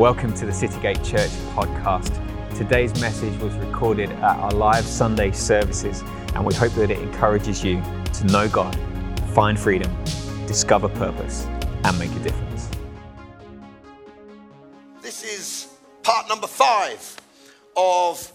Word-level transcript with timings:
Welcome 0.00 0.32
to 0.36 0.46
the 0.46 0.52
Citygate 0.52 1.04
Church 1.04 1.28
podcast. 1.54 2.08
Today's 2.56 2.98
message 3.02 3.38
was 3.38 3.54
recorded 3.56 4.08
at 4.10 4.38
our 4.38 4.50
live 4.52 4.86
Sunday 4.86 5.30
services, 5.30 6.00
and 6.34 6.42
we 6.42 6.54
hope 6.54 6.72
that 6.72 6.90
it 6.90 6.98
encourages 7.00 7.62
you 7.62 7.82
to 8.14 8.24
know 8.28 8.48
God, 8.48 8.74
find 9.34 9.60
freedom, 9.60 9.94
discover 10.46 10.88
purpose, 10.88 11.44
and 11.84 11.98
make 11.98 12.10
a 12.12 12.18
difference. 12.20 12.70
This 15.02 15.22
is 15.22 15.68
part 16.02 16.30
number 16.30 16.46
five 16.46 17.18
of 17.76 18.32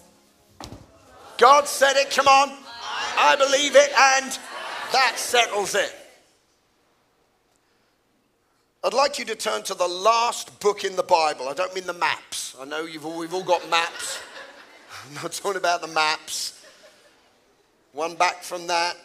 God 1.39 1.67
said 1.67 1.95
it, 1.95 2.11
come 2.11 2.27
on, 2.27 2.59
I 3.17 3.35
believe 3.37 3.75
it, 3.75 3.89
and 3.89 4.37
that 4.91 5.13
settles 5.15 5.73
it. 5.73 5.91
I'd 8.85 8.93
like 8.93 9.17
you 9.17 9.25
to 9.25 9.35
turn 9.35 9.63
to 9.63 9.73
the 9.73 9.87
last 9.87 10.59
book 10.59 10.83
in 10.83 10.95
the 10.95 11.01
Bible. 11.01 11.49
I 11.49 11.55
don't 11.55 11.73
mean 11.73 11.87
the 11.87 11.93
maps. 11.93 12.55
I 12.61 12.65
know 12.65 12.85
you've 12.85 13.03
all, 13.03 13.17
we've 13.17 13.33
all 13.33 13.43
got 13.43 13.67
maps. 13.67 14.19
I'm 15.07 15.15
not 15.15 15.31
talking 15.31 15.57
about 15.57 15.81
the 15.81 15.87
maps. 15.87 16.63
One 17.93 18.13
back 18.13 18.43
from 18.43 18.67
that. 18.67 18.95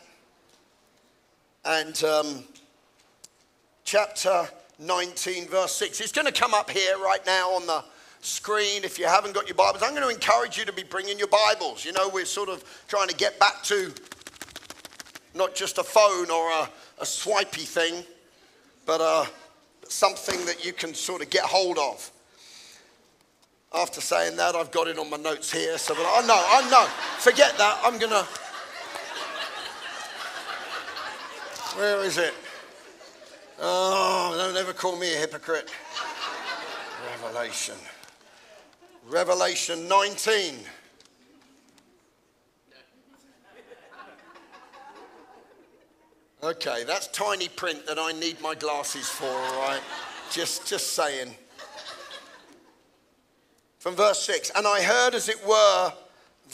And 1.65 2.05
um, 2.05 2.45
chapter 3.85 4.51
19, 4.81 5.49
verse 5.49 5.73
6. 5.77 6.03
It's 6.03 6.13
going 6.13 6.27
to 6.27 6.33
come 6.33 6.53
up 6.53 6.69
here 6.69 6.99
right 6.99 7.25
now 7.25 7.49
on 7.53 7.67
the 7.67 7.83
screen 8.21 8.85
if 8.85 8.99
you 8.99 9.07
haven't 9.07 9.33
got 9.33 9.49
your 9.49 9.57
Bibles. 9.57 9.83
I'm 9.83 9.95
going 9.95 10.03
to 10.03 10.15
encourage 10.15 10.59
you 10.59 10.67
to 10.67 10.75
be 10.75 10.83
bringing 10.83 11.19
your 11.19 11.29
Bibles. 11.29 11.87
You 11.87 11.93
know, 11.93 12.11
we're 12.11 12.27
sort 12.27 12.51
of 12.51 12.63
trying 12.87 13.09
to 13.09 13.15
get 13.15 13.41
back 13.41 13.63
to 13.63 13.95
not 15.35 15.55
just 15.55 15.79
a 15.79 15.83
phone 15.83 16.31
or 16.31 16.51
a, 16.51 16.69
a 16.99 17.07
swipey 17.07 17.63
thing, 17.63 18.05
but 18.85 19.01
a 19.01 19.27
something 19.91 20.45
that 20.47 20.65
you 20.65 20.73
can 20.73 20.95
sort 20.95 21.23
of 21.23 21.31
get 21.31 21.45
hold 21.45 21.79
of. 21.79 22.11
After 23.73 24.01
saying 24.01 24.37
that, 24.37 24.57
I've 24.57 24.71
got 24.71 24.89
it 24.89 24.99
on 24.99 25.11
my 25.11 25.17
notes 25.17 25.53
here. 25.53 25.79
So, 25.79 25.95
but 25.95 26.03
I 26.03 26.27
know, 26.27 26.35
I 26.35 26.69
know. 26.71 26.87
Forget 27.19 27.57
that. 27.59 27.81
I'm 27.85 27.99
gonna. 27.99 28.27
Where 31.77 32.05
is 32.05 32.19
it? 32.19 32.35
Oh, 33.61 34.35
don't 34.37 34.57
ever 34.57 34.73
call 34.73 34.97
me 34.97 35.15
a 35.15 35.19
hypocrite. 35.19 35.71
Revelation. 37.23 37.77
Revelation 39.09 39.87
19. 39.87 40.57
Okay, 46.43 46.85
that's 46.87 47.07
tiny 47.09 47.49
print 47.49 47.87
that 47.87 47.99
I 47.99 48.13
need 48.13 48.41
my 48.41 48.55
glasses 48.55 49.07
for, 49.07 49.27
all 49.27 49.61
right? 49.61 49.83
just, 50.31 50.67
just 50.67 50.95
saying. 50.95 51.35
From 53.79 53.95
verse 53.95 54.23
6 54.23 54.51
And 54.57 54.67
I 54.67 54.81
heard, 54.81 55.15
as 55.15 55.29
it 55.29 55.47
were, 55.47 55.93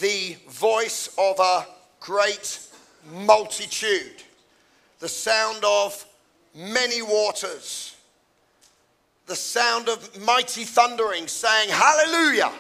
the 0.01 0.37
voice 0.49 1.09
of 1.17 1.39
a 1.39 1.67
great 2.01 2.59
multitude, 3.13 4.23
the 4.99 5.09
sound 5.09 5.63
of 5.65 6.05
many 6.53 7.03
waters, 7.03 7.97
the 9.27 9.37
sound 9.37 9.89
of 9.89 10.21
mighty 10.21 10.65
thundering, 10.65 11.29
saying, 11.29 11.69
Hallelujah! 11.71 12.51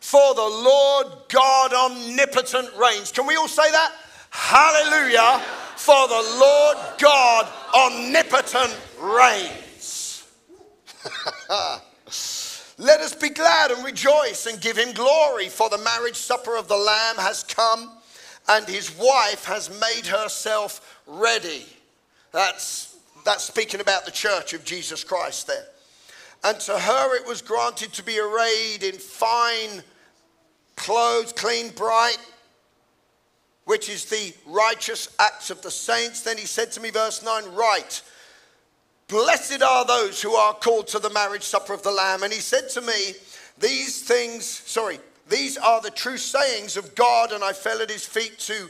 For 0.00 0.34
the 0.34 0.40
Lord 0.40 1.06
God 1.28 1.72
omnipotent 1.72 2.70
reigns. 2.76 3.12
Can 3.12 3.26
we 3.26 3.36
all 3.36 3.46
say 3.46 3.70
that? 3.70 3.92
Hallelujah! 4.30 5.44
For 5.80 6.06
the 6.08 6.36
Lord 6.38 6.76
God 6.98 7.48
omnipotent 7.74 8.78
reigns. 9.00 10.26
Let 12.76 13.00
us 13.00 13.14
be 13.14 13.30
glad 13.30 13.70
and 13.70 13.82
rejoice 13.82 14.44
and 14.44 14.60
give 14.60 14.76
him 14.76 14.92
glory, 14.92 15.48
for 15.48 15.70
the 15.70 15.78
marriage 15.78 16.16
supper 16.16 16.54
of 16.58 16.68
the 16.68 16.76
Lamb 16.76 17.16
has 17.16 17.44
come, 17.44 17.92
and 18.46 18.68
his 18.68 18.94
wife 18.98 19.46
has 19.46 19.70
made 19.80 20.06
herself 20.06 21.00
ready. 21.06 21.64
That's, 22.30 22.94
that's 23.24 23.44
speaking 23.44 23.80
about 23.80 24.04
the 24.04 24.10
church 24.10 24.52
of 24.52 24.66
Jesus 24.66 25.02
Christ 25.02 25.46
there. 25.46 25.64
And 26.44 26.60
to 26.60 26.78
her 26.78 27.16
it 27.16 27.26
was 27.26 27.40
granted 27.40 27.94
to 27.94 28.04
be 28.04 28.20
arrayed 28.20 28.82
in 28.82 28.98
fine 28.98 29.82
clothes, 30.76 31.32
clean, 31.32 31.70
bright 31.70 32.18
which 33.70 33.88
is 33.88 34.06
the 34.06 34.34
righteous 34.46 35.14
acts 35.20 35.48
of 35.48 35.62
the 35.62 35.70
saints. 35.70 36.22
Then 36.22 36.36
he 36.36 36.44
said 36.44 36.72
to 36.72 36.80
me, 36.80 36.90
verse 36.90 37.22
9, 37.22 37.54
Right, 37.54 38.02
blessed 39.06 39.62
are 39.62 39.84
those 39.84 40.20
who 40.20 40.34
are 40.34 40.54
called 40.54 40.88
to 40.88 40.98
the 40.98 41.10
marriage 41.10 41.44
supper 41.44 41.72
of 41.72 41.84
the 41.84 41.92
Lamb. 41.92 42.24
And 42.24 42.32
he 42.32 42.40
said 42.40 42.68
to 42.70 42.80
me, 42.80 43.12
These 43.60 44.02
things, 44.02 44.44
sorry, 44.44 44.98
these 45.28 45.56
are 45.56 45.80
the 45.80 45.92
true 45.92 46.16
sayings 46.16 46.76
of 46.76 46.96
God. 46.96 47.30
And 47.30 47.44
I 47.44 47.52
fell 47.52 47.80
at 47.80 47.92
his 47.92 48.04
feet 48.04 48.40
to 48.40 48.68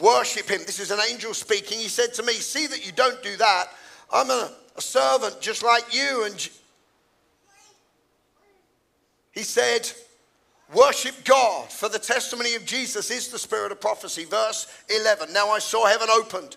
worship 0.00 0.48
him. 0.48 0.62
This 0.64 0.80
is 0.80 0.90
an 0.90 1.00
angel 1.10 1.34
speaking. 1.34 1.78
He 1.78 1.88
said 1.88 2.14
to 2.14 2.22
me, 2.22 2.32
See 2.32 2.66
that 2.66 2.86
you 2.86 2.92
don't 2.92 3.22
do 3.22 3.36
that. 3.36 3.66
I'm 4.10 4.30
a, 4.30 4.52
a 4.74 4.80
servant 4.80 5.42
just 5.42 5.62
like 5.62 5.94
you. 5.94 6.24
And 6.24 6.48
he 9.32 9.42
said, 9.42 9.92
Worship 10.74 11.24
God, 11.24 11.70
for 11.70 11.88
the 11.88 11.98
testimony 11.98 12.54
of 12.54 12.64
Jesus 12.64 13.10
is 13.10 13.28
the 13.28 13.38
spirit 13.38 13.72
of 13.72 13.80
prophecy. 13.80 14.24
Verse 14.24 14.66
11 14.88 15.32
Now 15.32 15.48
I 15.48 15.58
saw 15.58 15.86
heaven 15.86 16.08
opened, 16.10 16.56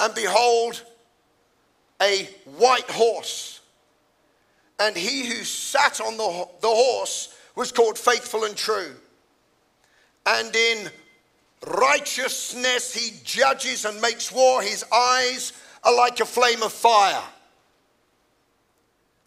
and 0.00 0.14
behold, 0.14 0.82
a 2.02 2.28
white 2.58 2.90
horse. 2.90 3.60
And 4.80 4.96
he 4.96 5.26
who 5.26 5.44
sat 5.44 6.00
on 6.00 6.16
the, 6.16 6.48
the 6.60 6.68
horse 6.68 7.36
was 7.54 7.70
called 7.70 7.96
faithful 7.96 8.44
and 8.44 8.56
true. 8.56 8.92
And 10.26 10.54
in 10.54 10.90
righteousness 11.66 12.92
he 12.94 13.16
judges 13.24 13.84
and 13.84 14.00
makes 14.00 14.32
war. 14.32 14.62
His 14.62 14.84
eyes 14.92 15.52
are 15.84 15.94
like 15.94 16.20
a 16.20 16.24
flame 16.24 16.62
of 16.62 16.72
fire. 16.72 17.22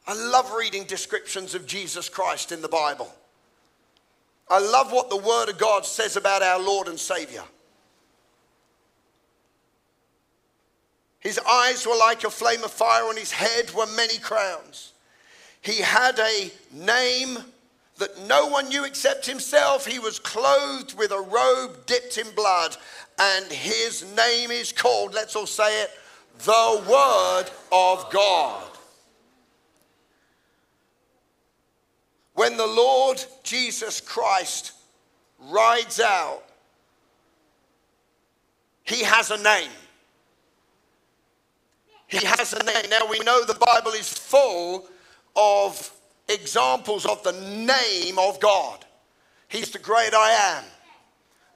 I 0.06 0.14
love 0.14 0.52
reading 0.54 0.86
descriptions 0.86 1.56
of 1.56 1.66
Jesus 1.66 2.10
Christ 2.10 2.52
in 2.52 2.62
the 2.62 2.70
Bible. 2.70 3.14
I 4.50 4.60
love 4.60 4.92
what 4.92 5.10
the 5.10 5.18
Word 5.18 5.50
of 5.50 5.58
God 5.58 5.86
says 5.86 6.16
about 6.16 6.42
our 6.42 6.60
Lord 6.60 6.88
and 6.88 7.00
Savior. 7.00 7.44
His 11.20 11.40
eyes 11.40 11.86
were 11.86 11.98
like 11.98 12.24
a 12.24 12.30
flame 12.30 12.64
of 12.64 12.72
fire, 12.72 13.04
on 13.04 13.18
his 13.18 13.32
head 13.32 13.72
were 13.74 13.88
many 13.88 14.18
crowns. 14.20 14.94
He 15.62 15.82
had 15.82 16.18
a 16.20 16.52
name 16.72 17.40
that 17.98 18.18
no 18.28 18.48
one 18.48 18.70
knew 18.70 18.86
except 18.86 19.26
himself. 19.26 19.86
He 19.86 20.00
was 20.00 20.20
clothed 20.20 20.98
with 20.98 21.12
a 21.12 21.20
robe 21.20 21.86
dipped 21.86 22.18
in 22.18 22.28
blood, 22.36 22.78
and 23.20 23.46
his 23.52 24.06
name 24.16 24.52
is 24.52 24.72
called, 24.72 25.14
let's 25.14 25.36
all 25.36 25.48
say 25.48 25.84
it, 25.84 25.90
the 26.46 26.84
Word 26.88 27.46
of 27.72 28.10
God. 28.12 28.67
When 32.38 32.56
the 32.56 32.68
Lord 32.68 33.26
Jesus 33.42 34.00
Christ 34.00 34.74
rides 35.40 36.00
out, 36.00 36.44
he 38.84 39.04
has 39.04 39.32
a 39.32 39.42
name. 39.42 39.72
He 42.06 42.24
has 42.24 42.54
a 42.54 42.64
name. 42.64 42.92
Now 42.92 43.10
we 43.10 43.18
know 43.22 43.44
the 43.44 43.56
Bible 43.56 43.90
is 43.94 44.14
full 44.14 44.86
of 45.36 45.92
examples 46.30 47.08
of 47.08 47.24
the 47.24 47.32
name 47.32 48.20
of 48.20 48.40
God. 48.40 48.86
He's 49.48 49.72
the 49.72 49.80
great 49.80 50.14
I 50.14 50.58
am. 50.60 50.64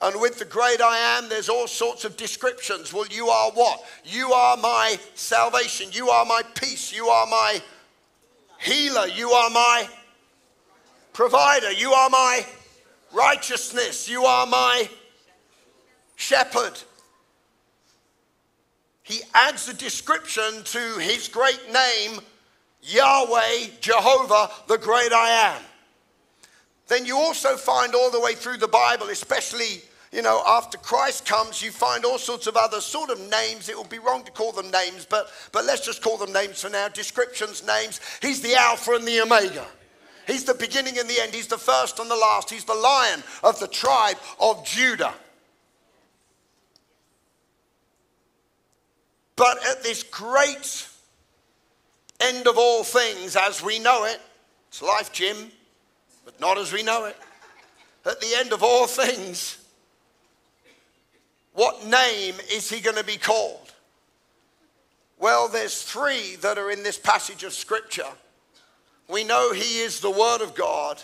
And 0.02 0.20
with 0.20 0.40
the 0.40 0.46
great 0.46 0.82
I 0.82 0.98
am, 1.20 1.30
there's 1.30 1.48
all 1.48 1.68
sorts 1.68 2.06
of 2.06 2.18
descriptions. 2.18 2.92
Well, 2.92 3.06
you 3.12 3.28
are 3.28 3.52
what? 3.52 3.84
You 4.04 4.34
are 4.34 4.58
my 4.58 4.98
salvation. 5.14 5.90
You 5.92 6.10
are 6.10 6.26
my 6.26 6.42
peace. 6.56 6.92
You 6.92 7.06
are 7.06 7.28
my 7.28 7.62
healer. 8.58 9.06
You 9.06 9.30
are 9.30 9.52
my 9.52 9.88
provider. 11.14 11.72
You 11.72 11.94
are 11.94 12.10
my 12.10 12.46
righteousness. 13.14 14.10
You 14.10 14.26
are 14.26 14.46
my 14.46 14.90
shepherd. 16.16 16.80
He 19.04 19.22
adds 19.34 19.68
a 19.68 19.74
description 19.74 20.64
to 20.64 20.80
his 21.00 21.28
great 21.28 21.62
name, 21.72 22.20
Yahweh, 22.82 23.68
Jehovah, 23.82 24.52
the 24.68 24.78
great 24.78 25.12
I 25.12 25.56
am. 25.56 25.62
Then 26.88 27.06
you 27.06 27.18
also 27.18 27.58
find 27.58 27.96
all 27.96 28.12
the 28.12 28.20
way 28.20 28.36
through 28.36 28.58
the 28.58 28.68
Bible, 28.68 29.10
especially 29.10 29.82
you 30.12 30.22
know, 30.22 30.44
after 30.46 30.78
Christ 30.78 31.26
comes, 31.26 31.62
you 31.62 31.72
find 31.72 32.04
all 32.04 32.18
sorts 32.18 32.46
of 32.46 32.58
other 32.58 32.82
sort 32.82 33.10
of 33.10 33.20
names. 33.30 33.70
It 33.70 33.78
would 33.78 33.90
be 33.90 34.00
wrong 34.00 34.24
to 34.26 34.32
call 34.32 34.52
them 34.52 34.70
names, 34.70 35.06
but, 35.10 35.32
but 35.54 35.64
let's 35.64 35.86
just 35.86 36.02
call 36.02 36.18
them 36.18 36.34
names 36.34 36.62
for 36.62 36.70
now. 36.70 36.90
Descriptions, 36.90 37.66
names. 37.66 38.02
He's 38.22 38.42
the 38.42 38.56
Alpha 38.56 38.92
and 38.92 39.08
the 39.08 39.22
Omega. 39.22 39.66
He's 40.32 40.46
the 40.46 40.54
beginning 40.54 40.98
and 40.98 41.10
the 41.10 41.22
end. 41.22 41.34
He's 41.34 41.48
the 41.48 41.58
first 41.58 42.00
and 42.00 42.10
the 42.10 42.16
last. 42.16 42.50
He's 42.50 42.64
the 42.64 42.74
lion 42.74 43.22
of 43.44 43.60
the 43.60 43.68
tribe 43.68 44.16
of 44.40 44.66
Judah. 44.66 45.14
But 49.36 49.58
at 49.68 49.84
this 49.84 50.04
great 50.04 50.88
end 52.22 52.48
of 52.48 52.58
all 52.58 52.84
things, 52.84 53.36
as 53.36 53.62
we 53.62 53.80
know 53.80 54.06
it, 54.06 54.22
It's 54.70 54.82
life, 54.82 55.12
Jim, 55.12 55.52
but 56.24 56.40
not 56.40 56.58
as 56.58 56.72
we 56.72 56.82
know 56.82 57.04
it. 57.06 57.18
At 58.06 58.22
the 58.22 58.34
end 58.38 58.54
of 58.54 58.64
all 58.64 58.88
things, 58.88 59.58
what 61.54 61.86
name 61.86 62.36
is 62.50 62.70
he 62.70 62.80
going 62.80 62.96
to 62.96 63.04
be 63.04 63.18
called? 63.18 63.74
Well, 65.20 65.50
there's 65.50 65.84
three 65.84 66.38
that 66.38 66.58
are 66.58 66.72
in 66.72 66.84
this 66.84 66.98
passage 66.98 67.44
of 67.44 67.52
Scripture. 67.52 68.08
We 69.12 69.24
know 69.26 69.52
he 69.52 69.80
is 69.80 70.00
the 70.00 70.10
Word 70.10 70.42
of 70.42 70.56
God, 70.56 71.02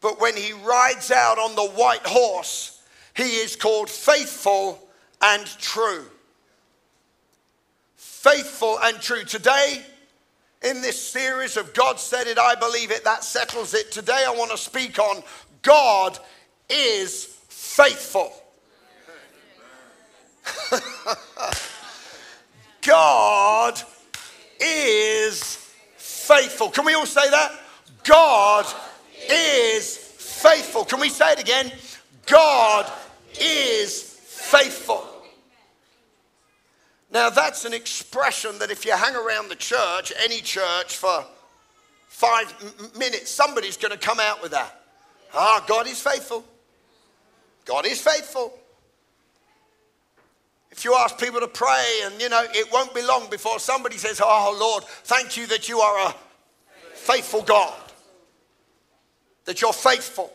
but 0.00 0.20
when 0.20 0.36
he 0.36 0.52
rides 0.52 1.10
out 1.10 1.38
on 1.38 1.56
the 1.56 1.70
white 1.70 2.04
horse, 2.04 2.82
he 3.14 3.22
is 3.22 3.56
called 3.56 3.88
faithful 3.88 4.78
and 5.22 5.46
true. 5.58 6.04
Faithful 7.96 8.78
and 8.82 9.00
true. 9.00 9.24
Today, 9.24 9.82
in 10.62 10.82
this 10.82 11.00
series 11.00 11.56
of 11.56 11.72
God 11.72 11.98
said 11.98 12.26
it, 12.26 12.38
I 12.38 12.54
believe 12.54 12.90
it, 12.90 13.04
that 13.04 13.24
settles 13.24 13.72
it. 13.72 13.90
Today, 13.90 14.24
I 14.26 14.30
want 14.32 14.50
to 14.50 14.58
speak 14.58 14.98
on 14.98 15.22
God 15.62 16.18
is 16.68 17.24
faithful. 17.48 18.32
God 22.82 23.80
is 24.60 25.59
faithful. 26.30 26.70
Can 26.70 26.84
we 26.84 26.94
all 26.94 27.06
say 27.06 27.28
that? 27.28 27.52
God 28.04 28.64
is 29.28 29.96
faithful. 29.96 30.84
Can 30.84 31.00
we 31.00 31.08
say 31.08 31.32
it 31.32 31.40
again? 31.40 31.72
God 32.26 32.90
is 33.40 34.02
faithful. 34.02 35.06
Now, 37.12 37.30
that's 37.30 37.64
an 37.64 37.74
expression 37.74 38.58
that 38.60 38.70
if 38.70 38.84
you 38.84 38.92
hang 38.92 39.16
around 39.16 39.48
the 39.48 39.56
church, 39.56 40.12
any 40.22 40.40
church, 40.40 40.96
for 40.96 41.24
five 42.06 42.54
minutes, 42.96 43.30
somebody's 43.30 43.76
going 43.76 43.90
to 43.90 43.98
come 43.98 44.20
out 44.20 44.40
with 44.40 44.52
that. 44.52 44.80
Ah, 45.34 45.64
God 45.66 45.88
is 45.88 46.00
faithful. 46.00 46.44
God 47.64 47.86
is 47.86 48.00
faithful. 48.00 48.56
If 50.70 50.84
you 50.84 50.94
ask 50.94 51.18
people 51.18 51.40
to 51.40 51.48
pray, 51.48 52.00
and 52.04 52.20
you 52.20 52.28
know, 52.28 52.44
it 52.54 52.72
won't 52.72 52.94
be 52.94 53.02
long 53.02 53.28
before 53.28 53.58
somebody 53.58 53.96
says, 53.96 54.20
Oh 54.24 54.56
Lord, 54.58 54.84
thank 54.84 55.36
you 55.36 55.46
that 55.48 55.68
you 55.68 55.80
are 55.80 56.08
a 56.08 56.14
faithful 56.94 57.42
God, 57.42 57.74
that 59.44 59.60
you're 59.60 59.72
faithful. 59.72 60.32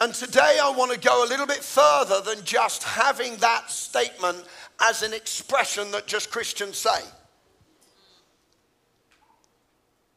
And 0.00 0.14
today 0.14 0.60
I 0.62 0.70
want 0.70 0.92
to 0.92 0.98
go 0.98 1.24
a 1.24 1.28
little 1.28 1.46
bit 1.46 1.64
further 1.64 2.20
than 2.20 2.44
just 2.44 2.84
having 2.84 3.36
that 3.38 3.68
statement 3.68 4.44
as 4.80 5.02
an 5.02 5.12
expression 5.12 5.90
that 5.90 6.06
just 6.06 6.30
Christians 6.30 6.78
say. 6.78 7.00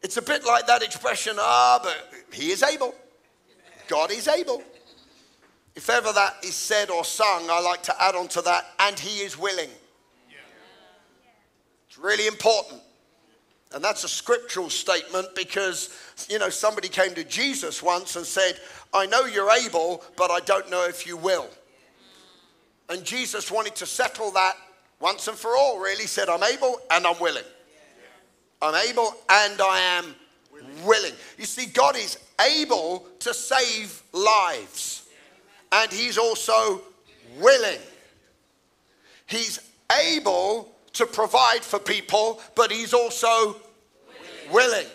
It's 0.04 0.18
a 0.18 0.22
bit 0.22 0.46
like 0.46 0.68
that 0.68 0.84
expression, 0.84 1.36
ah, 1.40 1.80
but 1.82 2.12
he 2.32 2.52
is 2.52 2.62
able. 2.62 2.94
God 3.88 4.12
is 4.12 4.28
able. 4.28 4.64
If 5.76 5.90
ever 5.90 6.12
that 6.12 6.38
is 6.44 6.56
said 6.56 6.90
or 6.90 7.06
sung, 7.06 7.50
I 7.50 7.62
like 7.62 7.84
to 7.84 8.04
add 8.04 8.16
on 8.16 8.28
to 8.30 8.42
that, 8.42 8.66
and 8.80 9.00
he 9.00 9.22
is 9.22 9.38
willing. 9.38 9.70
It's 11.88 11.98
really 11.98 12.28
important. 12.28 12.82
And 13.74 13.84
that's 13.84 14.04
a 14.04 14.10
scriptural 14.10 14.70
statement 14.70 15.34
because, 15.34 15.98
you 16.30 16.40
know, 16.40 16.50
somebody 16.50 16.90
came 16.90 17.14
to 17.16 17.24
Jesus 17.24 17.82
once 17.82 18.18
and 18.18 18.26
said, 18.26 18.60
I 18.94 19.06
know 19.06 19.26
you're 19.26 19.52
able, 19.52 20.04
but 20.18 20.30
I 20.30 20.42
don't 20.42 20.70
know 20.70 20.86
if 20.88 21.08
you 21.08 21.16
will. 21.16 21.48
And 22.90 23.06
Jesus 23.06 23.50
wanted 23.50 23.76
to 23.78 23.86
settle 23.86 24.32
that 24.32 24.56
once 25.00 25.30
and 25.30 25.38
for 25.38 25.56
all, 25.56 25.80
really. 25.80 26.06
Said, 26.06 26.28
I'm 26.28 26.44
able 26.44 26.82
and 26.92 27.08
I'm 27.08 27.20
willing. 27.20 27.46
I'm 28.62 28.76
able 28.90 29.16
and 29.30 29.62
I 29.62 29.80
am 29.80 30.16
willing. 30.86 31.14
You 31.38 31.46
see, 31.46 31.68
God 31.68 31.96
is 31.96 32.18
able 32.40 33.08
to 33.20 33.34
save 33.34 34.04
lives, 34.12 35.01
and 35.72 35.92
He's 35.92 36.18
also 36.18 36.82
willing. 37.40 37.80
He's 39.26 39.60
able 40.08 40.72
to 40.94 41.06
provide 41.06 41.64
for 41.64 41.80
people, 41.80 42.42
but 42.56 42.72
He's 42.72 42.94
also 42.94 43.56
willing. 44.52 44.88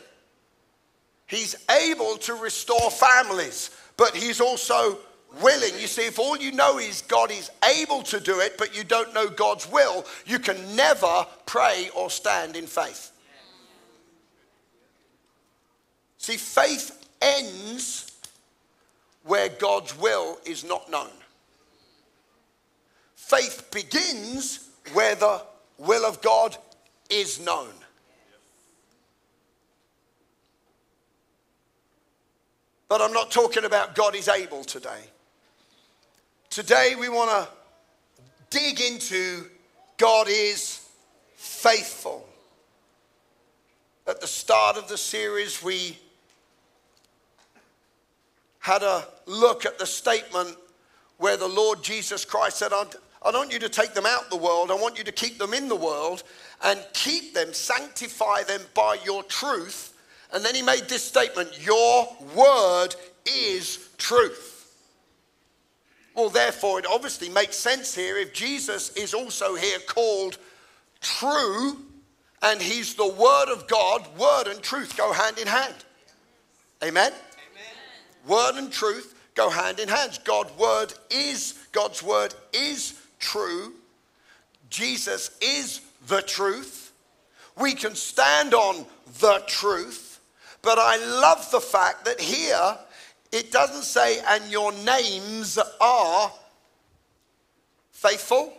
He's 1.26 1.56
able 1.70 2.16
to 2.18 2.34
restore 2.34 2.90
families, 2.90 3.70
but 3.96 4.14
He's 4.14 4.40
also 4.40 4.98
willing. 5.40 5.72
You 5.78 5.86
see, 5.86 6.06
if 6.06 6.18
all 6.18 6.36
you 6.36 6.52
know 6.52 6.78
is 6.78 7.02
God 7.02 7.30
is 7.30 7.50
able 7.78 8.02
to 8.04 8.20
do 8.20 8.40
it, 8.40 8.56
but 8.58 8.76
you 8.76 8.84
don't 8.84 9.12
know 9.14 9.28
God's 9.28 9.70
will, 9.70 10.04
you 10.24 10.38
can 10.38 10.76
never 10.76 11.26
pray 11.46 11.90
or 11.94 12.10
stand 12.10 12.56
in 12.56 12.66
faith. 12.66 13.12
See, 16.18 16.36
faith 16.36 17.08
ends 17.20 18.05
where 19.26 19.48
God's 19.48 19.96
will 19.98 20.38
is 20.44 20.64
not 20.64 20.90
known. 20.90 21.10
Faith 23.16 23.68
begins 23.72 24.68
where 24.92 25.16
the 25.16 25.42
will 25.78 26.06
of 26.06 26.22
God 26.22 26.56
is 27.10 27.44
known. 27.44 27.72
But 32.88 33.02
I'm 33.02 33.12
not 33.12 33.32
talking 33.32 33.64
about 33.64 33.96
God 33.96 34.14
is 34.14 34.28
able 34.28 34.62
today. 34.62 35.00
Today 36.50 36.94
we 36.98 37.08
want 37.08 37.30
to 37.30 37.48
dig 38.48 38.80
into 38.80 39.46
God 39.96 40.28
is 40.30 40.86
faithful. 41.34 42.28
At 44.06 44.20
the 44.20 44.26
start 44.28 44.76
of 44.76 44.86
the 44.86 44.96
series, 44.96 45.62
we 45.64 45.98
had 48.66 48.82
a 48.82 49.06
look 49.26 49.64
at 49.64 49.78
the 49.78 49.86
statement 49.86 50.56
where 51.18 51.36
the 51.36 51.46
Lord 51.46 51.84
Jesus 51.84 52.24
Christ 52.24 52.58
said, 52.58 52.72
I 52.72 52.84
don't 53.22 53.36
want 53.36 53.52
you 53.52 53.60
to 53.60 53.68
take 53.68 53.94
them 53.94 54.06
out 54.06 54.28
the 54.28 54.36
world. 54.36 54.72
I 54.72 54.74
want 54.74 54.98
you 54.98 55.04
to 55.04 55.12
keep 55.12 55.38
them 55.38 55.54
in 55.54 55.68
the 55.68 55.76
world 55.76 56.24
and 56.64 56.84
keep 56.92 57.32
them, 57.32 57.52
sanctify 57.52 58.42
them 58.42 58.60
by 58.74 58.98
your 59.04 59.22
truth. 59.22 59.96
And 60.32 60.44
then 60.44 60.56
he 60.56 60.62
made 60.62 60.88
this 60.88 61.04
statement 61.04 61.64
Your 61.64 62.08
word 62.34 62.88
is 63.24 63.88
truth. 63.98 64.76
Well, 66.16 66.28
therefore, 66.28 66.80
it 66.80 66.86
obviously 66.86 67.28
makes 67.28 67.54
sense 67.54 67.94
here 67.94 68.18
if 68.18 68.34
Jesus 68.34 68.96
is 68.96 69.14
also 69.14 69.54
here 69.54 69.78
called 69.86 70.38
true 71.00 71.76
and 72.42 72.60
he's 72.60 72.96
the 72.96 73.06
word 73.06 73.48
of 73.48 73.68
God, 73.68 74.08
word 74.18 74.48
and 74.48 74.60
truth 74.60 74.96
go 74.96 75.12
hand 75.12 75.38
in 75.38 75.46
hand. 75.46 75.76
Amen? 76.82 77.12
Word 78.26 78.56
and 78.56 78.72
truth 78.72 79.14
go 79.34 79.50
hand 79.50 79.78
in 79.78 79.88
hand. 79.88 80.18
God's 80.24 80.56
word 80.58 80.94
is 81.10 81.54
God's 81.72 82.02
word 82.02 82.34
is 82.52 83.00
true. 83.18 83.72
Jesus 84.70 85.30
is 85.40 85.80
the 86.08 86.22
truth. 86.22 86.92
We 87.58 87.74
can 87.74 87.94
stand 87.94 88.54
on 88.54 88.86
the 89.20 89.42
truth. 89.46 90.20
But 90.62 90.78
I 90.78 90.96
love 91.20 91.48
the 91.50 91.60
fact 91.60 92.04
that 92.06 92.20
here 92.20 92.78
it 93.32 93.52
doesn't 93.52 93.82
say, 93.82 94.20
and 94.26 94.50
your 94.50 94.72
names 94.72 95.58
are 95.80 96.32
faithful, 97.92 98.52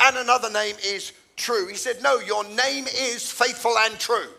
and 0.00 0.16
another 0.16 0.50
name 0.50 0.76
is 0.84 1.12
true. 1.36 1.68
He 1.68 1.76
said, 1.76 2.02
no, 2.02 2.18
your 2.18 2.44
name 2.44 2.86
is 2.86 3.30
faithful 3.30 3.74
and 3.78 3.98
true. 3.98 4.30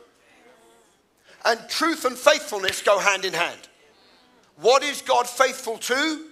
And 1.46 1.60
truth 1.70 2.06
and 2.06 2.18
faithfulness 2.18 2.82
go 2.82 3.00
hand 3.00 3.26
in 3.26 3.34
hand. 3.34 3.60
What 4.58 4.84
is 4.84 5.02
God 5.02 5.28
faithful 5.28 5.78
to? 5.80 6.28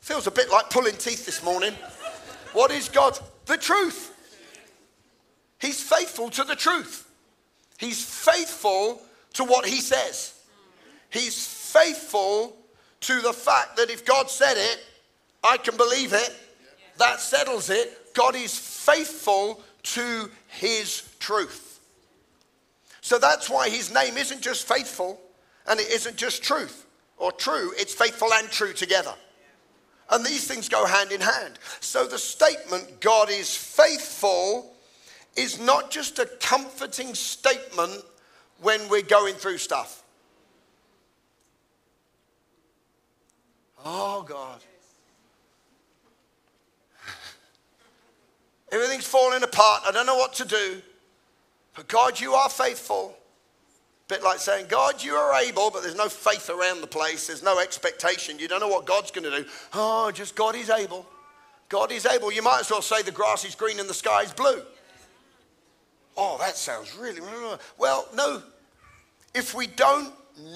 Feels 0.00 0.26
a 0.26 0.30
bit 0.30 0.50
like 0.50 0.68
pulling 0.70 0.96
teeth 0.96 1.24
this 1.24 1.42
morning. 1.42 1.72
What 2.52 2.70
is 2.70 2.88
God? 2.88 3.18
The 3.46 3.56
truth. 3.56 4.10
He's 5.60 5.80
faithful 5.80 6.28
to 6.30 6.44
the 6.44 6.56
truth. 6.56 7.08
He's 7.78 8.04
faithful 8.04 9.00
to 9.34 9.44
what 9.44 9.64
he 9.64 9.80
says. 9.80 10.34
He's 11.10 11.46
faithful 11.46 12.56
to 13.00 13.20
the 13.20 13.32
fact 13.32 13.76
that 13.76 13.90
if 13.90 14.04
God 14.04 14.28
said 14.28 14.56
it, 14.56 14.84
I 15.42 15.56
can 15.56 15.76
believe 15.76 16.12
it. 16.12 16.34
That 16.98 17.20
settles 17.20 17.70
it. 17.70 18.14
God 18.14 18.36
is 18.36 18.56
faithful 18.56 19.62
to 19.82 20.30
his 20.48 21.08
truth. 21.18 21.71
So 23.02 23.18
that's 23.18 23.50
why 23.50 23.68
his 23.68 23.92
name 23.92 24.16
isn't 24.16 24.40
just 24.40 24.66
faithful 24.66 25.20
and 25.66 25.78
it 25.78 25.90
isn't 25.90 26.16
just 26.16 26.42
truth 26.42 26.86
or 27.18 27.32
true, 27.32 27.72
it's 27.76 27.92
faithful 27.92 28.32
and 28.32 28.48
true 28.48 28.72
together. 28.72 29.14
And 30.10 30.24
these 30.24 30.46
things 30.46 30.68
go 30.68 30.86
hand 30.86 31.10
in 31.10 31.20
hand. 31.20 31.58
So 31.80 32.06
the 32.06 32.18
statement, 32.18 33.00
God 33.00 33.28
is 33.28 33.54
faithful, 33.56 34.72
is 35.36 35.60
not 35.60 35.90
just 35.90 36.18
a 36.18 36.26
comforting 36.40 37.14
statement 37.14 38.02
when 38.60 38.88
we're 38.88 39.02
going 39.02 39.34
through 39.34 39.58
stuff. 39.58 40.04
Oh, 43.84 44.22
God. 44.22 44.60
Everything's 48.72 49.06
falling 49.06 49.42
apart. 49.42 49.82
I 49.86 49.90
don't 49.90 50.06
know 50.06 50.16
what 50.16 50.34
to 50.34 50.44
do. 50.44 50.82
But 51.74 51.88
God, 51.88 52.20
you 52.20 52.34
are 52.34 52.48
faithful. 52.48 53.16
Bit 54.08 54.22
like 54.22 54.40
saying, 54.40 54.66
God, 54.68 55.02
you 55.02 55.14
are 55.14 55.40
able, 55.40 55.70
but 55.70 55.82
there's 55.82 55.96
no 55.96 56.08
faith 56.08 56.50
around 56.50 56.80
the 56.80 56.86
place. 56.86 57.28
There's 57.28 57.42
no 57.42 57.58
expectation. 57.58 58.38
You 58.38 58.48
don't 58.48 58.60
know 58.60 58.68
what 58.68 58.84
God's 58.84 59.10
going 59.10 59.30
to 59.30 59.42
do. 59.42 59.48
Oh, 59.72 60.10
just 60.10 60.34
God 60.34 60.54
is 60.54 60.68
able. 60.68 61.06
God 61.68 61.90
is 61.90 62.04
able. 62.04 62.30
You 62.30 62.42
might 62.42 62.60
as 62.60 62.70
well 62.70 62.82
say 62.82 63.02
the 63.02 63.10
grass 63.10 63.44
is 63.46 63.54
green 63.54 63.80
and 63.80 63.88
the 63.88 63.94
sky 63.94 64.22
is 64.22 64.32
blue. 64.32 64.60
Oh, 66.16 66.36
that 66.38 66.56
sounds 66.56 66.94
really. 66.94 67.22
Well, 67.78 68.06
no. 68.14 68.42
If 69.34 69.54
we 69.54 69.66
don't 69.66 70.12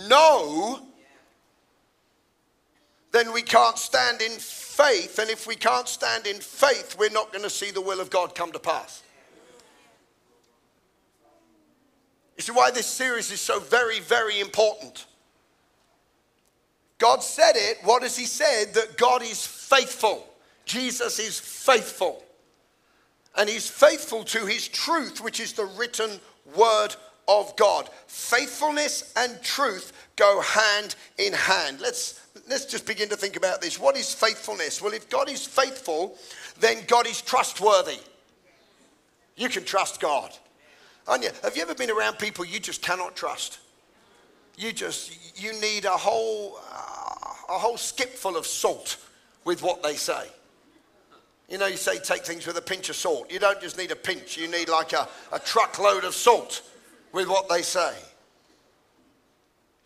know, 0.07 0.83
then 3.13 3.33
we 3.33 3.41
can't 3.41 3.79
stand 3.79 4.21
in 4.21 4.33
faith. 4.33 5.19
And 5.19 5.31
if 5.31 5.47
we 5.47 5.55
can't 5.55 5.89
stand 5.89 6.27
in 6.27 6.37
faith, 6.37 6.97
we're 6.99 7.09
not 7.09 7.33
going 7.33 7.45
to 7.45 7.51
see 7.51 7.71
the 7.71 7.81
will 7.81 8.01
of 8.01 8.11
God 8.11 8.35
come 8.35 8.53
to 8.53 8.59
pass. 8.59 9.03
You 12.37 12.43
see 12.43 12.53
why 12.53 12.71
this 12.71 12.87
series 12.87 13.31
is 13.31 13.41
so 13.41 13.61
very, 13.61 14.01
very 14.01 14.41
important. 14.41 15.07
God 16.99 17.23
said 17.23 17.53
it. 17.57 17.79
What 17.83 18.03
has 18.03 18.17
He 18.17 18.27
said? 18.27 18.75
That 18.75 18.97
God 18.97 19.23
is 19.23 19.47
faithful. 19.47 20.27
Jesus 20.65 21.19
is 21.19 21.39
faithful. 21.39 22.23
And 23.37 23.49
He's 23.49 23.69
faithful 23.69 24.25
to 24.25 24.47
His 24.47 24.69
truth, 24.69 25.21
which 25.21 25.41
is 25.41 25.53
the 25.53 25.65
written 25.65 26.11
word 26.55 26.95
of 27.29 27.55
God. 27.57 27.91
Faithfulness 28.07 29.13
and 29.17 29.43
truth 29.43 29.93
go 30.17 30.41
hand 30.41 30.95
in 31.19 31.33
hand. 31.33 31.81
Let's, 31.81 32.21
let's 32.49 32.67
just 32.67 32.87
begin 32.87 33.09
to 33.11 33.17
think 33.17 33.37
about 33.37 33.61
this. 33.61 33.79
What 33.79 33.97
is 33.97 34.13
faithfulness? 34.13 34.81
Well, 34.81 34.95
if 34.95 35.09
God 35.09 35.31
is 35.31 35.47
faithful, 35.47 36.17
then 36.61 36.79
God 36.87 37.07
is 37.07 37.21
trustworthy. 37.21 37.99
You 39.37 39.49
can 39.49 39.65
trust 39.65 40.01
God. 40.01 40.33
You? 41.09 41.31
Have 41.43 41.57
you 41.57 41.63
ever 41.63 41.75
been 41.75 41.91
around 41.91 42.19
people 42.19 42.45
you 42.45 42.59
just 42.59 42.83
cannot 42.83 43.15
trust? 43.15 43.61
You 44.59 44.73
just, 44.73 45.41
you 45.41 45.59
need 45.61 45.85
a 45.85 45.91
whole, 45.91 46.59
uh, 46.73 47.55
a 47.55 47.59
whole 47.59 47.77
skip 47.77 48.15
full 48.15 48.37
of 48.37 48.47
salt 48.47 48.97
with 49.45 49.63
what 49.63 49.83
they 49.83 49.95
say. 49.95 50.29
You 51.49 51.59
know, 51.59 51.67
you 51.67 51.77
say 51.77 51.99
take 51.99 52.25
things 52.25 52.47
with 52.47 52.57
a 52.57 52.63
pinch 52.63 52.89
of 52.89 52.97
salt. 52.97 53.31
You 53.31 53.39
don't 53.39 53.61
just 53.61 53.79
need 53.79 53.93
a 53.93 53.97
pinch, 53.97 54.37
you 54.37 54.49
need 54.49 54.69
like 54.69 54.93
a, 54.93 55.09
a 55.33 55.39
truckload 55.39 56.05
of 56.05 56.15
salt 56.15 56.63
with 57.13 57.29
what 57.29 57.49
they 57.49 57.63
say. 57.63 57.95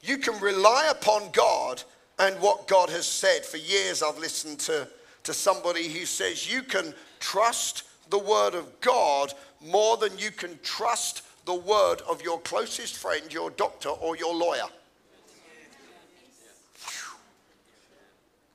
You 0.03 0.17
can 0.17 0.41
rely 0.41 0.89
upon 0.91 1.31
God 1.33 1.83
and 2.19 2.41
what 2.41 2.67
God 2.67 2.89
has 2.89 3.07
said. 3.07 3.45
For 3.45 3.59
years, 3.59 4.03
I've 4.03 4.19
listened 4.19 4.59
to, 4.61 4.89
to 5.25 5.35
somebody 5.35 5.89
who 5.89 6.07
says 6.07 6.51
you 6.51 6.63
can 6.63 6.95
trust 7.19 7.83
the 8.11 8.19
word 8.19 8.55
of 8.55 8.81
God 8.81 9.33
more 9.61 9.97
than 9.97 10.17
you 10.19 10.31
can 10.31 10.59
trust 10.63 11.23
the 11.45 11.55
word 11.55 12.03
of 12.09 12.23
your 12.23 12.41
closest 12.41 12.97
friend, 12.97 13.33
your 13.33 13.51
doctor, 13.51 13.89
or 13.89 14.17
your 14.17 14.35
lawyer. 14.35 14.69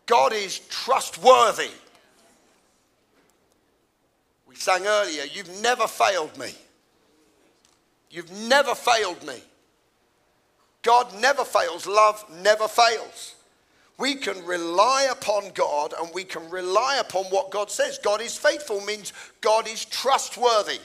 God 0.05 0.33
is 0.33 0.59
trustworthy. 0.69 1.71
We 4.47 4.55
sang 4.55 4.85
earlier, 4.85 5.24
You've 5.24 5.62
never 5.62 5.88
failed 5.88 6.38
me. 6.38 6.53
You've 8.09 8.31
never 8.31 8.75
failed 8.75 9.25
me. 9.25 9.41
God 10.83 11.19
never 11.19 11.43
fails, 11.43 11.88
love 11.88 12.24
never 12.41 12.67
fails. 12.67 13.35
We 13.97 14.15
can 14.15 14.45
rely 14.45 15.07
upon 15.09 15.51
God 15.53 15.93
and 15.99 16.13
we 16.13 16.25
can 16.25 16.49
rely 16.49 16.97
upon 16.99 17.25
what 17.25 17.49
God 17.49 17.71
says. 17.71 17.97
God 17.97 18.21
is 18.21 18.37
faithful 18.37 18.81
means 18.81 19.13
God 19.39 19.67
is 19.67 19.85
trustworthy. 19.85 20.79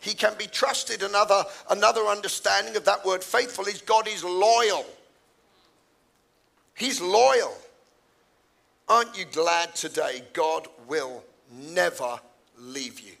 He 0.00 0.14
can 0.14 0.34
be 0.38 0.46
trusted. 0.46 1.02
Another, 1.02 1.44
another 1.70 2.02
understanding 2.02 2.76
of 2.76 2.84
that 2.86 3.04
word 3.04 3.22
faithful 3.22 3.66
is 3.66 3.82
God 3.82 4.08
is 4.08 4.24
loyal. 4.24 4.86
He's 6.74 7.00
loyal. 7.00 7.54
Aren't 8.88 9.16
you 9.18 9.24
glad 9.26 9.74
today 9.74 10.22
God 10.32 10.66
will 10.88 11.22
never 11.50 12.18
leave 12.58 13.00
you? 13.00 13.12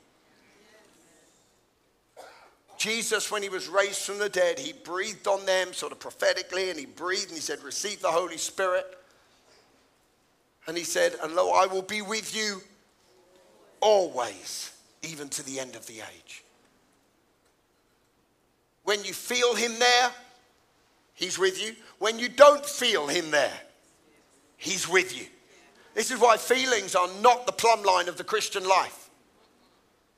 Jesus, 2.76 3.30
when 3.30 3.42
he 3.42 3.48
was 3.48 3.68
raised 3.68 4.00
from 4.00 4.18
the 4.18 4.28
dead, 4.28 4.58
he 4.58 4.72
breathed 4.72 5.26
on 5.26 5.46
them 5.46 5.72
sort 5.72 5.92
of 5.92 6.00
prophetically 6.00 6.70
and 6.70 6.78
he 6.78 6.86
breathed 6.86 7.28
and 7.28 7.34
he 7.34 7.40
said, 7.40 7.62
Receive 7.62 8.00
the 8.02 8.10
Holy 8.10 8.36
Spirit. 8.36 8.98
And 10.66 10.76
he 10.76 10.84
said, 10.84 11.14
And 11.22 11.34
lo, 11.34 11.50
I 11.50 11.66
will 11.66 11.82
be 11.82 12.02
with 12.02 12.34
you 12.34 12.62
always, 13.80 14.72
even 15.02 15.28
to 15.30 15.44
the 15.44 15.60
end 15.60 15.76
of 15.76 15.86
the 15.86 15.96
age. 15.96 16.42
When 18.84 19.02
you 19.04 19.12
feel 19.12 19.54
him 19.54 19.78
there, 19.78 20.10
he's 21.14 21.38
with 21.38 21.62
you. 21.62 21.74
When 21.98 22.18
you 22.18 22.28
don't 22.28 22.64
feel 22.64 23.06
him 23.06 23.30
there, 23.30 23.60
he's 24.56 24.88
with 24.88 25.16
you. 25.16 25.26
This 25.94 26.10
is 26.10 26.18
why 26.18 26.36
feelings 26.36 26.94
are 26.94 27.08
not 27.20 27.46
the 27.46 27.52
plumb 27.52 27.82
line 27.82 28.08
of 28.08 28.16
the 28.16 28.24
Christian 28.24 28.66
life. 28.66 29.10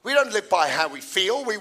We 0.02 0.14
don't 0.14 0.32
live 0.32 0.48
by 0.48 0.68
how 0.68 0.88
we 0.88 1.00
feel. 1.00 1.44
We, 1.44 1.58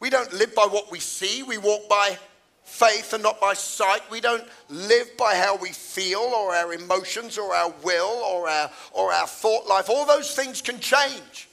we 0.00 0.10
don't 0.10 0.32
live 0.32 0.54
by 0.54 0.64
what 0.64 0.90
we 0.90 0.98
see. 0.98 1.42
We 1.42 1.58
walk 1.58 1.88
by 1.88 2.18
faith 2.64 3.12
and 3.12 3.22
not 3.22 3.40
by 3.40 3.54
sight. 3.54 4.02
We 4.10 4.20
don't 4.20 4.46
live 4.68 5.16
by 5.16 5.36
how 5.36 5.56
we 5.56 5.70
feel 5.70 6.18
or 6.18 6.54
our 6.54 6.72
emotions 6.72 7.38
or 7.38 7.54
our 7.54 7.72
will 7.82 8.06
or 8.06 8.48
our, 8.48 8.70
or 8.92 9.12
our 9.12 9.26
thought 9.26 9.66
life. 9.68 9.88
All 9.88 10.06
those 10.06 10.34
things 10.34 10.60
can 10.60 10.80
change. 10.80 11.48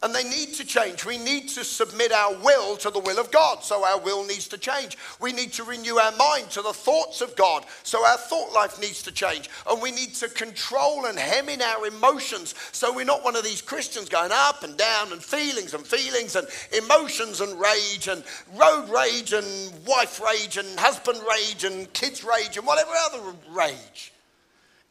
And 0.00 0.14
they 0.14 0.22
need 0.22 0.54
to 0.54 0.64
change. 0.64 1.04
We 1.04 1.18
need 1.18 1.48
to 1.50 1.64
submit 1.64 2.12
our 2.12 2.32
will 2.38 2.76
to 2.76 2.90
the 2.90 3.00
will 3.00 3.18
of 3.18 3.32
God. 3.32 3.64
So 3.64 3.84
our 3.84 3.98
will 3.98 4.24
needs 4.24 4.46
to 4.48 4.58
change. 4.58 4.96
We 5.20 5.32
need 5.32 5.52
to 5.54 5.64
renew 5.64 5.96
our 5.96 6.12
mind 6.12 6.50
to 6.50 6.62
the 6.62 6.72
thoughts 6.72 7.20
of 7.20 7.34
God. 7.34 7.64
So 7.82 8.06
our 8.06 8.16
thought 8.16 8.52
life 8.52 8.80
needs 8.80 9.02
to 9.02 9.12
change. 9.12 9.50
And 9.68 9.82
we 9.82 9.90
need 9.90 10.14
to 10.14 10.28
control 10.28 11.06
and 11.06 11.18
hem 11.18 11.48
in 11.48 11.60
our 11.60 11.84
emotions. 11.84 12.54
So 12.70 12.94
we're 12.94 13.06
not 13.06 13.24
one 13.24 13.34
of 13.34 13.42
these 13.42 13.60
Christians 13.60 14.08
going 14.08 14.30
up 14.32 14.62
and 14.62 14.76
down 14.76 15.10
and 15.10 15.20
feelings 15.20 15.74
and 15.74 15.84
feelings 15.84 16.36
and 16.36 16.46
emotions 16.76 17.40
and 17.40 17.60
rage 17.60 18.06
and 18.06 18.22
road 18.54 18.88
rage 18.88 19.32
and 19.32 19.46
wife 19.84 20.20
rage 20.20 20.58
and 20.58 20.78
husband 20.78 21.18
rage 21.28 21.64
and 21.64 21.92
kids 21.92 22.22
rage 22.22 22.56
and 22.56 22.64
whatever 22.64 22.92
other 23.06 23.34
rage. 23.50 24.12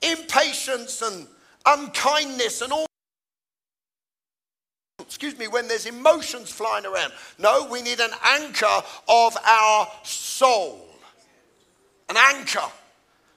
Impatience 0.02 1.02
and 1.02 1.28
unkindness 1.66 2.62
and 2.62 2.74
all 2.74 2.87
excuse 5.18 5.40
me, 5.40 5.48
when 5.48 5.68
there's 5.68 5.88
emotions 5.88 6.52
flying 6.52 6.86
around. 6.86 7.12
No, 7.40 7.68
we 7.72 7.82
need 7.82 8.00
an 8.00 8.12
anchor 8.24 8.84
of 9.10 9.36
our 9.44 9.88
soul. 10.04 10.88
An 12.08 12.18
anchor 12.18 12.62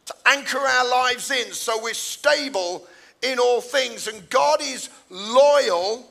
to 0.04 0.14
anchor 0.26 0.58
our 0.58 0.86
lives 0.86 1.30
in 1.30 1.50
so 1.54 1.82
we're 1.82 1.94
stable 1.94 2.86
in 3.22 3.38
all 3.38 3.62
things. 3.62 4.08
And 4.08 4.28
God 4.28 4.60
is 4.60 4.90
loyal, 5.08 6.06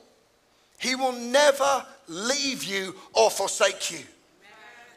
He 0.79 0.95
will 0.95 1.11
never 1.11 1.85
leave 2.07 2.63
you 2.63 2.95
or 3.13 3.29
forsake 3.29 3.91
you. 3.91 3.99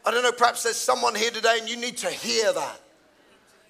I 0.06 0.10
don't 0.10 0.22
know, 0.22 0.32
perhaps 0.32 0.62
there's 0.62 0.76
someone 0.76 1.14
here 1.14 1.30
today 1.30 1.58
and 1.60 1.68
you 1.68 1.76
need 1.76 1.98
to 1.98 2.08
hear 2.08 2.50
that. 2.50 2.80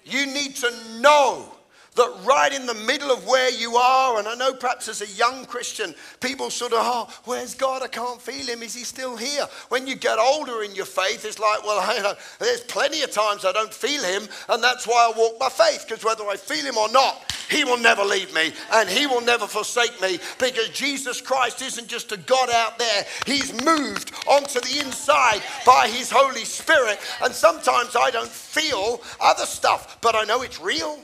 You 0.05 0.25
need 0.27 0.55
to 0.55 0.71
know 1.01 1.53
that 1.93 2.11
right 2.25 2.53
in 2.53 2.65
the 2.65 2.73
middle 2.73 3.11
of 3.11 3.25
where 3.25 3.51
you 3.51 3.75
are, 3.75 4.19
and 4.19 4.27
I 4.27 4.35
know 4.35 4.53
perhaps 4.53 4.87
as 4.87 5.01
a 5.01 5.07
young 5.07 5.45
Christian, 5.45 5.93
people 6.19 6.49
sort 6.49 6.73
of, 6.73 6.79
oh, 6.81 7.09
where's 7.25 7.53
God? 7.55 7.83
I 7.83 7.87
can't 7.87 8.21
feel 8.21 8.45
him. 8.45 8.63
Is 8.63 8.73
he 8.73 8.83
still 8.83 9.15
here? 9.15 9.45
When 9.69 9.85
you 9.87 9.95
get 9.95 10.17
older 10.19 10.63
in 10.63 10.73
your 10.75 10.85
faith, 10.85 11.25
it's 11.25 11.39
like, 11.39 11.63
well, 11.63 11.95
you 11.95 12.03
know, 12.03 12.13
there's 12.39 12.61
plenty 12.61 13.01
of 13.03 13.11
times 13.11 13.45
I 13.45 13.51
don't 13.51 13.73
feel 13.73 14.03
him, 14.03 14.27
and 14.49 14.63
that's 14.63 14.87
why 14.87 15.11
I 15.13 15.17
walk 15.17 15.39
by 15.39 15.49
faith, 15.49 15.85
because 15.87 16.03
whether 16.03 16.23
I 16.25 16.35
feel 16.35 16.65
him 16.65 16.77
or 16.77 16.91
not, 16.91 17.31
he 17.49 17.63
will 17.63 17.77
never 17.77 18.03
leave 18.03 18.33
me, 18.33 18.53
and 18.73 18.89
he 18.89 19.05
will 19.05 19.21
never 19.21 19.45
forsake 19.45 20.01
me, 20.01 20.19
because 20.39 20.69
Jesus 20.69 21.21
Christ 21.21 21.61
isn't 21.61 21.87
just 21.87 22.11
a 22.11 22.17
God 22.17 22.49
out 22.49 22.79
there. 22.79 23.05
He's 23.25 23.53
moved 23.63 24.13
onto 24.27 24.59
the 24.59 24.79
inside 24.83 25.41
by 25.65 25.87
his 25.87 26.09
Holy 26.09 26.45
Spirit, 26.45 26.99
and 27.21 27.33
sometimes 27.33 27.95
I 27.95 28.09
don't 28.09 28.29
feel 28.29 29.01
other 29.21 29.45
stuff, 29.45 29.99
but 30.01 30.15
I 30.15 30.23
know 30.23 30.41
it's 30.41 30.59
real. 30.59 30.99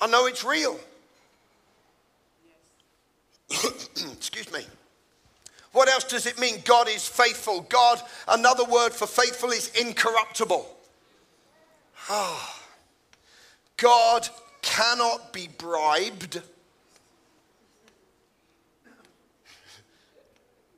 I 0.00 0.06
know 0.06 0.26
it's 0.26 0.44
real. 0.44 0.78
Excuse 3.50 4.52
me. 4.52 4.60
What 5.72 5.88
else 5.88 6.04
does 6.04 6.26
it 6.26 6.38
mean? 6.38 6.62
God 6.64 6.88
is 6.88 7.06
faithful. 7.06 7.60
God, 7.68 8.00
another 8.28 8.64
word 8.64 8.92
for 8.92 9.06
faithful 9.06 9.50
is 9.50 9.68
incorruptible. 9.78 10.66
Ah. 12.08 12.62
God 13.76 14.28
cannot 14.62 15.32
be 15.32 15.48
bribed. 15.58 16.40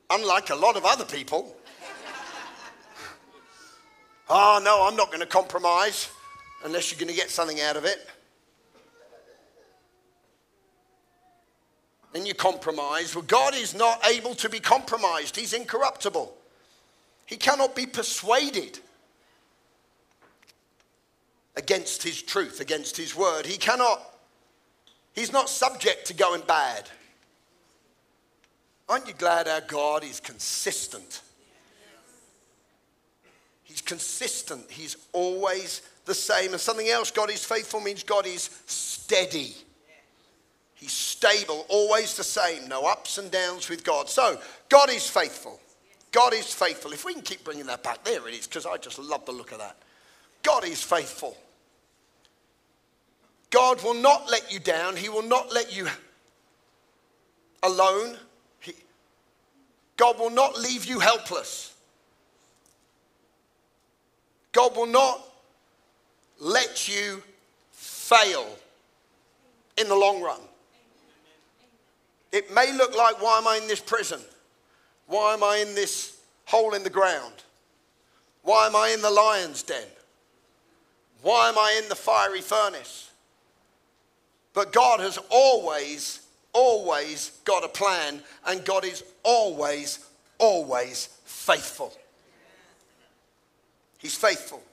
Unlike 0.09 0.49
a 0.49 0.55
lot 0.55 0.75
of 0.75 0.85
other 0.85 1.05
people. 1.05 1.55
oh, 4.29 4.61
no, 4.63 4.85
I'm 4.87 4.95
not 4.95 5.07
going 5.07 5.21
to 5.21 5.25
compromise 5.25 6.09
unless 6.65 6.91
you're 6.91 6.99
going 6.99 7.13
to 7.13 7.19
get 7.19 7.29
something 7.29 7.61
out 7.61 7.77
of 7.77 7.85
it. 7.85 8.05
And 12.13 12.27
you 12.27 12.33
compromise. 12.33 13.15
Well, 13.15 13.25
God 13.25 13.55
is 13.55 13.75
not 13.75 14.05
able 14.05 14.35
to 14.35 14.49
be 14.49 14.59
compromised, 14.59 15.35
He's 15.35 15.53
incorruptible. 15.53 16.35
He 17.25 17.37
cannot 17.37 17.75
be 17.75 17.85
persuaded 17.85 18.79
against 21.55 22.01
His 22.01 22.21
truth, 22.21 22.59
against 22.59 22.97
His 22.97 23.15
word. 23.15 23.45
He 23.45 23.57
cannot, 23.57 24.01
He's 25.13 25.31
not 25.31 25.49
subject 25.49 26.07
to 26.07 26.13
going 26.13 26.41
bad. 26.47 26.89
Aren't 28.87 29.07
you 29.07 29.13
glad 29.13 29.47
our 29.47 29.61
God 29.61 30.03
is 30.03 30.19
consistent? 30.19 31.21
He's 33.63 33.81
consistent. 33.81 34.71
He's 34.71 34.97
always 35.13 35.83
the 36.05 36.15
same. 36.15 36.53
And 36.53 36.59
something 36.59 36.89
else, 36.89 37.11
God 37.11 37.29
is 37.29 37.45
faithful 37.45 37.79
means 37.79 38.01
God 38.01 38.25
is 38.25 38.49
steady. 38.65 39.53
He's 40.79 40.93
stable, 40.93 41.65
always 41.67 42.15
the 42.15 42.23
same, 42.23 42.69
no 42.69 42.85
ups 42.85 43.17
and 43.17 43.29
downs 43.29 43.67
with 43.67 43.83
God. 43.83 44.07
So, 44.07 44.39
God 44.69 44.89
is 44.89 45.09
faithful. 45.09 45.59
God 46.13 46.33
is 46.33 46.53
faithful. 46.53 46.93
If 46.93 47.03
we 47.03 47.13
can 47.13 47.21
keep 47.21 47.43
bringing 47.43 47.65
that 47.65 47.83
back, 47.83 48.05
there 48.05 48.25
it 48.29 48.33
is, 48.33 48.47
because 48.47 48.65
I 48.65 48.77
just 48.77 48.97
love 48.97 49.25
the 49.25 49.33
look 49.33 49.51
of 49.51 49.57
that. 49.57 49.75
God 50.41 50.63
is 50.63 50.81
faithful. 50.81 51.37
God 53.49 53.83
will 53.83 53.93
not 53.93 54.31
let 54.31 54.53
you 54.53 54.59
down, 54.61 54.95
He 54.95 55.09
will 55.09 55.21
not 55.21 55.51
let 55.51 55.75
you 55.75 55.85
alone. 57.61 58.15
He, 58.61 58.73
God 59.97 60.17
will 60.17 60.29
not 60.29 60.57
leave 60.57 60.85
you 60.85 60.99
helpless. 60.99 61.73
God 64.53 64.77
will 64.77 64.87
not 64.87 65.19
let 66.39 66.87
you 66.87 67.21
fail 67.73 68.47
in 69.77 69.89
the 69.89 69.95
long 69.95 70.21
run. 70.21 70.39
It 72.31 72.53
may 72.53 72.71
look 72.73 72.95
like, 72.95 73.21
why 73.21 73.37
am 73.37 73.47
I 73.47 73.57
in 73.57 73.67
this 73.67 73.79
prison? 73.79 74.19
Why 75.07 75.33
am 75.33 75.43
I 75.43 75.57
in 75.57 75.73
this 75.73 76.19
hole 76.45 76.73
in 76.73 76.83
the 76.83 76.89
ground? 76.89 77.33
Why 78.43 78.67
am 78.67 78.75
I 78.75 78.89
in 78.89 79.01
the 79.01 79.09
lion's 79.09 79.63
den? 79.63 79.87
Why 81.21 81.49
am 81.49 81.57
I 81.57 81.79
in 81.81 81.89
the 81.89 81.95
fiery 81.95 82.41
furnace? 82.41 83.11
But 84.53 84.71
God 84.71 84.99
has 84.99 85.17
always, 85.29 86.21
always 86.53 87.31
got 87.45 87.63
a 87.63 87.67
plan, 87.67 88.21
and 88.47 88.63
God 88.63 88.85
is 88.85 89.03
always, 89.23 90.05
always 90.37 91.09
faithful. 91.25 91.93
He's 93.97 94.15
faithful. 94.15 94.63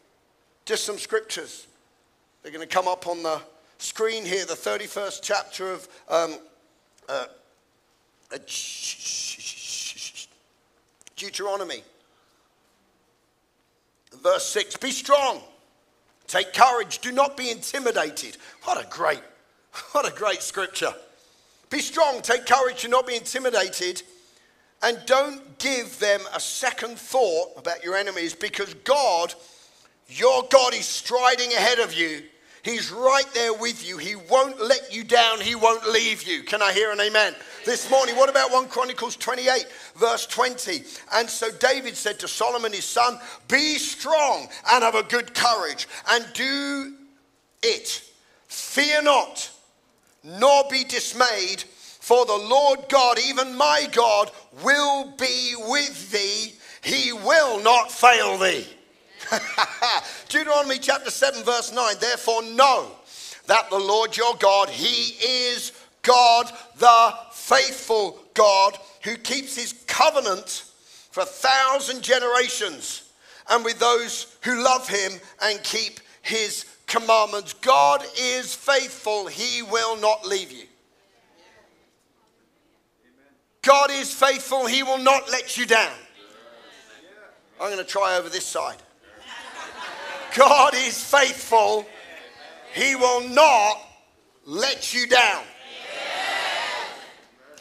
Just 0.65 0.85
some 0.85 0.99
scriptures. 0.99 1.67
They're 2.43 2.53
going 2.53 2.67
to 2.67 2.75
come 2.75 2.89
up 2.89 3.07
on 3.07 3.23
the 3.23 3.41
screen 3.79 4.25
here, 4.25 4.45
the 4.45 4.55
31st 4.55 5.21
chapter 5.23 5.73
of 5.73 5.89
um, 6.09 6.37
uh, 7.09 7.27
Deuteronomy. 11.17 11.83
Verse 14.23 14.47
6 14.47 14.77
Be 14.77 14.91
strong, 14.91 15.41
take 16.27 16.53
courage, 16.53 16.99
do 16.99 17.13
not 17.13 17.37
be 17.37 17.51
intimidated. 17.51 18.37
What 18.65 18.83
a 18.83 18.89
great, 18.89 19.23
what 19.93 20.07
a 20.07 20.15
great 20.15 20.43
scripture. 20.43 20.95
Be 21.71 21.81
strong, 21.81 22.23
take 22.23 22.47
courage, 22.47 22.83
do 22.83 22.89
not 22.89 23.07
be 23.07 23.17
intimidated, 23.17 24.03
and 24.83 24.99
don't 25.07 25.59
give 25.59 25.99
them 25.99 26.21
a 26.35 26.41
second 26.41 26.99
thought 26.99 27.53
about 27.57 27.83
your 27.83 27.97
enemies 27.97 28.35
because 28.35 28.75
God, 28.85 29.35
your 30.09 30.45
God, 30.49 30.75
is 30.75 30.87
striding 30.87 31.53
ahead 31.53 31.81
of 31.81 31.93
you 31.93 32.23
He's 32.67 32.91
right 32.91 33.29
there 33.33 33.55
with 33.55 33.89
you. 33.89 33.97
He 33.97 34.17
won't 34.17 34.61
let 34.61 34.93
you 34.93 35.05
down. 35.05 35.41
He 35.41 35.55
won't 35.55 35.89
leave 35.89 36.25
you. 36.25 36.43
Can 36.43 36.61
I 36.61 36.73
hear 36.73 36.91
an 36.91 37.01
amen? 37.01 37.37
This 37.65 37.89
morning, 37.89 38.17
what 38.17 38.29
about 38.29 38.51
1 38.51 38.67
Chronicles 38.67 39.15
28, 39.15 39.69
verse 39.95 40.27
20? 40.27 40.83
And 41.15 41.31
so 41.31 41.49
David 41.61 41.97
said 41.97 42.19
to 42.19 42.27
Solomon, 42.27 42.73
his 42.73 42.85
son, 42.85 43.21
Be 43.47 43.77
strong 43.79 44.49
and 44.73 44.83
have 44.83 44.97
a 44.97 45.05
good 45.05 45.33
courage, 45.33 45.87
and 46.11 46.27
do 46.35 46.95
it. 47.63 48.03
Fear 48.49 49.03
not, 49.03 49.49
nor 50.25 50.65
be 50.69 50.83
dismayed, 50.83 51.63
for 51.63 52.27
the 52.27 52.33
Lord 52.33 52.81
God, 52.89 53.21
even 53.29 53.57
my 53.57 53.89
God, 53.93 54.33
will 54.65 55.13
be 55.17 55.55
with 55.69 56.11
thee. 56.11 56.55
He 56.83 57.13
will 57.13 57.63
not 57.63 57.93
fail 57.93 58.37
thee. 58.39 58.67
Deuteronomy 60.29 60.79
chapter 60.79 61.11
7, 61.11 61.43
verse 61.43 61.73
9. 61.73 61.95
Therefore, 62.01 62.43
know 62.43 62.91
that 63.47 63.71
the 63.71 63.79
Lord 63.79 64.17
your 64.17 64.35
God, 64.37 64.69
He 64.69 65.15
is 65.25 65.73
God, 66.03 66.51
the 66.79 67.15
faithful 67.33 68.19
God, 68.35 68.79
who 69.03 69.17
keeps 69.17 69.57
His 69.57 69.73
covenant 69.87 70.65
for 71.11 71.23
a 71.23 71.27
thousand 71.27 72.03
generations, 72.03 73.03
and 73.51 73.65
with 73.65 73.79
those 73.79 74.37
who 74.43 74.63
love 74.63 74.89
Him 74.89 75.13
and 75.43 75.63
keep 75.63 76.01
His 76.23 76.67
commandments. 76.87 77.53
God 77.55 78.05
is 78.19 78.55
faithful, 78.55 79.27
He 79.27 79.63
will 79.63 79.97
not 79.97 80.27
leave 80.27 80.53
you. 80.53 80.65
God 83.63 83.91
is 83.91 84.13
faithful, 84.13 84.67
He 84.67 84.83
will 84.83 84.99
not 84.99 85.31
let 85.31 85.57
you 85.57 85.67
down. 85.67 85.93
I'm 87.61 87.73
going 87.73 87.79
to 87.79 87.85
try 87.85 88.19
over 88.19 88.29
this 88.29 88.45
side. 88.45 88.77
God 90.37 90.75
is 90.75 91.03
faithful. 91.03 91.87
He 92.75 92.95
will 92.95 93.27
not 93.29 93.79
let 94.45 94.93
you 94.93 95.07
down. 95.07 95.43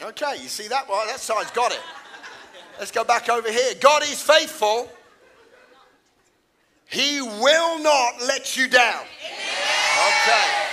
Okay, 0.02 0.34
you 0.42 0.48
see 0.48 0.68
that? 0.68 0.86
Well, 0.88 1.06
that 1.06 1.18
side's 1.18 1.50
got 1.52 1.72
it. 1.72 1.80
Let's 2.78 2.90
go 2.90 3.02
back 3.02 3.30
over 3.30 3.50
here. 3.50 3.72
God 3.80 4.02
is 4.02 4.20
faithful. 4.20 4.90
He 6.84 7.22
will 7.22 7.82
not 7.82 8.20
let 8.20 8.56
you 8.56 8.68
down. 8.68 9.02
Okay. 10.06 10.66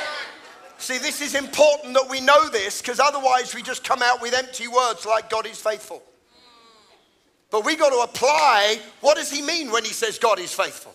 See, 0.78 0.98
this 0.98 1.22
is 1.22 1.34
important 1.36 1.94
that 1.94 2.08
we 2.10 2.20
know 2.20 2.50
this 2.50 2.82
because 2.82 3.00
otherwise 3.00 3.56
we 3.56 3.62
just 3.62 3.86
come 3.86 4.02
out 4.02 4.22
with 4.22 4.34
empty 4.34 4.68
words 4.68 5.06
like 5.06 5.30
God 5.30 5.48
is 5.48 5.60
faithful. 5.60 6.04
But 7.50 7.64
we 7.64 7.78
got 7.78 7.92
to 7.92 8.00
apply 8.00 8.80
what 9.00 9.16
does 9.16 9.32
he 9.32 9.42
mean 9.42 9.72
when 9.72 9.86
he 9.86 9.94
says 9.94 10.20
God 10.20 10.40
is 10.40 10.54
faithful? 10.54 10.94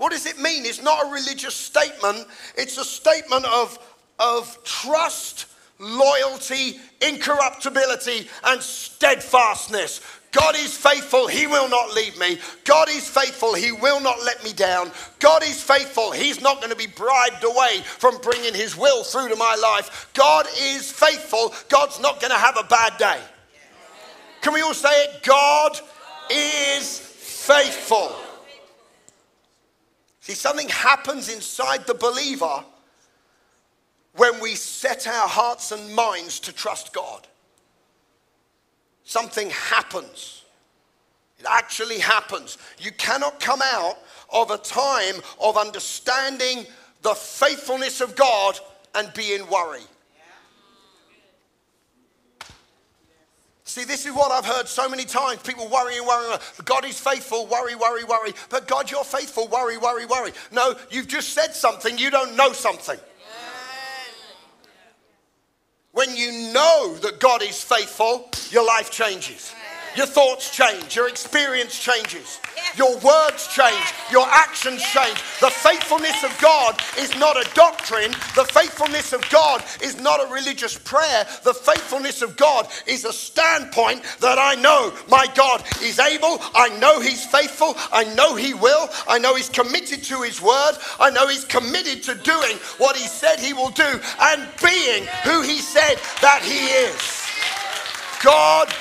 What 0.00 0.12
does 0.12 0.24
it 0.24 0.38
mean? 0.38 0.64
It's 0.64 0.82
not 0.82 1.04
a 1.04 1.10
religious 1.10 1.54
statement, 1.54 2.26
it's 2.56 2.78
a 2.78 2.84
statement 2.86 3.44
of, 3.44 3.78
of 4.18 4.56
trust, 4.64 5.44
loyalty, 5.78 6.80
incorruptibility, 7.02 8.26
and 8.44 8.62
steadfastness. 8.62 10.00
God 10.32 10.56
is 10.56 10.74
faithful, 10.74 11.26
He 11.26 11.46
will 11.46 11.68
not 11.68 11.92
leave 11.92 12.18
me. 12.18 12.38
God 12.64 12.88
is 12.88 13.06
faithful, 13.06 13.52
He 13.52 13.72
will 13.72 14.00
not 14.00 14.22
let 14.24 14.42
me 14.42 14.54
down. 14.54 14.90
God 15.18 15.42
is 15.42 15.62
faithful, 15.62 16.12
He's 16.12 16.40
not 16.40 16.62
going 16.62 16.70
to 16.70 16.76
be 16.76 16.86
bribed 16.86 17.44
away 17.44 17.82
from 17.84 18.16
bringing 18.22 18.54
His 18.54 18.74
will 18.74 19.04
through 19.04 19.28
to 19.28 19.36
my 19.36 19.54
life. 19.62 20.08
God 20.14 20.46
is 20.58 20.90
faithful, 20.90 21.52
God's 21.68 22.00
not 22.00 22.22
going 22.22 22.32
to 22.32 22.38
have 22.38 22.56
a 22.56 22.64
bad 22.64 22.96
day. 22.96 23.20
Can 24.40 24.54
we 24.54 24.62
all 24.62 24.72
say 24.72 25.04
it? 25.04 25.22
God 25.24 25.78
is 26.30 26.98
faithful. 26.98 28.16
See, 30.30 30.36
something 30.36 30.68
happens 30.68 31.28
inside 31.28 31.88
the 31.88 31.94
believer 31.94 32.62
when 34.14 34.38
we 34.38 34.54
set 34.54 35.08
our 35.08 35.26
hearts 35.26 35.72
and 35.72 35.92
minds 35.92 36.38
to 36.40 36.52
trust 36.52 36.92
God. 36.92 37.26
Something 39.02 39.50
happens. 39.50 40.44
It 41.40 41.46
actually 41.50 41.98
happens. 41.98 42.58
You 42.78 42.92
cannot 42.92 43.40
come 43.40 43.60
out 43.60 43.98
of 44.32 44.52
a 44.52 44.58
time 44.58 45.16
of 45.40 45.56
understanding 45.56 46.64
the 47.02 47.14
faithfulness 47.14 48.00
of 48.00 48.14
God 48.14 48.56
and 48.94 49.12
be 49.14 49.34
in 49.34 49.48
worry. 49.48 49.82
See, 53.70 53.84
this 53.84 54.04
is 54.04 54.12
what 54.12 54.32
I've 54.32 54.44
heard 54.44 54.66
so 54.66 54.88
many 54.88 55.04
times. 55.04 55.42
People 55.42 55.68
worrying, 55.68 56.04
worry. 56.04 56.36
God 56.64 56.84
is 56.84 56.98
faithful, 56.98 57.46
worry, 57.46 57.76
worry, 57.76 58.02
worry. 58.02 58.32
But 58.48 58.66
God, 58.66 58.90
you're 58.90 59.04
faithful, 59.04 59.46
worry, 59.46 59.78
worry, 59.78 60.06
worry. 60.06 60.32
No, 60.50 60.74
you've 60.90 61.06
just 61.06 61.34
said 61.34 61.54
something, 61.54 61.96
you 61.96 62.10
don't 62.10 62.34
know 62.34 62.52
something. 62.52 62.98
When 65.92 66.16
you 66.16 66.52
know 66.52 66.96
that 66.96 67.20
God 67.20 67.44
is 67.44 67.62
faithful, 67.62 68.28
your 68.50 68.66
life 68.66 68.90
changes. 68.90 69.54
Your 69.96 70.06
thoughts 70.06 70.54
change, 70.54 70.94
your 70.94 71.08
experience 71.08 71.78
changes. 71.78 72.40
Your 72.76 72.96
words 72.98 73.48
change. 73.48 73.92
Your 74.12 74.26
actions 74.28 74.82
change. 74.82 75.16
The 75.40 75.50
faithfulness 75.50 76.22
of 76.22 76.36
God 76.40 76.80
is 76.98 77.16
not 77.18 77.36
a 77.36 77.48
doctrine. 77.54 78.12
The 78.36 78.44
faithfulness 78.44 79.12
of 79.12 79.28
God 79.30 79.64
is 79.82 80.00
not 80.00 80.24
a 80.24 80.32
religious 80.32 80.78
prayer. 80.78 81.26
The 81.42 81.54
faithfulness 81.54 82.22
of 82.22 82.36
God 82.36 82.68
is 82.86 83.04
a 83.04 83.12
standpoint 83.12 84.02
that 84.20 84.38
I 84.38 84.54
know 84.54 84.92
my 85.08 85.26
God 85.34 85.64
is 85.82 85.98
able. 85.98 86.38
I 86.54 86.68
know 86.78 87.00
He's 87.00 87.24
faithful. 87.26 87.74
I 87.92 88.04
know 88.14 88.36
He 88.36 88.54
will. 88.54 88.88
I 89.08 89.18
know 89.18 89.34
He's 89.34 89.48
committed 89.48 90.04
to 90.04 90.22
His 90.22 90.40
word. 90.40 90.72
I 91.00 91.10
know 91.10 91.26
He's 91.26 91.44
committed 91.44 92.02
to 92.04 92.14
doing 92.14 92.56
what 92.78 92.96
He 92.96 93.06
said 93.06 93.40
He 93.40 93.52
will 93.52 93.70
do 93.70 94.00
and 94.20 94.48
being 94.62 95.06
who 95.24 95.42
He 95.42 95.58
said 95.58 95.96
that 96.22 96.42
He 96.42 96.66
is. 96.86 97.20
God 98.22 98.72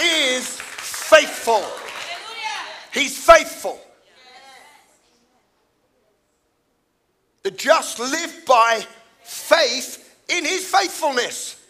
is 0.00 0.48
faithful. 0.48 1.64
He's 2.92 3.16
faithful. 3.24 3.78
The 7.42 7.50
just 7.50 7.98
live 7.98 8.44
by 8.46 8.84
faith 9.22 10.18
in 10.28 10.44
his 10.44 10.66
faithfulness. 10.66 11.62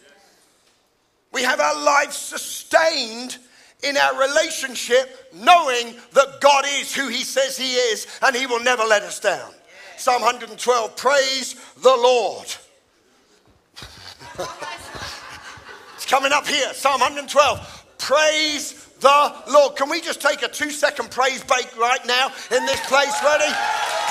We 1.31 1.43
have 1.43 1.59
our 1.59 1.83
lives 1.83 2.15
sustained 2.15 3.37
in 3.83 3.95
our 3.97 4.19
relationship, 4.19 5.31
knowing 5.33 5.95
that 6.13 6.41
God 6.41 6.65
is 6.79 6.95
who 6.95 7.09
he 7.09 7.23
says 7.23 7.57
he 7.57 7.73
is 7.73 8.07
and 8.23 8.35
he 8.35 8.47
will 8.47 8.63
never 8.63 8.83
let 8.83 9.03
us 9.03 9.19
down. 9.19 9.51
Psalm 9.97 10.21
112 10.21 10.95
Praise 10.95 11.55
the 11.81 11.89
Lord. 11.89 12.47
it's 15.95 16.05
coming 16.05 16.31
up 16.31 16.47
here. 16.47 16.73
Psalm 16.73 17.01
112 17.01 17.76
Praise 18.07 18.71
the 19.03 19.35
Lord. 19.51 19.75
Can 19.75 19.91
we 19.91 19.99
just 19.99 20.23
take 20.23 20.39
a 20.39 20.47
two 20.47 20.71
second 20.71 21.11
praise 21.11 21.43
break 21.43 21.67
right 21.75 21.99
now 22.07 22.31
in 22.55 22.63
this 22.63 22.79
place? 22.87 23.11
Ready? 23.19 23.51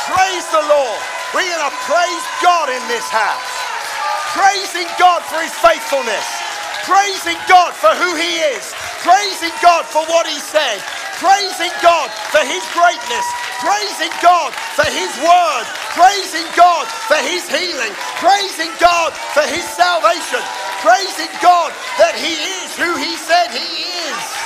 Praise 0.05 0.45
the 0.53 0.61
Lord. 0.69 1.01
We're 1.33 1.49
going 1.49 1.65
to 1.65 1.77
praise 1.89 2.25
God 2.45 2.69
in 2.69 2.85
this 2.93 3.09
house. 3.09 3.49
Praising 4.37 4.85
God 5.01 5.25
for 5.25 5.41
his 5.41 5.57
faithfulness. 5.65 6.29
Praising 6.85 7.41
God 7.49 7.73
for 7.73 7.89
who 7.97 8.13
he 8.21 8.45
is. 8.53 8.77
Praising 9.01 9.57
God 9.65 9.89
for 9.89 10.05
what 10.13 10.29
he 10.29 10.45
said. 10.45 10.77
Praising 11.17 11.73
God 11.81 12.13
for 12.29 12.45
his 12.45 12.61
greatness. 12.77 13.25
Praising 13.65 14.13
God 14.21 14.53
for 14.77 14.85
his 14.93 15.09
word. 15.25 15.65
Praising 15.97 16.45
God 16.53 16.85
for 17.09 17.17
his 17.25 17.49
healing. 17.49 17.97
Praising 18.21 18.69
God 18.77 19.17
for 19.33 19.49
his 19.49 19.65
salvation. 19.73 20.45
Praising 20.83 21.33
God 21.43 21.73
that 21.99 22.15
he 22.17 22.37
is 22.65 22.77
who 22.77 22.97
he 22.97 23.17
said 23.17 23.53
he 23.53 23.85
is 23.85 24.37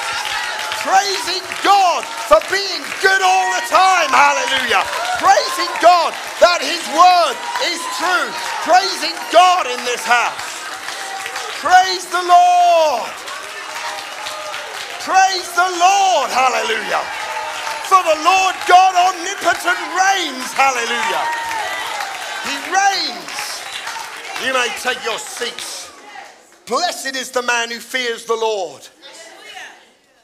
praising 0.80 1.44
God 1.60 2.04
for 2.24 2.40
being 2.48 2.80
good 3.04 3.20
all 3.20 3.48
the 3.52 3.64
time. 3.68 4.08
Hallelujah. 4.08 4.80
Praising 5.20 5.72
God 5.84 6.16
that 6.40 6.64
His 6.64 6.80
word 6.96 7.36
is 7.68 7.80
true. 8.00 8.28
Praising 8.64 9.16
God 9.28 9.68
in 9.68 9.80
this 9.84 10.00
house. 10.00 10.40
Praise 11.60 12.08
the 12.08 12.24
Lord. 12.24 13.12
Praise 15.04 15.48
the 15.52 15.68
Lord. 15.76 16.28
Hallelujah. 16.32 17.04
For 17.84 18.00
the 18.00 18.18
Lord 18.24 18.56
God 18.64 18.96
omnipotent 18.96 19.80
reigns. 19.92 20.48
Hallelujah. 20.56 21.24
He 22.48 22.56
reigns. 22.72 23.38
You 24.46 24.54
may 24.56 24.72
take 24.80 25.04
your 25.04 25.18
seats. 25.18 25.89
Blessed 26.70 27.16
is 27.16 27.30
the 27.30 27.42
man 27.42 27.70
who 27.70 27.80
fears 27.80 28.24
the 28.24 28.34
Lord 28.34 28.88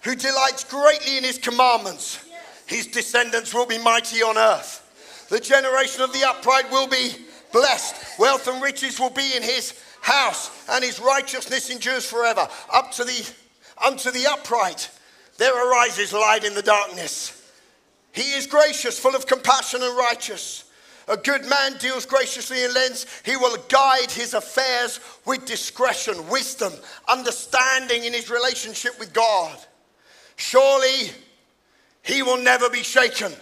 who 0.06 0.14
delights 0.14 0.62
greatly 0.62 1.18
in 1.18 1.24
his 1.24 1.36
commandments. 1.36 2.24
His 2.66 2.86
descendants 2.86 3.52
will 3.52 3.66
be 3.66 3.76
mighty 3.78 4.22
on 4.22 4.38
earth. 4.38 5.26
The 5.28 5.40
generation 5.40 6.02
of 6.02 6.12
the 6.12 6.22
upright 6.22 6.70
will 6.70 6.86
be 6.86 7.10
blessed. 7.52 8.16
Wealth 8.16 8.46
and 8.46 8.62
riches 8.62 9.00
will 9.00 9.10
be 9.10 9.34
in 9.34 9.42
his 9.42 9.74
house, 10.00 10.52
and 10.70 10.84
his 10.84 11.00
righteousness 11.00 11.70
endures 11.70 12.08
forever. 12.08 12.46
Up 12.72 12.92
to 12.92 13.04
the 13.04 13.28
unto 13.84 14.12
the 14.12 14.28
upright 14.28 14.88
there 15.38 15.68
arises 15.68 16.12
light 16.12 16.44
in 16.44 16.54
the 16.54 16.62
darkness. 16.62 17.32
He 18.12 18.34
is 18.34 18.46
gracious, 18.46 18.96
full 18.96 19.16
of 19.16 19.26
compassion 19.26 19.82
and 19.82 19.96
righteous. 19.96 20.65
A 21.08 21.16
good 21.16 21.44
man 21.46 21.76
deals 21.78 22.04
graciously 22.04 22.64
and 22.64 22.74
lends. 22.74 23.06
He 23.24 23.36
will 23.36 23.56
guide 23.68 24.10
his 24.10 24.34
affairs 24.34 24.98
with 25.24 25.46
discretion, 25.46 26.28
wisdom, 26.28 26.72
understanding 27.08 28.04
in 28.04 28.12
his 28.12 28.28
relationship 28.28 28.98
with 28.98 29.12
God. 29.12 29.56
Surely 30.34 31.12
he 32.02 32.22
will 32.22 32.38
never 32.38 32.68
be 32.68 32.82
shaken. 32.82 33.32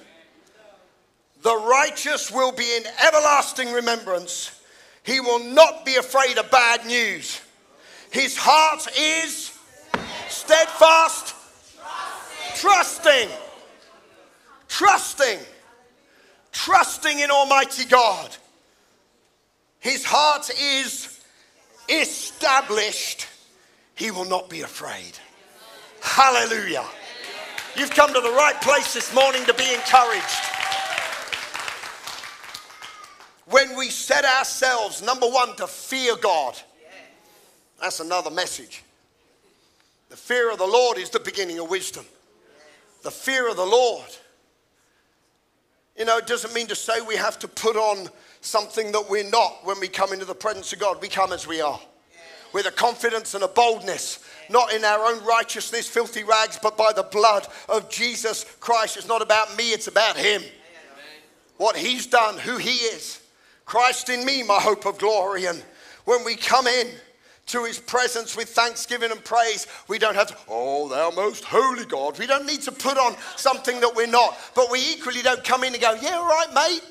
The 1.42 1.56
righteous 1.56 2.30
will 2.30 2.52
be 2.52 2.76
in 2.76 2.84
everlasting 3.02 3.72
remembrance. 3.72 4.60
He 5.02 5.20
will 5.20 5.40
not 5.40 5.84
be 5.86 5.96
afraid 5.96 6.38
of 6.38 6.50
bad 6.50 6.86
news. 6.86 7.40
His 8.10 8.36
heart 8.36 8.86
is 8.98 9.58
steadfast, 10.28 11.34
trusting, 12.56 13.28
trusting, 14.68 15.38
trusting 15.38 15.53
in 17.24 17.30
Almighty 17.30 17.84
God. 17.84 18.36
His 19.80 20.04
heart 20.04 20.50
is 20.50 21.20
established. 21.88 23.26
He 23.94 24.10
will 24.10 24.24
not 24.24 24.48
be 24.48 24.62
afraid. 24.62 25.18
Hallelujah. 26.00 26.84
You've 27.76 27.90
come 27.90 28.12
to 28.14 28.20
the 28.20 28.30
right 28.30 28.60
place 28.60 28.94
this 28.94 29.14
morning 29.14 29.44
to 29.46 29.54
be 29.54 29.74
encouraged. 29.74 30.24
When 33.46 33.76
we 33.76 33.90
set 33.90 34.24
ourselves, 34.24 35.02
number 35.02 35.26
one, 35.26 35.54
to 35.56 35.66
fear 35.66 36.16
God, 36.16 36.58
that's 37.80 38.00
another 38.00 38.30
message. 38.30 38.82
The 40.08 40.16
fear 40.16 40.50
of 40.50 40.58
the 40.58 40.66
Lord 40.66 40.98
is 40.98 41.10
the 41.10 41.20
beginning 41.20 41.58
of 41.58 41.68
wisdom. 41.68 42.04
The 43.02 43.10
fear 43.10 43.48
of 43.50 43.56
the 43.56 43.66
Lord. 43.66 44.06
You 45.96 46.04
know, 46.04 46.18
it 46.18 46.26
doesn't 46.26 46.52
mean 46.54 46.66
to 46.68 46.76
say 46.76 47.00
we 47.00 47.16
have 47.16 47.38
to 47.40 47.48
put 47.48 47.76
on 47.76 48.08
something 48.40 48.92
that 48.92 49.08
we're 49.08 49.28
not 49.28 49.64
when 49.64 49.78
we 49.80 49.88
come 49.88 50.12
into 50.12 50.24
the 50.24 50.34
presence 50.34 50.72
of 50.72 50.80
God. 50.80 51.00
We 51.00 51.08
come 51.08 51.32
as 51.32 51.46
we 51.46 51.60
are 51.60 51.80
with 52.52 52.66
a 52.66 52.70
confidence 52.70 53.34
and 53.34 53.42
a 53.42 53.48
boldness 53.48 54.20
not 54.50 54.72
in 54.72 54.84
our 54.84 55.06
own 55.06 55.24
righteousness, 55.24 55.88
filthy 55.88 56.24
rags, 56.24 56.58
but 56.62 56.76
by 56.76 56.92
the 56.92 57.02
blood 57.02 57.46
of 57.68 57.90
Jesus 57.90 58.44
Christ. 58.60 58.96
It's 58.96 59.08
not 59.08 59.22
about 59.22 59.56
me, 59.56 59.72
it's 59.72 59.88
about 59.88 60.16
Him. 60.16 60.42
What 61.56 61.76
He's 61.76 62.06
done, 62.06 62.38
who 62.38 62.56
He 62.56 62.74
is. 62.74 63.20
Christ 63.64 64.08
in 64.08 64.24
me, 64.24 64.42
my 64.42 64.60
hope 64.60 64.86
of 64.86 64.98
glory. 64.98 65.46
And 65.46 65.62
when 66.04 66.24
we 66.24 66.36
come 66.36 66.66
in, 66.66 66.88
to 67.46 67.64
his 67.64 67.78
presence 67.78 68.36
with 68.36 68.48
thanksgiving 68.48 69.10
and 69.10 69.22
praise. 69.24 69.66
We 69.88 69.98
don't 69.98 70.14
have 70.14 70.28
to, 70.28 70.36
oh, 70.48 70.88
thou 70.88 71.10
most 71.10 71.44
holy 71.44 71.84
God. 71.84 72.18
We 72.18 72.26
don't 72.26 72.46
need 72.46 72.62
to 72.62 72.72
put 72.72 72.96
on 72.96 73.16
something 73.36 73.80
that 73.80 73.94
we're 73.94 74.06
not, 74.06 74.36
but 74.54 74.70
we 74.70 74.80
equally 74.80 75.22
don't 75.22 75.44
come 75.44 75.64
in 75.64 75.72
and 75.74 75.82
go, 75.82 75.94
yeah, 76.00 76.16
all 76.16 76.28
right, 76.28 76.52
mate. 76.54 76.82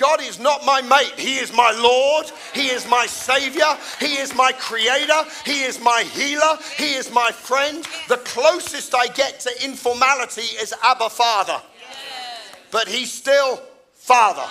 God 0.00 0.22
is 0.22 0.40
not 0.40 0.64
my 0.64 0.80
mate. 0.80 1.12
He 1.18 1.36
is 1.36 1.52
my 1.52 1.72
Lord. 1.72 2.32
He 2.54 2.68
is 2.68 2.88
my 2.88 3.04
Savior. 3.04 3.66
He 3.98 4.16
is 4.16 4.34
my 4.34 4.50
Creator. 4.52 5.24
He 5.44 5.60
is 5.60 5.78
my 5.78 6.04
healer. 6.14 6.56
He 6.78 6.94
is 6.94 7.12
my 7.12 7.30
friend. 7.30 7.86
The 8.08 8.16
closest 8.16 8.94
I 8.94 9.08
get 9.08 9.40
to 9.40 9.50
informality 9.62 10.56
is 10.58 10.72
Abba 10.82 11.10
Father. 11.10 11.60
But 12.70 12.88
He's 12.88 13.12
still 13.12 13.60
Father. 13.92 14.48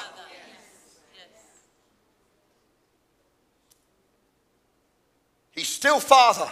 He's 5.60 5.68
still 5.68 6.00
Father. 6.00 6.50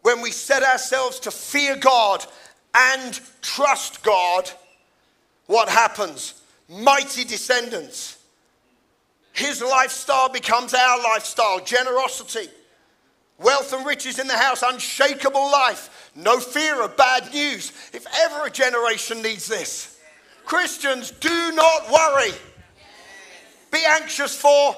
When 0.00 0.22
we 0.22 0.30
set 0.30 0.62
ourselves 0.62 1.20
to 1.20 1.30
fear 1.30 1.76
God 1.76 2.24
and 2.74 3.20
trust 3.42 4.02
God, 4.02 4.50
what 5.44 5.68
happens? 5.68 6.40
Mighty 6.70 7.24
descendants. 7.24 8.16
His 9.34 9.60
lifestyle 9.60 10.30
becomes 10.30 10.72
our 10.72 11.02
lifestyle 11.02 11.62
generosity, 11.62 12.50
wealth 13.38 13.74
and 13.74 13.84
riches 13.84 14.18
in 14.18 14.26
the 14.26 14.38
house, 14.38 14.62
unshakable 14.62 15.52
life, 15.52 16.10
no 16.14 16.40
fear 16.40 16.82
of 16.82 16.96
bad 16.96 17.30
news. 17.30 17.72
If 17.92 18.06
ever 18.22 18.46
a 18.46 18.50
generation 18.50 19.20
needs 19.20 19.46
this, 19.46 19.98
Christians, 20.46 21.10
do 21.10 21.52
not 21.52 21.90
worry. 21.92 22.32
Be 23.70 23.78
anxious 23.86 24.36
for 24.36 24.76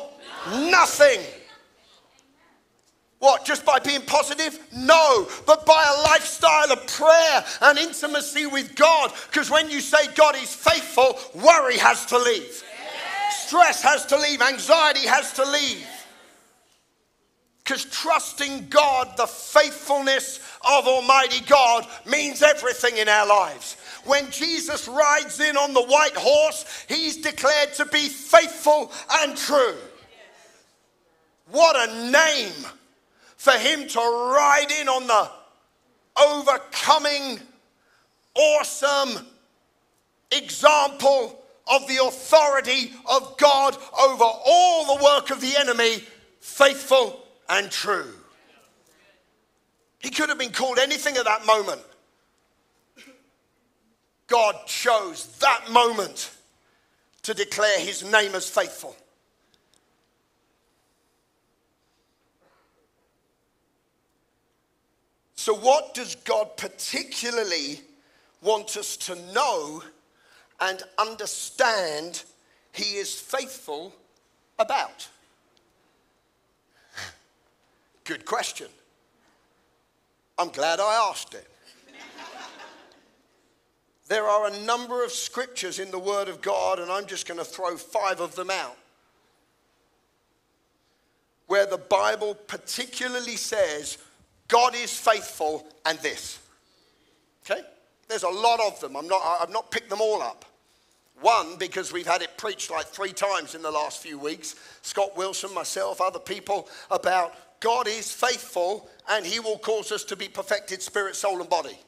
nothing. 0.50 1.20
What, 3.22 3.44
just 3.44 3.64
by 3.64 3.78
being 3.78 4.02
positive? 4.02 4.58
No, 4.74 5.28
but 5.46 5.64
by 5.64 5.84
a 5.96 6.02
lifestyle 6.02 6.72
of 6.72 6.84
prayer 6.88 7.44
and 7.60 7.78
intimacy 7.78 8.46
with 8.46 8.74
God. 8.74 9.12
Because 9.30 9.48
when 9.48 9.70
you 9.70 9.80
say 9.80 10.12
God 10.16 10.34
is 10.34 10.52
faithful, 10.52 11.16
worry 11.40 11.78
has 11.78 12.04
to 12.06 12.18
leave, 12.18 12.64
stress 13.30 13.80
has 13.80 14.04
to 14.06 14.18
leave, 14.18 14.42
anxiety 14.42 15.06
has 15.06 15.32
to 15.34 15.44
leave. 15.44 15.86
Because 17.62 17.84
trusting 17.84 18.68
God, 18.68 19.16
the 19.16 19.28
faithfulness 19.28 20.40
of 20.68 20.88
Almighty 20.88 21.44
God, 21.46 21.86
means 22.04 22.42
everything 22.42 22.96
in 22.96 23.08
our 23.08 23.28
lives. 23.28 23.76
When 24.04 24.30
Jesus 24.30 24.88
rides 24.88 25.38
in 25.40 25.56
on 25.56 25.74
the 25.74 25.82
white 25.82 26.16
horse, 26.16 26.64
he's 26.88 27.18
declared 27.18 27.74
to 27.74 27.86
be 27.86 28.08
faithful 28.08 28.90
and 29.10 29.36
true. 29.36 29.76
What 31.50 31.88
a 31.88 32.10
name 32.10 32.66
for 33.36 33.52
him 33.52 33.86
to 33.86 33.98
ride 33.98 34.72
in 34.80 34.88
on 34.88 35.06
the 35.06 35.30
overcoming, 36.20 37.40
awesome 38.34 39.26
example 40.30 41.38
of 41.70 41.86
the 41.86 42.04
authority 42.04 42.92
of 43.08 43.36
God 43.36 43.76
over 44.00 44.24
all 44.24 44.96
the 44.96 45.04
work 45.04 45.30
of 45.30 45.40
the 45.40 45.54
enemy, 45.58 46.02
faithful 46.40 47.22
and 47.48 47.70
true. 47.70 48.12
He 49.98 50.10
could 50.10 50.28
have 50.28 50.38
been 50.38 50.52
called 50.52 50.78
anything 50.78 51.16
at 51.16 51.24
that 51.24 51.46
moment. 51.46 51.80
God 54.32 54.66
chose 54.66 55.26
that 55.40 55.70
moment 55.70 56.30
to 57.22 57.34
declare 57.34 57.78
his 57.78 58.02
name 58.02 58.34
as 58.34 58.48
faithful. 58.48 58.96
So, 65.34 65.54
what 65.54 65.92
does 65.92 66.14
God 66.14 66.56
particularly 66.56 67.82
want 68.40 68.78
us 68.78 68.96
to 68.98 69.16
know 69.34 69.82
and 70.62 70.82
understand 70.96 72.22
He 72.72 72.96
is 72.96 73.20
faithful 73.20 73.92
about? 74.58 75.10
Good 78.04 78.24
question. 78.24 78.68
I'm 80.38 80.48
glad 80.48 80.80
I 80.80 81.10
asked 81.10 81.34
it. 81.34 81.51
There 84.12 84.28
are 84.28 84.48
a 84.48 84.58
number 84.58 85.02
of 85.02 85.10
scriptures 85.10 85.78
in 85.78 85.90
the 85.90 85.98
Word 85.98 86.28
of 86.28 86.42
God, 86.42 86.78
and 86.78 86.92
I'm 86.92 87.06
just 87.06 87.26
going 87.26 87.38
to 87.38 87.44
throw 87.46 87.78
five 87.78 88.20
of 88.20 88.36
them 88.36 88.50
out, 88.50 88.76
where 91.46 91.64
the 91.64 91.78
Bible 91.78 92.34
particularly 92.34 93.36
says 93.36 93.96
God 94.48 94.74
is 94.74 94.94
faithful 94.94 95.66
and 95.86 95.98
this. 96.00 96.38
Okay? 97.46 97.62
There's 98.06 98.22
a 98.22 98.28
lot 98.28 98.60
of 98.60 98.78
them. 98.80 98.96
I'm 98.96 99.08
not, 99.08 99.22
I've 99.40 99.48
not 99.48 99.70
picked 99.70 99.88
them 99.88 100.02
all 100.02 100.20
up. 100.20 100.44
One, 101.22 101.56
because 101.56 101.90
we've 101.90 102.06
had 102.06 102.20
it 102.20 102.36
preached 102.36 102.70
like 102.70 102.88
three 102.88 103.14
times 103.14 103.54
in 103.54 103.62
the 103.62 103.70
last 103.70 104.02
few 104.02 104.18
weeks. 104.18 104.56
Scott 104.82 105.16
Wilson, 105.16 105.54
myself, 105.54 106.02
other 106.02 106.18
people, 106.18 106.68
about 106.90 107.32
God 107.60 107.88
is 107.88 108.12
faithful 108.12 108.90
and 109.08 109.24
he 109.24 109.40
will 109.40 109.56
cause 109.56 109.90
us 109.90 110.04
to 110.04 110.16
be 110.16 110.28
perfected 110.28 110.82
spirit, 110.82 111.16
soul, 111.16 111.40
and 111.40 111.48
body. 111.48 111.78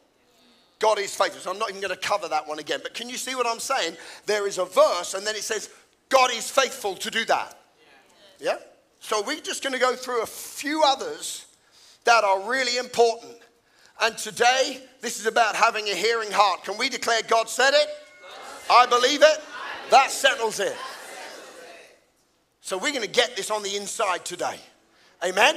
God 0.79 0.99
is 0.99 1.15
faithful. 1.15 1.41
So 1.41 1.51
I'm 1.51 1.59
not 1.59 1.71
even 1.71 1.81
going 1.81 1.95
to 1.95 2.01
cover 2.01 2.29
that 2.29 2.47
one 2.47 2.59
again. 2.59 2.81
But 2.83 2.95
can 2.95 3.09
you 3.09 3.17
see 3.17 3.35
what 3.35 3.47
I'm 3.47 3.61
saying? 3.61 3.97
There 4.27 4.47
is 4.47 4.59
a 4.59 4.65
verse 4.65 5.15
and 5.15 5.27
then 5.27 5.35
it 5.35 5.43
says, 5.43 5.71
God 6.09 6.31
is 6.33 6.51
faithful 6.51 6.95
to 6.97 7.11
do 7.11 7.25
that. 7.27 7.59
Yeah? 8.41 8.57
So 9.01 9.23
we're 9.23 9.41
just 9.41 9.63
going 9.63 9.73
to 9.73 9.79
go 9.79 9.95
through 9.95 10.23
a 10.23 10.27
few 10.27 10.83
others 10.85 11.47
that 12.05 12.25
are 12.25 12.49
really 12.49 12.79
important. 12.79 13.35
And 14.01 14.17
today, 14.19 14.83
this 15.01 15.21
is 15.21 15.27
about 15.27 15.55
having 15.55 15.89
a 15.89 15.95
hearing 15.95 16.31
heart. 16.31 16.65
Can 16.65 16.77
we 16.77 16.89
declare 16.89 17.21
God 17.29 17.49
said 17.49 17.73
it? 17.75 17.89
I 18.71 18.87
believe 18.87 19.23
it. 19.23 19.39
That 19.91 20.11
settles 20.11 20.61
it. 20.61 20.77
So 22.61 22.79
we're 22.79 22.93
going 22.93 23.03
to 23.03 23.09
get 23.09 23.37
this 23.37 23.51
on 23.51 23.63
the 23.63 23.77
inside 23.77 24.25
today. 24.25 24.57
Amen? 25.23 25.57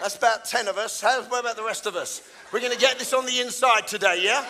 That's 0.00 0.16
about 0.16 0.44
10 0.44 0.68
of 0.68 0.78
us. 0.78 1.00
How, 1.00 1.22
what 1.24 1.40
about 1.40 1.56
the 1.56 1.62
rest 1.62 1.86
of 1.86 1.96
us? 1.96 2.22
We're 2.54 2.60
going 2.60 2.72
to 2.72 2.78
get 2.78 3.00
this 3.00 3.12
on 3.12 3.26
the 3.26 3.40
inside 3.40 3.88
today, 3.88 4.20
yeah? 4.22 4.46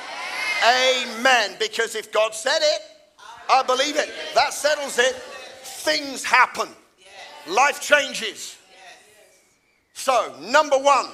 Amen. 0.62 1.56
Because 1.58 1.94
if 1.94 2.12
God 2.12 2.34
said 2.34 2.58
it, 2.60 2.82
I 3.50 3.62
believe 3.62 3.96
it. 3.96 4.10
That 4.34 4.52
settles 4.52 4.98
it. 4.98 5.14
Things 5.62 6.22
happen. 6.22 6.68
Life 7.48 7.80
changes. 7.80 8.58
So, 9.94 10.34
number 10.38 10.76
one, 10.76 11.06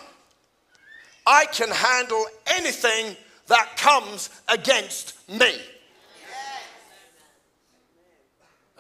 I 1.25 1.47
can 1.53 1.71
handle 1.71 2.25
anything 2.57 3.17
that 3.47 3.77
comes 3.77 4.29
against 4.49 5.15
me. 5.31 5.61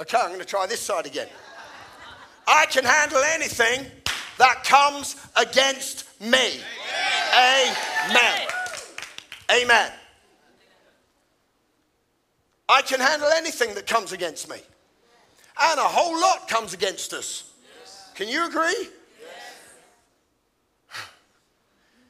Okay, 0.00 0.18
I'm 0.18 0.30
going 0.30 0.40
to 0.40 0.44
try 0.44 0.66
this 0.66 0.80
side 0.80 1.06
again. 1.06 1.28
I 2.48 2.66
can 2.66 2.82
handle 2.82 3.22
anything 3.22 3.86
that 4.38 4.64
comes 4.64 5.14
against 5.36 6.20
me. 6.20 6.58
Amen. 7.32 8.48
Amen. 9.50 9.92
I 12.68 12.82
can 12.82 13.00
handle 13.00 13.28
anything 13.28 13.74
that 13.74 13.86
comes 13.86 14.12
against 14.12 14.48
me. 14.48 14.56
And 15.60 15.78
a 15.78 15.84
whole 15.84 16.18
lot 16.20 16.48
comes 16.48 16.72
against 16.72 17.12
us. 17.12 17.52
Can 18.14 18.28
you 18.28 18.46
agree? 18.46 18.88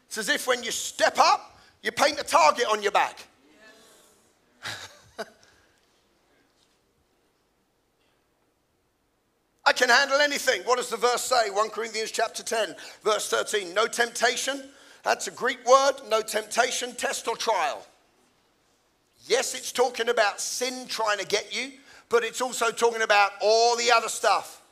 It's 0.07 0.19
as 0.19 0.29
if 0.29 0.47
when 0.47 0.63
you 0.63 0.71
step 0.73 1.19
up, 1.19 1.59
you 1.83 1.93
paint 1.93 2.21
a 2.21 2.25
target 2.25 2.67
on 2.71 2.83
your 2.83 2.93
back. 2.93 3.21
I 9.65 9.73
can 9.73 9.89
handle 9.89 10.21
anything. 10.21 10.63
What 10.63 10.79
does 10.79 10.91
the 10.91 10.97
verse 10.97 11.23
say? 11.23 11.51
1 11.51 11.71
Corinthians 11.71 12.11
chapter 12.11 12.43
10, 12.43 12.75
verse 13.05 13.31
13. 13.31 13.73
No 13.73 13.87
temptation, 13.87 14.65
that's 15.03 15.27
a 15.27 15.31
Greek 15.31 15.65
word, 15.67 15.95
no 16.09 16.23
temptation, 16.23 16.95
test 16.95 17.29
or 17.29 17.37
trial. 17.37 17.87
Yes, 19.27 19.55
it's 19.55 19.73
talking 19.73 20.09
about 20.09 20.41
sin 20.41 20.87
trying 20.89 21.19
to 21.19 21.27
get 21.27 21.55
you, 21.55 21.73
but 22.09 22.25
it's 22.25 22.41
also 22.41 22.71
talking 22.71 23.03
about 23.03 23.33
all 23.41 23.77
the 23.77 23.91
other 23.93 24.09
stuff 24.09 24.63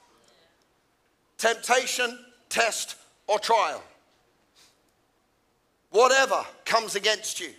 temptation, 1.36 2.18
test, 2.48 2.96
or 3.28 3.38
trial 3.38 3.82
whatever 5.90 6.44
comes 6.64 6.94
against 6.94 7.40
you. 7.40 7.50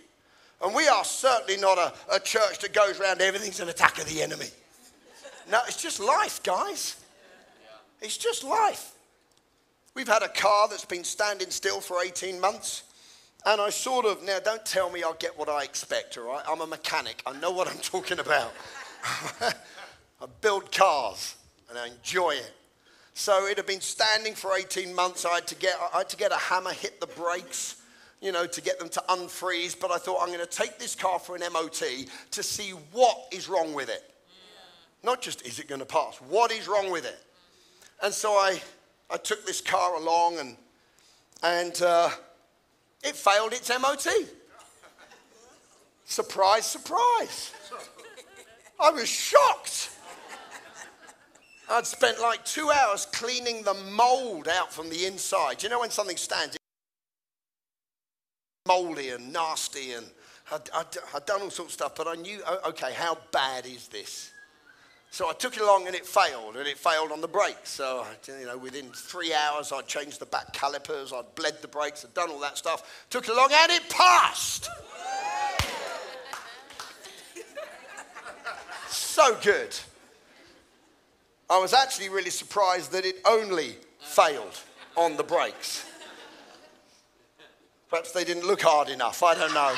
And 0.62 0.74
we 0.74 0.88
are 0.88 1.04
certainly 1.04 1.60
not 1.60 1.78
a, 1.78 1.92
a 2.14 2.20
church 2.20 2.58
that 2.60 2.72
goes 2.72 3.00
around 3.00 3.20
everything's 3.20 3.60
an 3.60 3.68
attack 3.68 3.98
of 3.98 4.06
the 4.06 4.22
enemy. 4.22 4.46
No, 5.50 5.60
it's 5.66 5.82
just 5.82 6.00
life, 6.00 6.42
guys. 6.42 6.96
It's 8.00 8.16
just 8.16 8.44
life. 8.44 8.92
We've 9.94 10.08
had 10.08 10.22
a 10.22 10.28
car 10.28 10.68
that's 10.68 10.84
been 10.84 11.04
standing 11.04 11.50
still 11.50 11.80
for 11.80 12.02
18 12.02 12.40
months. 12.40 12.84
And 13.46 13.60
I 13.60 13.70
sort 13.70 14.04
of, 14.04 14.22
now 14.22 14.38
don't 14.38 14.64
tell 14.64 14.90
me 14.90 15.02
I'll 15.02 15.14
get 15.14 15.38
what 15.38 15.48
I 15.48 15.64
expect, 15.64 16.18
all 16.18 16.24
right? 16.24 16.44
I'm 16.48 16.60
a 16.60 16.66
mechanic. 16.66 17.22
I 17.26 17.32
know 17.38 17.50
what 17.50 17.68
I'm 17.68 17.78
talking 17.82 18.18
about. 18.18 18.52
I 19.40 20.26
build 20.40 20.70
cars 20.70 21.36
and 21.68 21.78
I 21.78 21.88
enjoy 21.88 22.32
it. 22.32 22.52
So 23.14 23.46
it 23.46 23.56
had 23.56 23.66
been 23.66 23.80
standing 23.80 24.34
for 24.34 24.56
18 24.56 24.94
months. 24.94 25.24
I 25.24 25.36
had 25.36 25.46
to 25.48 25.54
get, 25.54 25.76
I 25.92 25.98
had 25.98 26.08
to 26.10 26.16
get 26.16 26.32
a 26.32 26.36
hammer, 26.36 26.72
hit 26.72 27.00
the 27.00 27.06
brakes, 27.06 27.82
you 28.20 28.32
know, 28.32 28.46
to 28.46 28.60
get 28.60 28.78
them 28.78 28.88
to 28.90 29.02
unfreeze, 29.08 29.78
but 29.78 29.90
I 29.90 29.98
thought 29.98 30.18
I'm 30.20 30.28
going 30.28 30.40
to 30.40 30.46
take 30.46 30.78
this 30.78 30.94
car 30.94 31.18
for 31.18 31.36
an 31.36 31.42
MOT 31.52 31.82
to 32.30 32.42
see 32.42 32.70
what 32.92 33.16
is 33.32 33.48
wrong 33.48 33.72
with 33.72 33.88
it. 33.88 34.02
Yeah. 34.28 35.10
Not 35.10 35.22
just 35.22 35.46
is 35.46 35.58
it 35.58 35.68
going 35.68 35.80
to 35.80 35.86
pass, 35.86 36.16
what 36.28 36.52
is 36.52 36.68
wrong 36.68 36.90
with 36.90 37.06
it? 37.06 37.18
And 38.02 38.12
so 38.12 38.32
I, 38.32 38.60
I 39.12 39.16
took 39.16 39.44
this 39.44 39.60
car 39.60 39.96
along 39.96 40.38
and, 40.38 40.56
and 41.42 41.82
uh, 41.82 42.10
it 43.02 43.16
failed 43.16 43.52
its 43.52 43.70
MOT. 43.80 44.06
surprise, 46.04 46.66
surprise. 46.66 47.52
I 48.78 48.90
was 48.90 49.08
shocked. 49.08 49.90
I'd 51.68 51.86
spent 51.86 52.20
like 52.20 52.44
two 52.44 52.70
hours 52.70 53.06
cleaning 53.06 53.62
the 53.62 53.74
mold 53.74 54.48
out 54.48 54.72
from 54.72 54.90
the 54.90 55.06
inside. 55.06 55.62
You 55.62 55.68
know 55.68 55.80
when 55.80 55.90
something 55.90 56.16
stands 56.16 56.56
moldy 58.66 59.10
and 59.10 59.32
nasty, 59.32 59.92
and 59.92 60.06
I'd, 60.52 60.70
I'd, 60.74 60.86
I'd 61.14 61.26
done 61.26 61.42
all 61.42 61.50
sorts 61.50 61.72
of 61.72 61.72
stuff, 61.72 61.94
but 61.96 62.06
I 62.06 62.14
knew, 62.14 62.40
okay, 62.66 62.92
how 62.92 63.18
bad 63.32 63.66
is 63.66 63.88
this? 63.88 64.32
So 65.12 65.28
I 65.28 65.32
took 65.32 65.56
it 65.56 65.62
along 65.62 65.88
and 65.88 65.96
it 65.96 66.06
failed, 66.06 66.56
and 66.56 66.68
it 66.68 66.78
failed 66.78 67.10
on 67.10 67.20
the 67.20 67.26
brakes. 67.26 67.70
So, 67.70 68.06
you 68.28 68.46
know, 68.46 68.56
within 68.56 68.90
three 68.92 69.34
hours, 69.34 69.72
I'd 69.72 69.88
changed 69.88 70.20
the 70.20 70.26
back 70.26 70.52
calipers, 70.52 71.12
I'd 71.12 71.34
bled 71.34 71.60
the 71.60 71.68
brakes, 71.68 72.04
I'd 72.04 72.14
done 72.14 72.30
all 72.30 72.38
that 72.38 72.56
stuff. 72.56 73.06
Took 73.10 73.24
it 73.24 73.32
along 73.32 73.50
and 73.52 73.72
it 73.72 73.88
passed. 73.90 74.68
so 78.88 79.36
good. 79.42 79.76
I 81.50 81.58
was 81.58 81.74
actually 81.74 82.08
really 82.08 82.30
surprised 82.30 82.92
that 82.92 83.04
it 83.04 83.16
only 83.26 83.74
failed 83.98 84.60
on 84.96 85.16
the 85.16 85.24
brakes. 85.24 85.84
Perhaps 87.88 88.12
they 88.12 88.22
didn't 88.22 88.46
look 88.46 88.62
hard 88.62 88.88
enough. 88.88 89.24
I 89.24 89.34
don't 89.34 89.52
know. 89.52 89.74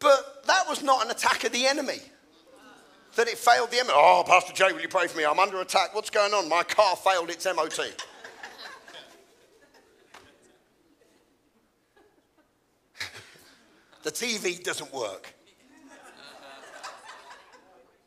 But 0.00 0.44
that 0.48 0.68
was 0.68 0.82
not 0.82 1.04
an 1.04 1.12
attack 1.12 1.44
of 1.44 1.52
the 1.52 1.68
enemy. 1.68 2.00
That 3.16 3.28
it 3.28 3.38
failed 3.38 3.70
the 3.70 3.78
MOT. 3.78 3.94
Oh, 3.94 4.22
Pastor 4.26 4.52
Jay, 4.52 4.72
will 4.72 4.80
you 4.80 4.88
pray 4.88 5.06
for 5.06 5.18
me? 5.18 5.24
I'm 5.24 5.38
under 5.38 5.60
attack. 5.60 5.94
What's 5.94 6.10
going 6.10 6.32
on? 6.32 6.48
My 6.48 6.62
car 6.62 6.96
failed 6.96 7.30
its 7.30 7.44
MOT. 7.46 7.78
the 14.02 14.10
TV 14.10 14.62
doesn't 14.62 14.92
work. 14.92 15.34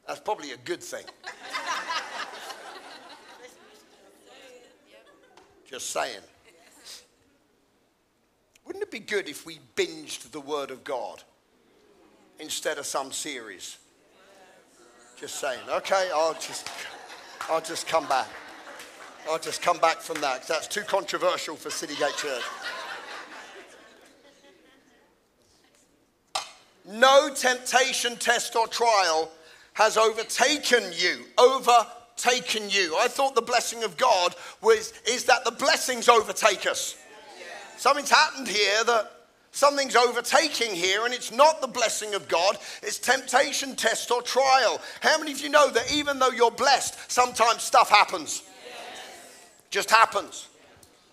That's 0.07 0.19
probably 0.19 0.51
a 0.51 0.57
good 0.57 0.83
thing. 0.83 1.05
Just 5.69 5.89
saying. 5.91 6.19
Wouldn't 8.65 8.83
it 8.83 8.91
be 8.91 8.99
good 8.99 9.27
if 9.27 9.45
we 9.45 9.59
binged 9.75 10.31
the 10.31 10.39
Word 10.39 10.71
of 10.71 10.83
God 10.83 11.23
instead 12.39 12.77
of 12.77 12.85
some 12.85 13.11
series? 13.11 13.77
Just 15.19 15.35
saying. 15.35 15.59
Okay, 15.69 16.09
I'll 16.13 16.33
just, 16.33 16.69
I'll 17.49 17.61
just 17.61 17.87
come 17.87 18.07
back. 18.07 18.27
I'll 19.29 19.39
just 19.39 19.61
come 19.61 19.77
back 19.77 19.99
from 20.01 20.19
that. 20.21 20.47
That's 20.47 20.67
too 20.67 20.81
controversial 20.81 21.55
for 21.55 21.69
Citygate 21.69 22.17
Church. 22.17 22.43
No 26.85 27.33
temptation, 27.33 28.17
test, 28.17 28.55
or 28.55 28.67
trial 28.67 29.31
has 29.73 29.97
overtaken 29.97 30.83
you. 30.93 31.23
Overtaken 31.37 32.69
you. 32.69 32.97
I 32.99 33.07
thought 33.07 33.35
the 33.35 33.41
blessing 33.41 33.83
of 33.83 33.95
God 33.97 34.35
was 34.61 34.93
is 35.07 35.25
that 35.25 35.45
the 35.45 35.51
blessings 35.51 36.09
overtake 36.09 36.67
us. 36.67 36.97
Something's 37.77 38.11
happened 38.11 38.47
here 38.47 38.83
that 38.85 39.12
something's 39.53 39.95
overtaking 39.95 40.75
here, 40.75 41.05
and 41.05 41.13
it's 41.13 41.31
not 41.31 41.61
the 41.61 41.67
blessing 41.67 42.13
of 42.13 42.27
God, 42.27 42.57
it's 42.81 42.99
temptation, 42.99 43.77
test, 43.77 44.11
or 44.11 44.21
trial. 44.21 44.81
How 44.99 45.17
many 45.17 45.31
of 45.31 45.39
you 45.39 45.47
know 45.49 45.69
that 45.69 45.93
even 45.93 46.19
though 46.19 46.31
you're 46.31 46.51
blessed, 46.51 47.09
sometimes 47.09 47.63
stuff 47.63 47.89
happens? 47.89 48.43
Just 49.69 49.89
happens. 49.89 50.49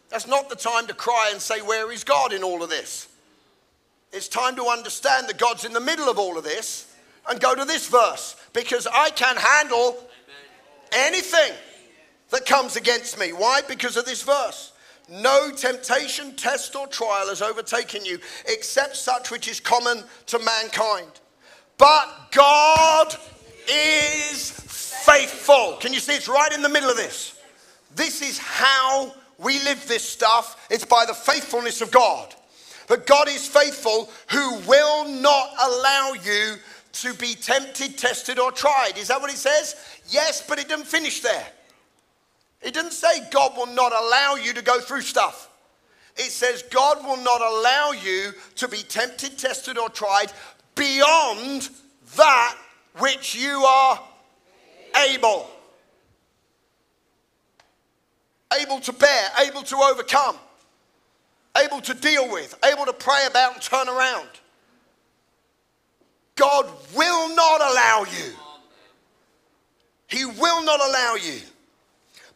That's 0.09 0.27
not 0.27 0.49
the 0.49 0.57
time 0.57 0.89
to 0.89 0.95
cry 0.95 1.31
and 1.31 1.41
say, 1.41 1.63
Where 1.63 1.93
is 1.93 2.03
God 2.03 2.33
in 2.33 2.43
all 2.43 2.63
of 2.63 2.69
this? 2.69 3.07
It's 4.13 4.27
time 4.27 4.57
to 4.57 4.67
understand 4.67 5.29
that 5.29 5.39
God's 5.39 5.65
in 5.65 5.73
the 5.73 5.81
middle 5.81 6.09
of 6.09 6.19
all 6.19 6.37
of 6.37 6.43
this 6.43 6.93
and 7.29 7.41
go 7.41 7.55
to 7.55 7.65
this 7.65 7.89
verse 7.89 8.35
because 8.53 8.89
I 8.93 9.11
can 9.11 9.37
handle 9.37 9.97
anything 10.93 11.53
that 12.31 12.45
comes 12.45 12.75
against 12.75 13.19
me. 13.19 13.33
Why? 13.33 13.61
Because 13.69 13.97
of 13.97 14.05
this 14.05 14.23
verse. 14.23 14.73
No 15.11 15.51
temptation, 15.51 16.37
test, 16.37 16.77
or 16.77 16.87
trial 16.87 17.29
has 17.29 17.43
overtaken 17.43 18.05
you 18.05 18.19
except 18.47 18.97
such 18.97 19.31
which 19.31 19.49
is 19.49 19.59
common 19.59 20.05
to 20.27 20.39
mankind. 20.39 21.09
But 21.79 22.29
God 22.31 23.17
is 23.69 24.51
faithful. 24.51 25.79
Can 25.81 25.93
you 25.93 25.99
see 25.99 26.13
it's 26.13 26.29
right 26.29 26.53
in 26.53 26.63
the 26.63 26.69
middle 26.69 26.91
of 26.91 26.97
this? 26.97 27.41
This 27.97 28.23
is 28.23 28.39
how 28.39 29.13
we 29.39 29.55
live 29.65 29.87
this 29.89 30.09
stuff. 30.09 30.69
It's 30.71 30.85
by 30.85 31.05
the 31.07 31.15
faithfulness 31.15 31.81
of 31.81 31.91
God. 31.91 32.35
But 32.87 33.07
God 33.07 33.29
is 33.29 33.49
faithful 33.49 34.11
who 34.31 34.59
will 34.61 35.09
not 35.09 35.51
allow 35.61 36.13
you 36.23 36.57
to 36.93 37.15
be 37.15 37.35
tempted, 37.35 37.97
tested, 37.97 38.39
or 38.39 38.53
tried. 38.53 38.93
Is 38.97 39.09
that 39.09 39.21
what 39.21 39.33
it 39.33 39.37
says? 39.37 39.77
Yes, 40.09 40.45
but 40.47 40.59
it 40.59 40.69
didn't 40.69 40.87
finish 40.87 41.21
there. 41.21 41.47
It 42.63 42.75
didn't 42.75 42.93
say 42.93 43.29
God 43.31 43.57
will 43.57 43.67
not 43.67 43.93
allow 43.93 44.35
you 44.35 44.53
to 44.53 44.63
go 44.63 44.81
through 44.81 45.03
stuff. 45.03 45.49
It 46.17 46.31
says 46.31 46.63
God 46.65 47.03
will 47.05 47.17
not 47.17 47.41
allow 47.41 47.93
you 47.93 48.33
to 48.57 48.69
be 48.69 48.83
tempted, 48.83 49.39
tested, 49.39 49.79
or 49.79 49.89
tried 49.89 50.33
beyond 50.75 51.71
that 52.17 52.57
which 52.99 53.35
you 53.35 53.51
are 53.65 54.03
able. 55.09 55.49
Able 58.61 58.81
to 58.81 58.93
bear, 58.93 59.29
able 59.47 59.63
to 59.63 59.77
overcome 59.77 60.37
able 61.59 61.81
to 61.81 61.95
deal 61.95 62.31
with, 62.31 62.57
able 62.65 62.85
to 62.87 62.93
pray 62.93 63.27
about 63.29 63.55
and 63.55 63.63
turn 63.63 63.89
around. 63.89 64.29
God 66.37 66.67
will 66.95 67.35
not 67.35 67.61
allow 67.61 68.05
you. 68.11 68.33
He 70.07 70.25
will 70.25 70.65
not 70.65 70.81
allow 70.81 71.17
you. 71.17 71.41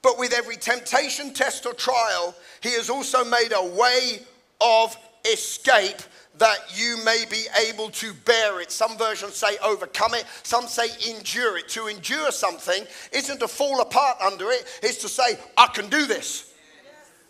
But 0.04 0.18
with 0.18 0.34
every 0.34 0.56
temptation, 0.56 1.32
test, 1.32 1.64
or 1.64 1.72
trial, 1.72 2.36
He 2.60 2.72
has 2.72 2.90
also 2.90 3.24
made 3.24 3.52
a 3.52 3.64
way 3.64 4.20
of 4.60 4.94
escape 5.32 5.96
that 6.36 6.58
you 6.76 7.02
may 7.04 7.24
be 7.30 7.46
able 7.68 7.88
to 7.88 8.12
bear 8.12 8.60
it. 8.60 8.70
Some 8.70 8.98
versions 8.98 9.34
say 9.34 9.56
overcome 9.64 10.12
it, 10.14 10.26
some 10.42 10.66
say 10.66 10.88
endure 11.08 11.56
it. 11.56 11.68
To 11.70 11.86
endure 11.86 12.30
something 12.32 12.84
isn't 13.12 13.38
to 13.38 13.48
fall 13.48 13.80
apart 13.80 14.18
under 14.20 14.50
it, 14.50 14.66
it's 14.82 14.98
to 14.98 15.08
say, 15.08 15.38
I 15.56 15.68
can 15.68 15.88
do 15.88 16.06
this. 16.06 16.52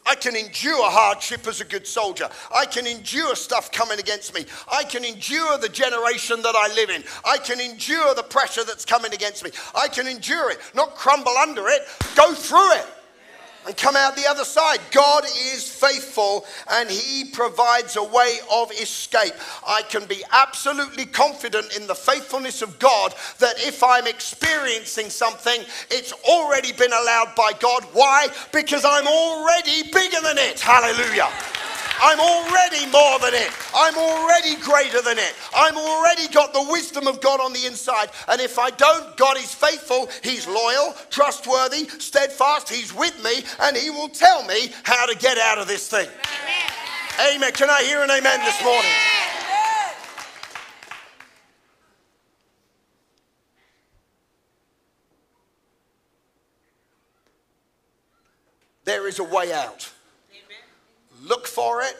I 0.06 0.14
can 0.14 0.36
endure 0.36 0.90
hardship 0.90 1.46
as 1.46 1.60
a 1.60 1.64
good 1.64 1.86
soldier. 1.86 2.28
I 2.54 2.66
can 2.66 2.86
endure 2.86 3.34
stuff 3.34 3.72
coming 3.72 3.98
against 3.98 4.34
me. 4.34 4.44
I 4.70 4.84
can 4.84 5.04
endure 5.04 5.58
the 5.58 5.68
generation 5.68 6.42
that 6.42 6.54
I 6.54 6.74
live 6.74 6.90
in. 6.90 7.04
I 7.24 7.38
can 7.38 7.60
endure 7.60 8.14
the 8.14 8.22
pressure 8.22 8.64
that's 8.64 8.84
coming 8.84 9.14
against 9.14 9.44
me. 9.44 9.50
I 9.74 9.88
can 9.88 10.06
endure 10.06 10.50
it, 10.50 10.58
not 10.74 10.94
crumble 10.94 11.36
under 11.36 11.68
it, 11.68 11.82
go 12.16 12.34
through 12.34 12.72
it 12.74 12.86
and 13.66 13.77
come 13.77 13.96
out 13.96 14.16
the 14.16 14.29
other 14.29 14.44
side. 14.44 14.79
God 14.90 15.24
is 15.24 15.68
faithful 15.68 16.44
and 16.70 16.90
He 16.90 17.24
provides 17.24 17.96
a 17.96 18.05
way 18.05 18.38
of 18.53 18.70
escape. 18.72 19.35
I 19.66 19.83
can 19.83 20.07
be 20.07 20.22
absolutely 20.33 21.07
confident 21.07 21.77
in 21.77 21.87
the 21.87 21.94
faithfulness 21.94 22.62
of 22.62 22.79
God 22.79 23.14
that 23.38 23.55
if 23.59 23.83
I'm 23.83 24.07
experiencing 24.07 25.11
something, 25.11 25.61
it's 25.90 26.12
already 26.24 26.72
been 26.72 26.92
allowed 26.92 27.35
by 27.37 27.53
God. 27.61 27.85
Why? 27.92 28.29
Because 28.53 28.85
I'm 28.85 29.07
already 29.07 29.83
bigger 29.85 30.20
than 30.22 30.38
it. 30.38 30.61
Hallelujah. 30.61 31.31
I'm 32.00 32.20
already 32.20 32.87
more 32.90 33.18
than 33.18 33.35
it. 33.35 33.50
I'm 33.74 33.96
already 33.96 34.57
greater 34.57 35.00
than 35.00 35.18
it. 35.18 35.35
I'm 35.57 35.76
already 35.76 36.28
got 36.28 36.52
the 36.52 36.66
wisdom 36.70 37.07
of 37.07 37.20
God 37.20 37.40
on 37.40 37.52
the 37.52 37.66
inside. 37.66 38.11
And 38.28 38.40
if 38.40 38.59
I 38.59 38.70
don't, 38.70 39.16
God 39.16 39.37
is 39.37 39.54
faithful. 39.54 40.09
He's 40.22 40.46
loyal, 40.46 40.94
trustworthy, 41.11 41.88
steadfast. 41.98 42.68
He's 42.68 42.92
with 42.94 43.22
me, 43.22 43.44
and 43.61 43.76
He 43.76 43.90
will 43.90 44.09
tell 44.09 44.44
me 44.44 44.72
how 44.83 45.07
to 45.07 45.16
get 45.16 45.38
out 45.38 45.59
of 45.59 45.68
this 45.68 45.88
thing. 45.88 46.09
Amen. 47.18 47.37
amen. 47.37 47.52
Can 47.52 47.70
I 47.70 47.83
hear 47.83 48.02
an 48.02 48.11
amen 48.11 48.40
this 48.40 48.62
morning? 48.62 48.90
There 58.85 59.09
is 59.09 59.18
a 59.18 59.24
way 59.24 59.50
out 59.50 59.93
look 61.24 61.46
for 61.46 61.82
it, 61.82 61.96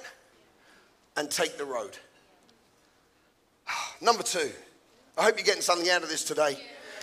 and 1.17 1.31
take 1.31 1.57
the 1.57 1.65
road. 1.65 1.97
Number 4.01 4.23
two, 4.23 4.51
I 5.17 5.25
hope 5.25 5.37
you're 5.37 5.47
getting 5.47 5.63
something 5.63 5.89
out 5.91 6.03
of 6.03 6.09
this 6.09 6.25
today. 6.25 6.59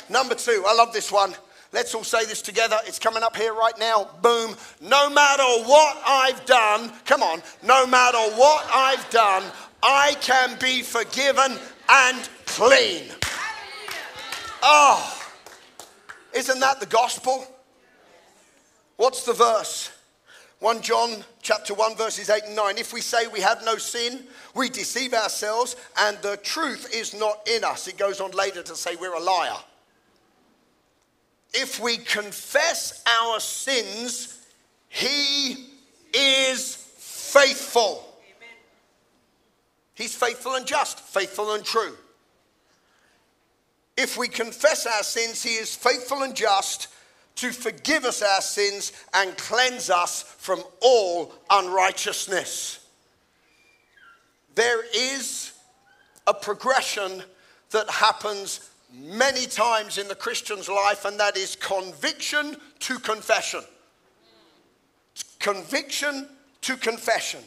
Number 0.10 0.36
two, 0.36 0.63
I 0.67 0.73
love 0.73 0.93
this 0.93 1.12
one. 1.12 1.34
Let's 1.73 1.95
all 1.95 2.03
say 2.03 2.25
this 2.25 2.41
together. 2.41 2.77
It's 2.86 2.99
coming 2.99 3.23
up 3.23 3.36
here 3.36 3.53
right 3.53 3.77
now. 3.79 4.10
Boom. 4.21 4.57
No 4.81 5.10
matter 5.10 5.43
what 5.43 6.01
I've 6.05 6.45
done, 6.45 6.91
come 7.05 7.23
on, 7.23 7.41
no 7.63 7.88
matter 7.88 8.17
what 8.36 8.69
I've 8.73 9.10
done, 9.10 9.43
I 9.81 10.15
can 10.19 10.57
be 10.60 10.81
forgiven 10.81 11.57
and 11.88 12.29
clean. 12.45 13.03
Oh, 14.62 15.17
isn't 16.34 16.60
that 16.60 16.81
the 16.81 16.86
gospel? 16.86 17.47
What's 18.97 19.25
the 19.25 19.34
verse? 19.34 19.91
1 20.62 20.84
John 20.84 21.24
chapter 21.41 21.74
1 21.74 21.95
verses 21.95 22.30
8 22.30 22.43
and 22.45 22.56
9 22.56 22.78
if 22.78 22.93
we 22.93 23.02
say 23.02 23.26
we 23.26 23.41
have 23.41 23.65
no 23.65 23.78
sin 23.78 24.24
we 24.54 24.69
deceive 24.69 25.12
ourselves 25.12 25.76
and 25.97 26.19
the 26.21 26.38
truth 26.38 26.88
is 26.93 27.15
not 27.15 27.47
in 27.52 27.63
us. 27.63 27.88
It 27.88 27.97
goes 27.97 28.21
on 28.21 28.30
later 28.32 28.62
to 28.62 28.76
say 28.76 28.95
we're 28.95 29.15
a 29.15 29.19
liar. 29.19 29.58
If 31.52 31.80
we 31.80 31.97
confess 31.97 33.04
our 33.08 33.39
sins 33.39 34.38
he 34.88 35.65
is 36.13 36.76
faithful. 36.76 38.08
He's 39.95 40.13
faithful 40.13 40.54
and 40.54 40.67
just 40.67 41.00
faithful 41.00 41.56
and 41.56 41.65
true. 41.65 41.97
If 43.97 44.15
we 44.15 44.28
confess 44.28 44.86
our 44.86 45.02
sins 45.02 45.41
he 45.41 45.56
is 45.56 45.76
faithful 45.76 46.21
and 46.21 46.36
just 46.36 46.88
to 47.36 47.52
forgive 47.52 48.06
us 48.06 48.22
our 48.22 48.41
sins 48.41 48.91
and 49.13 49.38
cleanse 49.38 49.89
us 49.89 50.24
from 50.24 50.63
all 50.82 51.34
unrighteousness. 51.50 52.86
There 54.56 54.84
is 54.94 55.54
a 56.27 56.34
progression 56.34 57.23
that 57.71 57.90
happens 57.90 58.69
many 58.94 59.46
times 59.46 59.98
in 59.98 60.08
the 60.08 60.15
Christian's 60.15 60.67
life, 60.67 61.06
and 61.06 61.19
that 61.19 61.38
is 61.38 61.56
conviction 61.56 62.58
to 62.79 63.00
confession. 63.00 63.62
Conviction 65.40 66.27
to 66.62 66.77
confession. 66.77 67.40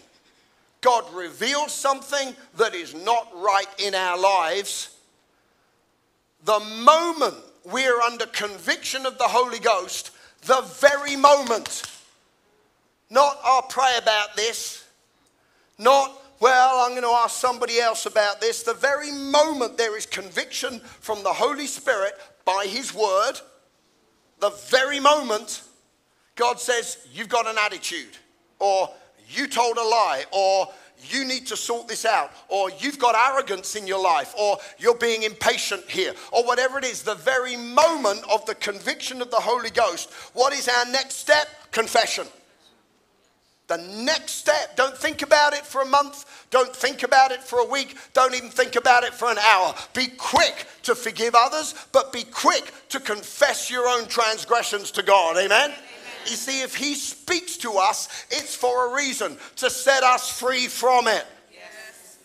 God 0.80 1.05
reveals 1.14 1.72
something 1.72 2.35
that 2.57 2.74
is 2.74 2.95
not 2.95 3.30
right 3.35 3.68
in 3.78 3.95
our 3.95 4.18
lives. 4.18 4.97
The 6.45 6.61
moment 6.61 7.37
we're 7.64 8.00
under 8.00 8.26
conviction 8.26 9.06
of 9.06 9.18
the 9.18 9.24
Holy 9.24 9.58
Ghost 9.58 10.10
the 10.42 10.60
very 10.80 11.16
moment. 11.16 11.82
Not, 13.10 13.38
I'll 13.44 13.62
pray 13.62 13.98
about 14.00 14.36
this. 14.36 14.84
Not, 15.78 16.20
well, 16.40 16.80
I'm 16.80 16.90
going 16.90 17.02
to 17.02 17.08
ask 17.08 17.40
somebody 17.40 17.80
else 17.80 18.06
about 18.06 18.40
this. 18.40 18.62
The 18.62 18.74
very 18.74 19.10
moment 19.10 19.78
there 19.78 19.96
is 19.96 20.06
conviction 20.06 20.80
from 20.80 21.22
the 21.22 21.32
Holy 21.32 21.66
Spirit 21.66 22.14
by 22.44 22.66
His 22.68 22.94
Word, 22.94 23.34
the 24.40 24.50
very 24.68 25.00
moment 25.00 25.62
God 26.36 26.58
says, 26.58 26.98
You've 27.12 27.28
got 27.28 27.46
an 27.46 27.56
attitude, 27.58 28.16
or 28.58 28.90
you 29.28 29.46
told 29.46 29.76
a 29.76 29.82
lie, 29.82 30.24
or 30.32 30.68
you 31.12 31.24
need 31.24 31.46
to 31.48 31.57
sort 31.57 31.88
this 31.88 32.05
out, 32.05 32.32
or 32.48 32.70
you've 32.78 32.98
got 32.98 33.14
arrogance 33.14 33.76
in 33.76 33.86
your 33.86 34.02
life, 34.02 34.34
or 34.38 34.59
you're 34.78 34.96
being 34.96 35.22
impatient 35.22 35.88
here, 35.88 36.14
or 36.32 36.44
whatever 36.44 36.78
it 36.78 36.84
is, 36.84 37.02
the 37.02 37.14
very 37.14 37.57
moment 37.57 38.22
of 38.30 38.44
the 38.46 38.55
conviction 38.55 39.20
of 39.22 39.30
the 39.30 39.36
Holy 39.36 39.70
Ghost, 39.70 40.11
what 40.32 40.52
is 40.52 40.68
our 40.68 40.86
next 40.86 41.16
step? 41.16 41.48
Confession. 41.70 42.26
The 43.66 43.78
next 43.78 44.32
step, 44.32 44.76
don't 44.76 44.96
think 44.96 45.22
about 45.22 45.55
it 45.55 45.64
for 45.64 45.80
a 45.80 45.86
month, 45.86 46.46
don't 46.50 46.76
think 46.76 47.02
about 47.02 47.32
it 47.32 47.42
for 47.42 47.61
a 47.61 47.64
week, 47.64 47.96
don't 48.12 48.34
even 48.34 48.50
think 48.50 48.76
about 48.76 49.05
it 49.05 49.14
for 49.14 49.30
an 49.30 49.38
hour. 49.38 49.74
Be 49.94 50.09
quick 50.09 50.66
to 50.82 50.94
forgive 50.94 51.34
others, 51.34 51.74
but 51.90 52.12
be 52.12 52.24
quick 52.24 52.72
to 52.90 53.00
confess 53.00 53.70
your 53.70 53.88
own 53.88 54.07
transgressions 54.07 54.90
to 54.92 55.02
God. 55.02 55.38
Amen? 55.38 55.72
You 56.27 56.37
see, 56.37 56.62
if 56.62 56.75
He 56.75 56.95
speaks 56.95 57.57
to 57.59 57.72
us, 57.72 58.09
it's 58.31 58.55
for 58.55 58.91
a 58.91 58.97
reason 58.97 59.37
to 59.57 59.70
set 59.70 60.03
us 60.03 60.31
free 60.31 60.66
from 60.66 61.09
it. 61.09 61.25
Yes. 61.53 62.18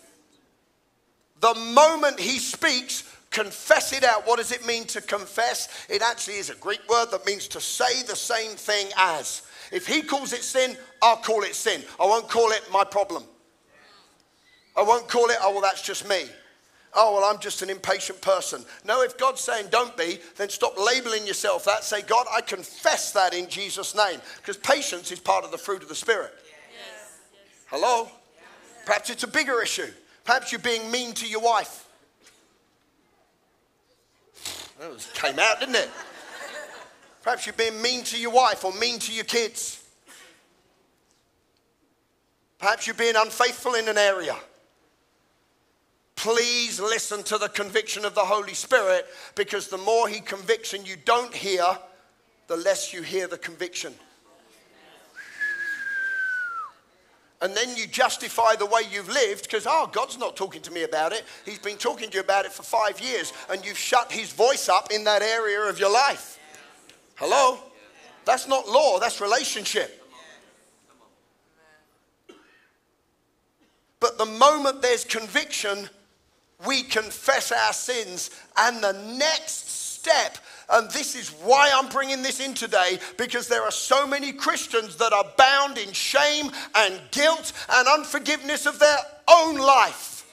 The 1.40 1.56
moment 1.56 2.20
He 2.20 2.40
speaks, 2.40 3.04
confess 3.32 3.94
it 3.94 4.04
out. 4.04 4.28
What 4.28 4.38
does 4.38 4.52
it 4.52 4.66
mean 4.66 4.86
to 4.86 5.02
confess? 5.02 5.86
It 5.90 6.02
actually 6.02 6.36
is 6.36 6.50
a 6.50 6.56
Greek 6.56 6.82
word 6.90 7.08
that 7.12 7.26
means 7.26 7.48
to 7.50 7.62
say 7.62 8.04
the 8.04 8.16
same 8.16 8.52
thing 8.52 8.88
as. 8.98 9.44
If 9.72 9.86
He 9.86 10.02
calls 10.02 10.34
it 10.34 10.44
sin, 10.44 10.78
I'll 11.02 11.18
call 11.18 11.44
it 11.44 11.56
sin. 11.56 11.84
I 12.00 12.06
won't 12.06 12.30
call 12.30 12.52
it 12.52 12.64
my 12.72 12.84
problem. 12.84 13.24
I 14.76 14.84
won't 14.84 15.08
call 15.08 15.30
it, 15.30 15.38
oh, 15.42 15.52
well, 15.52 15.62
that's 15.62 15.82
just 15.82 16.08
me. 16.08 16.24
Oh, 16.96 17.14
well, 17.14 17.24
I'm 17.24 17.40
just 17.40 17.62
an 17.62 17.70
impatient 17.70 18.20
person. 18.22 18.64
No, 18.84 19.04
if 19.04 19.18
God's 19.18 19.42
saying 19.42 19.68
don't 19.70 19.96
be, 19.96 20.20
then 20.38 20.50
stop 20.50 20.74
labeling 20.78 21.28
yourself 21.28 21.66
that. 21.66 21.84
Say, 21.84 22.02
God, 22.02 22.26
I 22.32 22.42
confess 22.42 23.12
that 23.12 23.34
in 23.34 23.48
Jesus' 23.48 23.96
name. 23.96 24.20
Because 24.38 24.58
patience 24.58 25.12
is 25.12 25.20
part 25.20 25.46
of 25.46 25.52
the 25.52 25.58
fruit 25.58 25.84
of 25.84 25.90
the 25.90 25.96
Spirit. 25.96 26.34
Yes. 26.44 27.20
Hello? 27.68 28.06
Yes. 28.06 28.44
Perhaps 28.86 29.10
it's 29.12 29.24
a 29.24 29.28
bigger 29.28 29.62
issue. 29.62 29.92
Perhaps 30.24 30.52
you're 30.52 30.60
being 30.60 30.90
mean 30.90 31.14
to 31.14 31.28
your 31.28 31.42
wife. 31.42 31.86
That 34.80 34.92
was, 34.92 35.08
came 35.14 35.38
out, 35.38 35.60
didn't 35.60 35.76
it? 35.76 35.90
Perhaps 37.22 37.46
you're 37.46 37.54
being 37.54 37.80
mean 37.82 38.04
to 38.06 38.20
your 38.20 38.32
wife 38.32 38.66
or 38.66 38.74
mean 38.74 38.98
to 39.00 39.14
your 39.14 39.26
kids. 39.26 39.84
Perhaps 42.58 42.88
you're 42.88 42.96
being 42.96 43.16
unfaithful 43.16 43.76
in 43.76 43.88
an 43.88 43.98
area 43.98 44.36
please 46.20 46.82
listen 46.82 47.24
to 47.24 47.38
the 47.38 47.48
conviction 47.48 48.04
of 48.04 48.14
the 48.14 48.20
Holy 48.20 48.54
Spirit 48.54 49.06
because 49.36 49.70
the 49.70 49.78
more 49.78 50.10
He 50.10 50.20
convicts 50.20 50.74
and 50.74 50.86
you 50.86 50.98
don't 51.06 51.34
hear, 51.34 51.64
the 52.48 52.58
less 52.58 52.94
you 52.94 53.02
hear 53.02 53.26
the 53.26 53.38
conviction. 53.38 53.94
And 57.42 57.56
then 57.56 57.74
you 57.78 57.88
justify 57.88 58.56
the 58.58 58.66
way 58.66 58.82
you've 58.92 59.08
lived 59.08 59.44
because, 59.44 59.66
oh, 59.66 59.90
God's 59.94 60.18
not 60.18 60.36
talking 60.36 60.62
to 60.64 60.72
me 60.72 60.84
about 60.84 61.14
it. 61.14 61.24
He's 61.46 61.58
been 61.58 61.78
talking 61.78 62.10
to 62.10 62.16
you 62.16 62.22
about 62.22 62.44
it 62.44 62.52
for 62.52 62.64
five 62.64 63.00
years, 63.00 63.32
and 63.50 63.66
you've 63.66 63.78
shut 63.78 64.12
His 64.12 64.34
voice 64.34 64.68
up 64.68 64.92
in 64.92 65.06
that 65.06 65.22
area 65.22 65.70
of 65.70 65.80
your 65.80 65.92
life. 65.92 66.38
Hello? 67.16 67.60
That's 68.26 68.46
not 68.46 68.68
law, 68.68 69.00
that's 69.00 69.22
relationship. 69.22 70.06
But 74.02 74.18
the 74.18 74.26
moment 74.26 74.82
there's 74.82 75.06
conviction, 75.06 75.90
we 76.66 76.84
confess 76.84 77.52
our 77.52 77.74
sins, 77.74 78.32
and 78.58 78.84
the 78.84 78.94
next 79.18 79.70
step, 79.70 80.38
and 80.70 80.90
this 80.92 81.16
is 81.16 81.30
why 81.30 81.72
I'm 81.74 81.90
bringing 81.90 82.22
this 82.22 82.40
in 82.40 82.54
today, 82.54 83.00
because 83.18 83.48
there 83.48 83.64
are 83.64 83.72
so 83.72 84.06
many 84.06 84.32
Christians 84.34 84.98
that 84.98 85.14
are 85.14 85.26
bound 85.38 85.78
in 85.78 85.92
shame 85.94 86.52
and 86.76 87.00
guilt 87.12 87.54
and 87.72 87.88
unforgiveness 87.88 88.66
of 88.66 88.80
their 88.80 88.98
own 89.28 89.58
life. 89.58 90.26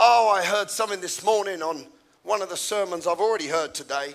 Oh, 0.00 0.30
I 0.34 0.44
heard 0.44 0.70
something 0.70 1.00
this 1.00 1.24
morning 1.24 1.62
on 1.62 1.86
one 2.22 2.42
of 2.42 2.48
the 2.48 2.56
sermons 2.56 3.06
I've 3.06 3.20
already 3.20 3.46
heard 3.46 3.74
today. 3.74 4.14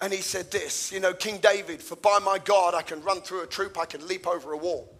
And 0.00 0.12
he 0.12 0.20
said 0.20 0.50
this, 0.50 0.92
you 0.92 1.00
know, 1.00 1.14
King 1.14 1.38
David, 1.38 1.80
for 1.80 1.96
by 1.96 2.18
my 2.18 2.38
God 2.38 2.74
I 2.74 2.82
can 2.82 3.02
run 3.02 3.22
through 3.22 3.42
a 3.42 3.46
troop, 3.46 3.78
I 3.78 3.86
can 3.86 4.06
leap 4.06 4.26
over 4.26 4.52
a 4.52 4.56
wall. 4.56 4.92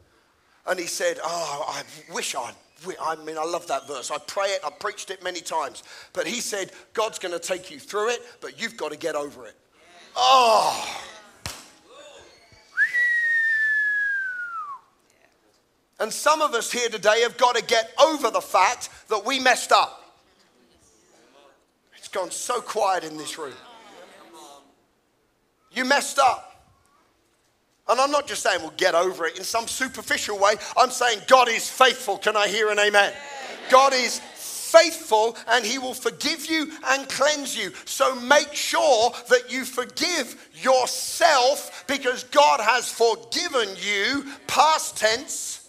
And 0.66 0.78
he 0.78 0.86
said, 0.86 1.18
Oh, 1.22 1.64
I 1.68 1.82
wish 2.12 2.34
I'd. 2.34 2.54
I 3.00 3.16
mean, 3.16 3.38
I 3.38 3.44
love 3.44 3.66
that 3.68 3.86
verse. 3.88 4.10
I 4.10 4.18
pray 4.18 4.48
it, 4.48 4.60
I've 4.64 4.78
preached 4.78 5.10
it 5.10 5.22
many 5.22 5.40
times. 5.40 5.82
But 6.12 6.26
he 6.26 6.40
said, 6.40 6.72
God's 6.92 7.18
going 7.18 7.32
to 7.32 7.38
take 7.38 7.70
you 7.70 7.78
through 7.78 8.10
it, 8.10 8.20
but 8.40 8.60
you've 8.60 8.76
got 8.76 8.92
to 8.92 8.98
get 8.98 9.14
over 9.14 9.46
it. 9.46 9.54
Oh. 10.16 11.02
And 16.00 16.12
some 16.12 16.42
of 16.42 16.52
us 16.54 16.70
here 16.70 16.88
today 16.88 17.22
have 17.22 17.36
got 17.36 17.56
to 17.56 17.64
get 17.64 17.94
over 18.02 18.30
the 18.30 18.40
fact 18.40 18.90
that 19.08 19.24
we 19.24 19.40
messed 19.40 19.72
up. 19.72 20.18
It's 21.96 22.08
gone 22.08 22.30
so 22.30 22.60
quiet 22.60 23.04
in 23.04 23.16
this 23.16 23.38
room. 23.38 23.54
You 25.72 25.84
messed 25.84 26.18
up. 26.18 26.53
And 27.88 28.00
I'm 28.00 28.10
not 28.10 28.26
just 28.26 28.42
saying 28.42 28.60
we'll 28.62 28.72
get 28.76 28.94
over 28.94 29.26
it 29.26 29.38
in 29.38 29.44
some 29.44 29.68
superficial 29.68 30.38
way. 30.38 30.54
I'm 30.76 30.90
saying 30.90 31.20
God 31.26 31.48
is 31.48 31.68
faithful. 31.68 32.16
Can 32.16 32.36
I 32.36 32.48
hear 32.48 32.70
an 32.70 32.78
amen? 32.78 33.12
God 33.70 33.92
is 33.92 34.20
faithful 34.20 35.36
and 35.48 35.64
he 35.64 35.78
will 35.78 35.94
forgive 35.94 36.46
you 36.46 36.72
and 36.88 37.08
cleanse 37.08 37.56
you. 37.56 37.72
So 37.84 38.14
make 38.14 38.52
sure 38.54 39.12
that 39.28 39.50
you 39.52 39.64
forgive 39.64 40.50
yourself 40.54 41.84
because 41.86 42.24
God 42.24 42.60
has 42.60 42.90
forgiven 42.90 43.68
you, 43.76 44.24
past 44.46 44.96
tense, 44.96 45.68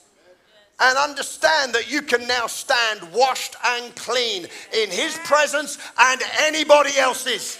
and 0.80 0.98
understand 0.98 1.74
that 1.74 1.92
you 1.92 2.02
can 2.02 2.28
now 2.28 2.48
stand 2.48 3.02
washed 3.14 3.56
and 3.64 3.96
clean 3.96 4.48
in 4.74 4.90
his 4.90 5.18
presence 5.24 5.78
and 6.00 6.22
anybody 6.42 6.98
else's 6.98 7.60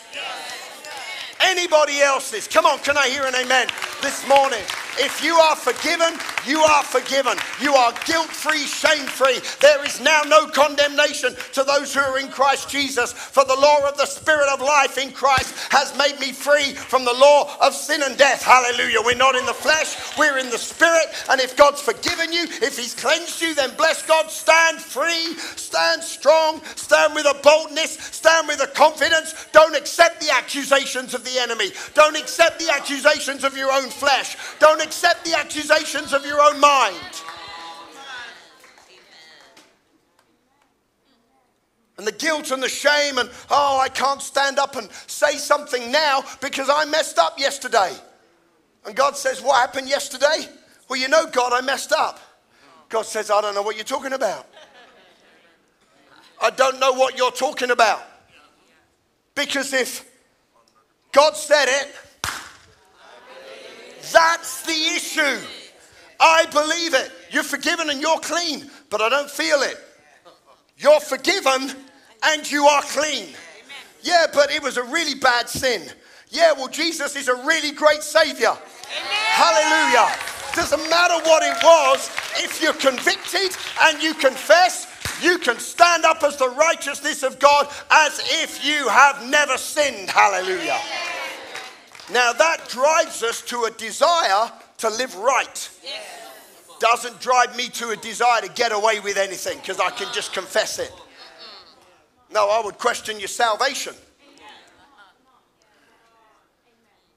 anybody 1.42 2.02
else's. 2.02 2.48
Come 2.48 2.66
on, 2.66 2.80
can 2.80 2.98
I 2.98 3.10
hear 3.10 3.26
an 3.26 3.36
amen 3.36 3.68
this 4.02 4.28
morning? 4.28 4.62
If 4.98 5.22
you 5.22 5.36
are 5.36 5.56
forgiven, 5.58 6.14
you 6.48 6.62
are 6.62 6.84
forgiven. 6.84 7.38
You 7.60 7.74
are 7.74 7.94
guilt 8.06 8.28
free, 8.28 8.64
shame 8.64 9.06
free. 9.06 9.42
There 9.60 9.84
is 9.86 10.00
now 10.00 10.22
no 10.26 10.48
condemnation 10.48 11.36
to 11.52 11.64
those 11.64 11.94
who 11.94 12.00
are 12.00 12.18
in 12.18 12.30
Christ 12.30 12.70
Jesus. 12.70 13.12
For 13.12 13.44
the 13.44 13.60
law 13.60 13.88
of 13.88 13.98
the 13.98 14.06
Spirit 14.06 14.48
of 14.48 14.62
life 14.62 14.98
in 14.98 15.12
Christ 15.12 15.54
has 15.72 15.98
made 15.98 16.18
me 16.22 16.32
free 16.32 16.74
from 16.74 17.04
the 17.04 17.14
law 17.14 17.58
of 17.62 17.74
sin 17.74 18.04
and 18.04 18.18
death. 18.18 18.42
Hallelujah. 18.42 19.00
We're 19.04 19.16
not 19.18 19.36
in 19.36 19.46
the 19.46 19.54
flesh, 19.54 20.18
we're 20.18 20.38
in 20.38 20.50
the 20.50 20.58
Spirit. 20.58 21.08
And 21.30 21.42
if 21.42 21.58
God's 21.58 21.82
forgiven 21.82 22.32
you, 22.32 22.44
if 22.44 22.78
He's 22.78 22.96
cleansed 22.96 23.42
you, 23.42 23.54
then 23.54 23.76
bless 23.76 24.02
God. 24.08 24.32
Stand 24.32 24.80
free, 24.80 25.36
stand 25.58 26.04
strong, 26.04 26.62
stand 26.76 27.16
with 27.16 27.26
a 27.26 27.38
boldness, 27.44 27.92
stand 27.92 28.48
with 28.48 28.62
a 28.62 28.68
confidence. 28.68 29.48
Don't 29.52 29.76
accept 29.76 30.22
the 30.22 30.32
accusations 30.32 31.14
of 31.14 31.25
the 31.26 31.40
enemy, 31.40 31.72
don't 31.94 32.16
accept 32.16 32.60
the 32.60 32.72
accusations 32.72 33.44
of 33.44 33.58
your 33.58 33.72
own 33.72 33.90
flesh. 33.90 34.38
Don't 34.60 34.82
accept 34.82 35.26
the 35.26 35.36
accusations 35.36 36.14
of 36.14 36.26
your 36.26 36.42
own 36.42 36.60
mind. 36.60 36.96
And 41.98 42.06
the 42.06 42.12
guilt 42.12 42.52
and 42.52 42.62
the 42.62 42.70
shame, 42.70 43.18
and 43.18 43.30
oh, 43.50 43.80
I 43.80 43.88
can't 43.88 44.22
stand 44.22 44.60
up 44.60 44.76
and 44.76 44.90
say 45.08 45.38
something 45.38 45.92
now 45.92 46.24
because 46.42 46.70
I 46.70 46.86
messed 46.86 47.18
up 47.18 47.40
yesterday. 47.40 47.94
And 48.86 48.96
God 48.96 49.16
says, 49.16 49.42
What 49.42 49.56
happened 49.60 49.88
yesterday? 49.88 50.48
Well, 50.90 51.00
you 51.00 51.08
know, 51.08 51.26
God, 51.32 51.54
I 51.54 51.62
messed 51.62 51.94
up. 51.94 52.20
God 52.90 53.06
says, 53.06 53.32
I 53.32 53.42
don't 53.42 53.56
know 53.56 53.62
what 53.62 53.76
you're 53.76 53.86
talking 53.86 54.14
about. 54.14 54.48
I 56.42 56.50
don't 56.50 56.80
know 56.80 56.92
what 56.92 57.18
you're 57.18 57.32
talking 57.32 57.72
about. 57.72 58.04
Because 59.34 59.74
if 59.74 60.06
God 61.16 61.38
said 61.38 61.68
it, 61.70 61.96
that's 64.12 64.64
the 64.64 64.74
issue. 64.74 65.40
I 66.20 66.46
believe 66.48 66.94
it. 66.94 67.10
You're 67.32 67.44
forgiven 67.44 67.90
and 67.90 68.02
you're 68.02 68.20
clean, 68.20 68.70
but 68.90 69.00
I 69.00 69.08
don't 69.08 69.32
feel 69.32 69.62
it. 69.62 69.78
You're 70.78 71.00
forgiven 71.00 71.72
and 72.22 72.52
you 72.52 72.66
are 72.66 72.82
clean. 72.82 73.30
Yeah, 74.02 74.26
but 74.34 74.52
it 74.52 74.62
was 74.62 74.76
a 74.76 74.84
really 74.84 75.16
bad 75.16 75.48
sin. 75.48 75.84
Yeah, 76.32 76.52
well, 76.52 76.68
Jesus 76.68 77.16
is 77.16 77.30
a 77.30 77.36
really 77.46 77.72
great 77.72 78.04
Savior. 78.04 78.54
Hallelujah. 78.90 80.14
Doesn't 80.54 80.90
matter 80.90 81.24
what 81.30 81.44
it 81.44 81.64
was, 81.64 82.10
if 82.44 82.62
you're 82.62 82.74
convicted 82.74 83.56
and 83.84 84.04
you 84.04 84.16
confess, 84.16 84.86
You 85.22 85.38
can 85.40 85.60
stand 85.60 86.06
up 86.06 86.24
as 86.24 86.38
the 86.38 86.50
righteousness 86.50 87.24
of 87.24 87.40
God 87.40 87.68
as 87.90 88.20
if 88.44 88.66
you 88.66 88.88
have 88.90 89.28
never 89.30 89.58
sinned. 89.58 90.10
Hallelujah. 90.10 90.80
Now 92.12 92.34
that 92.34 92.68
drives 92.70 93.24
us 93.24 93.42
to 93.44 93.64
a 93.64 93.72
desire 93.72 94.52
to 94.80 94.90
live 94.90 95.16
right. 95.16 95.70
Doesn't 96.80 97.20
drive 97.22 97.56
me 97.56 97.70
to 97.70 97.92
a 97.92 97.96
desire 97.96 98.42
to 98.42 98.50
get 98.50 98.72
away 98.72 99.00
with 99.00 99.18
anything 99.18 99.58
because 99.60 99.80
I 99.80 99.90
can 99.92 100.14
just 100.14 100.34
confess 100.34 100.78
it. 100.80 100.92
No, 102.32 102.50
I 102.50 102.64
would 102.64 102.78
question 102.78 103.18
your 103.18 103.30
salvation. 103.30 103.94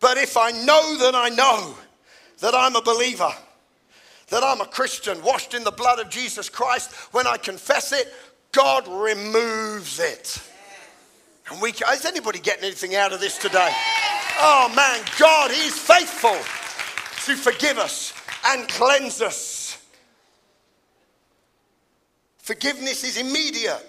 But 0.00 0.16
if 0.16 0.36
I 0.36 0.52
know 0.52 0.96
that 0.98 1.14
I 1.14 1.28
know 1.30 1.74
that 2.38 2.54
I'm 2.54 2.76
a 2.76 2.82
believer, 2.82 3.32
that 4.30 4.42
I'm 4.42 4.60
a 4.60 4.66
Christian, 4.66 5.22
washed 5.22 5.54
in 5.54 5.64
the 5.64 5.70
blood 5.70 5.98
of 5.98 6.10
Jesus 6.10 6.48
Christ, 6.48 6.92
when 7.12 7.26
I 7.26 7.36
confess 7.36 7.92
it, 7.92 8.12
God 8.52 8.86
removes 8.88 10.00
it. 10.00 10.40
And 11.50 11.60
we, 11.62 11.70
is 11.70 12.04
anybody 12.04 12.38
getting 12.38 12.64
anything 12.64 12.94
out 12.94 13.12
of 13.12 13.20
this 13.20 13.38
today? 13.38 13.70
Oh 14.40 14.72
man, 14.74 15.00
God 15.18 15.50
is 15.50 15.78
faithful 15.78 16.36
to 17.24 17.36
forgive 17.36 17.78
us 17.78 18.12
and 18.46 18.68
cleanse 18.68 19.22
us. 19.22 19.78
Forgiveness 22.38 23.04
is 23.04 23.16
immediate, 23.18 23.86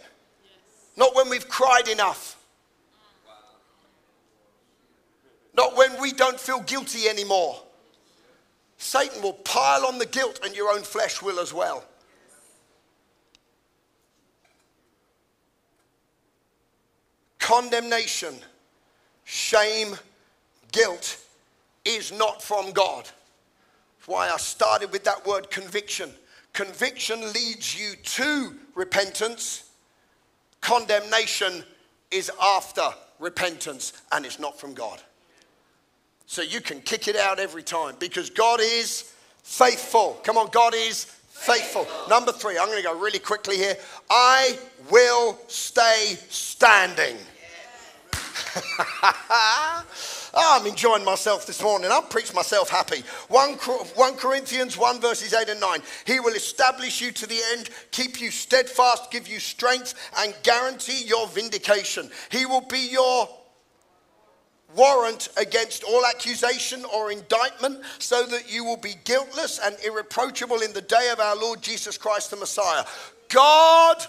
not 0.97 1.15
when 1.15 1.29
we've 1.29 1.47
cried 1.47 1.87
enough. 1.87 2.37
Not 5.55 5.75
when 5.75 5.99
we 6.01 6.13
don't 6.13 6.39
feel 6.39 6.61
guilty 6.61 7.07
anymore. 7.09 7.61
Satan 8.79 9.21
will 9.21 9.33
pile 9.33 9.85
on 9.85 9.99
the 9.99 10.05
guilt, 10.05 10.39
and 10.43 10.55
your 10.55 10.71
own 10.71 10.81
flesh 10.81 11.21
will 11.21 11.39
as 11.39 11.53
well. 11.53 11.83
Condemnation, 17.39 18.33
shame, 19.25 19.95
guilt 20.71 21.17
is 21.83 22.11
not 22.13 22.41
from 22.41 22.71
God. 22.71 23.03
That's 23.03 24.07
why 24.07 24.29
I 24.29 24.37
started 24.37 24.93
with 24.93 25.03
that 25.03 25.25
word 25.27 25.51
conviction. 25.51 26.11
Conviction 26.53 27.21
leads 27.33 27.77
you 27.77 27.95
to 27.95 28.55
repentance, 28.75 29.69
condemnation 30.61 31.63
is 32.11 32.31
after 32.41 32.89
repentance, 33.19 33.91
and 34.13 34.25
it's 34.25 34.39
not 34.39 34.57
from 34.57 34.73
God. 34.73 35.01
So 36.29 36.43
you 36.43 36.61
can 36.61 36.79
kick 36.81 37.07
it 37.07 37.15
out 37.15 37.39
every 37.39 37.63
time 37.63 37.95
because 37.97 38.29
God 38.29 38.59
is 38.61 39.11
faithful. 39.41 40.19
Come 40.23 40.37
on, 40.37 40.49
God 40.51 40.75
is 40.75 41.05
faithful. 41.05 41.87
Number 42.07 42.31
three, 42.31 42.55
I'm 42.55 42.67
going 42.67 42.77
to 42.77 42.83
go 42.83 42.99
really 42.99 43.17
quickly 43.17 43.57
here. 43.57 43.75
I 44.11 44.55
will 44.91 45.39
stay 45.47 46.19
standing. 46.29 47.17
oh, 49.03 49.83
I'm 50.35 50.67
enjoying 50.67 51.03
myself 51.03 51.47
this 51.47 51.63
morning. 51.63 51.89
I'll 51.91 52.03
preach 52.03 52.31
myself 52.35 52.69
happy. 52.69 53.01
1, 53.29 53.53
1 53.55 54.15
Corinthians 54.17 54.77
1, 54.77 55.01
verses 55.01 55.33
8 55.33 55.49
and 55.49 55.59
9. 55.59 55.79
He 56.05 56.19
will 56.19 56.35
establish 56.35 57.01
you 57.01 57.11
to 57.11 57.25
the 57.25 57.39
end, 57.53 57.71
keep 57.89 58.21
you 58.21 58.29
steadfast, 58.29 59.09
give 59.09 59.27
you 59.27 59.39
strength, 59.39 59.95
and 60.19 60.35
guarantee 60.43 61.05
your 61.07 61.27
vindication. 61.29 62.11
He 62.29 62.45
will 62.45 62.61
be 62.61 62.87
your 62.91 63.27
warrant 64.75 65.29
against 65.37 65.83
all 65.83 66.05
accusation 66.05 66.85
or 66.85 67.11
indictment, 67.11 67.81
so 67.97 68.25
that 68.25 68.51
you 68.51 68.63
will 68.63 68.77
be 68.77 68.95
guiltless 69.03 69.59
and 69.63 69.75
irreproachable 69.85 70.61
in 70.61 70.73
the 70.73 70.81
day 70.81 71.09
of 71.11 71.19
our 71.19 71.35
Lord 71.35 71.61
Jesus 71.61 71.97
Christ 71.97 72.31
the 72.31 72.37
Messiah. 72.37 72.85
God 73.29 74.03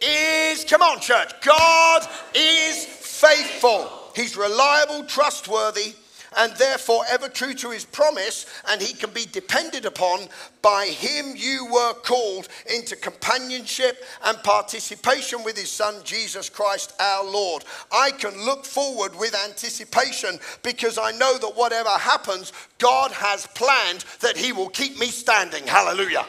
is, 0.00 0.64
come 0.64 0.82
on, 0.82 1.00
church, 1.00 1.32
God 1.42 2.06
is 2.34 2.84
faithful. 2.84 3.90
He's 4.14 4.36
reliable, 4.36 5.04
trustworthy, 5.04 5.94
and 6.36 6.52
therefore 6.56 7.04
ever 7.10 7.28
true 7.28 7.54
to 7.54 7.70
his 7.70 7.84
promise, 7.84 8.46
and 8.68 8.80
he 8.80 8.94
can 8.94 9.10
be 9.10 9.26
depended 9.26 9.84
upon. 9.84 10.28
By 10.62 10.86
him, 10.86 11.34
you 11.36 11.66
were 11.72 11.94
called 11.94 12.48
into 12.72 12.96
companionship 12.96 14.02
and 14.24 14.38
participation 14.42 15.44
with 15.44 15.56
his 15.56 15.70
son, 15.70 15.96
Jesus 16.04 16.48
Christ 16.48 16.94
our 17.00 17.24
Lord. 17.24 17.64
I 17.92 18.10
can 18.12 18.44
look 18.44 18.64
forward 18.64 19.14
with 19.18 19.34
anticipation 19.46 20.38
because 20.62 20.98
I 20.98 21.12
know 21.12 21.38
that 21.38 21.56
whatever 21.56 21.90
happens, 21.90 22.52
God 22.78 23.12
has 23.12 23.46
planned 23.48 24.04
that 24.20 24.36
he 24.36 24.52
will 24.52 24.68
keep 24.68 24.98
me 24.98 25.06
standing. 25.06 25.66
Hallelujah. 25.66 26.26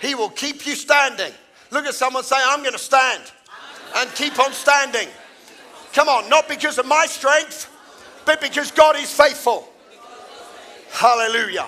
He 0.00 0.14
will 0.14 0.30
keep 0.30 0.66
you 0.66 0.74
standing. 0.74 1.32
Look 1.70 1.86
at 1.86 1.94
someone 1.94 2.24
say, 2.24 2.36
I'm 2.38 2.60
going 2.60 2.72
to 2.72 2.78
stand 2.78 3.22
and 3.96 4.10
keep 4.14 4.38
on 4.38 4.52
standing. 4.52 5.08
Come 5.92 6.08
on, 6.08 6.28
not 6.28 6.48
because 6.48 6.78
of 6.78 6.86
my 6.86 7.06
strength 7.06 7.70
but 8.24 8.40
because 8.40 8.70
God 8.70 8.96
is 8.96 9.12
faithful. 9.12 9.68
Hallelujah. 10.90 11.66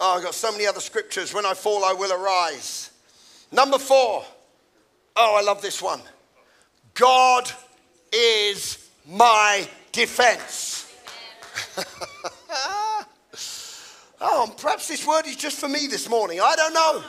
Oh, 0.00 0.16
I've 0.16 0.22
got 0.22 0.34
so 0.34 0.50
many 0.50 0.66
other 0.66 0.80
scriptures. 0.80 1.32
When 1.32 1.46
I 1.46 1.54
fall, 1.54 1.84
I 1.84 1.92
will 1.92 2.12
arise. 2.12 2.90
Number 3.52 3.78
four. 3.78 4.24
Oh, 5.14 5.36
I 5.38 5.42
love 5.42 5.62
this 5.62 5.80
one. 5.82 6.00
God 6.94 7.50
is 8.12 8.90
my 9.06 9.68
defense. 9.92 10.92
oh, 14.20 14.54
perhaps 14.56 14.88
this 14.88 15.06
word 15.06 15.26
is 15.26 15.36
just 15.36 15.60
for 15.60 15.68
me 15.68 15.86
this 15.86 16.08
morning. 16.08 16.40
I 16.40 16.56
don't 16.56 16.74
know. 16.74 17.04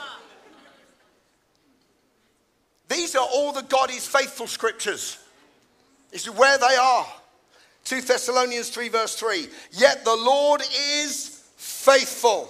These 2.88 3.16
are 3.16 3.26
all 3.26 3.52
the 3.52 3.62
God 3.62 3.90
is 3.90 4.06
faithful 4.06 4.46
scriptures. 4.46 5.18
Is 6.14 6.30
where 6.30 6.56
they 6.56 6.76
are. 6.76 7.06
2 7.84 8.00
Thessalonians 8.02 8.70
3, 8.70 8.88
verse 8.88 9.16
3. 9.16 9.48
Yet 9.72 10.04
the 10.04 10.14
Lord 10.14 10.62
is 11.02 11.42
faithful, 11.56 12.48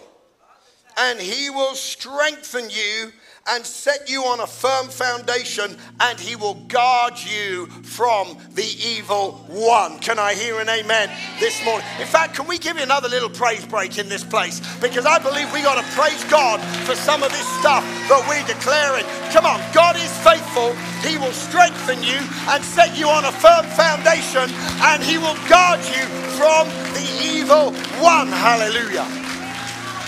and 0.99 1.19
he 1.19 1.49
will 1.49 1.75
strengthen 1.75 2.69
you 2.69 3.11
and 3.47 3.65
set 3.65 4.09
you 4.09 4.25
on 4.25 4.41
a 4.41 4.47
firm 4.47 4.89
foundation, 4.89 5.77
and 6.01 6.19
he 6.19 6.35
will 6.35 6.55
guard 6.69 7.15
you 7.19 7.67
from 7.83 8.39
the 8.55 8.65
evil 8.83 9.33
one. 9.49 9.99
Can 9.99 10.19
I 10.19 10.35
hear 10.35 10.61
an 10.61 10.69
amen 10.69 11.11
this 11.41 11.63
morning? 11.65 11.87
In 12.01 12.07
fact, 12.07 12.35
can 12.35 12.47
we 12.47 12.59
give 12.59 12.77
you 12.79 12.83
another 12.83 13.09
little 13.09 13.29
praise 13.29 13.67
break 13.67 13.99
in 13.99 14.09
this 14.09 14.25
place? 14.25 14.61
Because 14.81 15.05
I 15.05 15.19
believe 15.19 15.53
we 15.53 15.61
got 15.61 15.77
to 15.77 15.85
praise 15.93 16.25
God 16.25 16.59
for 16.87 16.95
some 16.95 17.23
of 17.23 17.31
this 17.33 17.49
stuff 17.61 17.85
that 18.09 18.25
we're 18.29 18.47
declaring. 18.47 19.05
Come 19.31 19.45
on, 19.45 19.61
God 19.75 19.97
is 19.97 20.13
faithful. 20.25 20.73
He 21.05 21.19
will 21.19 21.33
strengthen 21.33 22.03
you 22.03 22.17
and 22.49 22.65
set 22.65 22.97
you 22.97 23.09
on 23.09 23.27
a 23.27 23.33
firm 23.33 23.67
foundation, 23.77 24.49
and 24.89 25.03
he 25.03 25.19
will 25.19 25.37
guard 25.49 25.81
you 25.85 26.09
from 26.41 26.65
the 26.97 27.07
evil 27.21 27.73
one. 28.01 28.29
Hallelujah. 28.29 29.05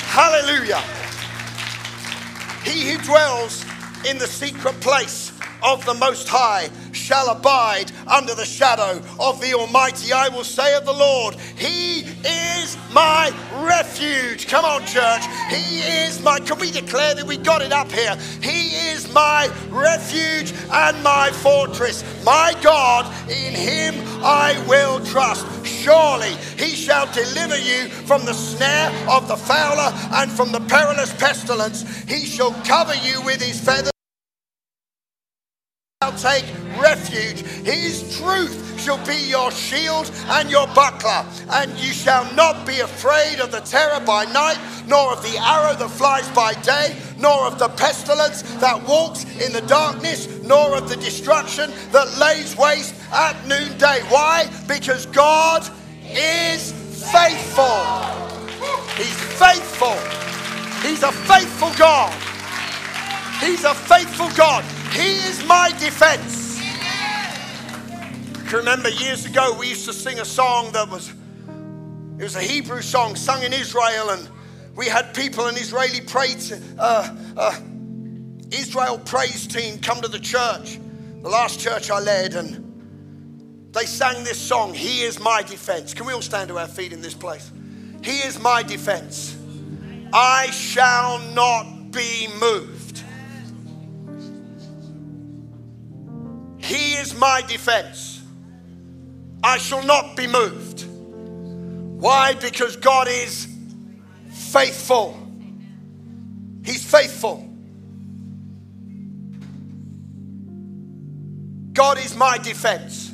Hallelujah. 0.09 0.96
He 2.67 2.91
who 2.91 2.99
dwells 2.99 3.65
in 4.09 4.19
the 4.19 4.27
secret 4.27 4.81
place 4.81 5.31
of 5.63 5.85
the 5.87 5.95
Most 5.95 6.29
High 6.29 6.69
shall 6.93 7.31
abide 7.31 7.93
under 8.09 8.35
the 8.35 8.45
shadow 8.45 9.01
of 9.21 9.41
the 9.41 9.55
Almighty. 9.55 10.13
I 10.13 10.29
will 10.29 10.45
say 10.45 10.75
of 10.75 10.85
the 10.85 10.93
Lord, 10.93 11.37
He 11.57 12.01
is 12.01 12.77
my 12.93 13.33
refuge. 13.65 14.49
Come 14.49 14.65
on, 14.65 14.85
church. 14.85 15.23
He 15.49 15.79
is 15.79 16.21
my, 16.23 16.41
can 16.41 16.59
we 16.59 16.73
declare 16.73 17.15
that 17.15 17.25
we 17.25 17.37
got 17.37 17.63
it 17.63 17.73
up 17.73 17.91
here? 17.93 18.17
He 18.43 18.91
is 18.91 19.13
my 19.15 19.49
refuge 19.69 20.53
and 20.73 21.03
my 21.05 21.31
fortress. 21.31 22.03
My 22.25 22.53
God, 22.63 23.07
in 23.31 23.55
Him 23.55 23.95
I 24.25 24.63
will 24.67 25.05
trust. 25.07 25.47
Surely 25.87 26.35
He 26.59 26.75
shall 26.75 27.07
deliver 27.13 27.57
you 27.57 27.89
from 28.09 28.25
the 28.25 28.35
snare 28.35 28.91
of 29.09 29.29
the 29.29 29.37
fowler 29.37 29.93
and 30.15 30.33
from 30.33 30.51
the 30.51 30.59
perilous 30.59 31.13
pestilence. 31.15 31.85
He 32.09 32.27
shall 32.27 32.51
cover 32.65 32.97
you 32.97 33.23
with 33.23 33.41
His 33.41 33.61
feathers 33.61 33.96
take 36.17 36.45
refuge. 36.79 37.41
His 37.65 38.19
truth 38.19 38.81
shall 38.81 39.05
be 39.07 39.17
your 39.17 39.51
shield 39.51 40.11
and 40.29 40.51
your 40.51 40.67
buckler, 40.69 41.25
and 41.51 41.71
you 41.73 41.93
shall 41.93 42.33
not 42.35 42.67
be 42.67 42.81
afraid 42.81 43.41
of 43.41 43.51
the 43.51 43.61
terror 43.61 44.01
by 44.07 44.25
night, 44.27 44.59
nor 44.87 45.13
of 45.13 45.23
the 45.23 45.37
arrow 45.39 45.75
that 45.75 45.89
flies 45.89 46.29
by 46.31 46.55
day, 46.63 46.97
nor 47.19 47.47
of 47.47 47.59
the 47.59 47.69
pestilence 47.71 48.43
that 48.61 48.81
walks 48.87 49.25
in 49.41 49.53
the 49.53 49.63
darkness, 49.63 50.43
nor 50.43 50.77
of 50.77 50.89
the 50.89 50.97
destruction 50.97 51.71
that 51.91 52.19
lays 52.19 52.57
waste 52.57 52.95
at 53.13 53.35
noonday. 53.47 54.01
Why? 54.09 54.49
Because 54.69 55.07
God 55.07 55.67
is 56.05 56.73
faithful. 57.11 57.65
He's 58.97 59.21
faithful. 59.39 59.97
He's 60.89 61.03
a 61.03 61.13
faithful 61.13 61.73
God. 61.77 62.13
He's 63.41 63.65
a 63.65 63.75
faithful 63.75 64.31
God. 64.37 64.65
He 64.97 65.19
is 65.29 65.45
my 65.45 65.71
defense. 65.79 66.59
I 68.49 68.53
remember 68.53 68.89
years 68.89 69.27
ago 69.27 69.55
we 69.59 69.69
used 69.69 69.85
to 69.85 69.93
sing 69.93 70.21
a 70.21 70.25
song 70.25 70.73
that 70.73 70.89
was 70.89 71.13
it 72.19 72.23
was 72.23 72.35
a 72.35 72.41
Hebrew 72.41 72.81
song 72.81 73.15
sung 73.15 73.43
in 73.43 73.53
Israel, 73.53 74.09
and 74.09 74.27
we 74.75 74.87
had 74.87 75.13
people 75.13 75.49
in 75.49 75.57
Israeli 75.57 76.01
pray 76.01 76.29
to, 76.29 76.63
uh, 76.79 77.15
uh, 77.37 77.61
Israel 78.51 78.99
praise 78.99 79.47
team 79.47 79.79
come 79.81 80.01
to 80.01 80.09
the 80.09 80.19
church, 80.19 80.79
the 81.23 81.29
last 81.29 81.61
church 81.61 81.91
I 81.91 82.01
led, 82.01 82.35
and 82.35 83.75
they 83.75 83.85
sang 83.85 84.25
this 84.25 84.41
song, 84.41 84.73
He 84.73 85.03
is 85.03 85.21
my 85.21 85.43
defense. 85.43 85.93
Can 85.93 86.07
we 86.07 86.15
all 86.15 86.23
stand 86.23 86.49
to 86.49 86.59
our 86.59 86.69
feet 86.69 86.95
in 86.95 87.03
this 87.03 87.13
place? 87.13 87.53
He 88.03 88.21
is 88.21 88.39
my 88.39 88.63
defense. 88.63 89.37
I 90.15 90.51
shall 90.53 91.19
not 91.19 91.91
be 91.91 92.29
moved. 92.41 92.76
He 96.67 96.95
is 96.95 97.15
my 97.15 97.43
defense. 97.43 98.21
I 99.43 99.59
shall 99.59 99.85
not 99.85 100.17
be 100.17 100.27
moved. 100.27 100.85
Why? 102.01 102.35
Because 102.35 102.77
God 102.77 103.07
is 103.09 103.47
faithful. 104.31 105.17
He's 106.65 106.85
faithful. 106.85 107.49
God 111.73 111.99
is 111.99 112.17
my 112.17 112.39
defense. 112.39 113.13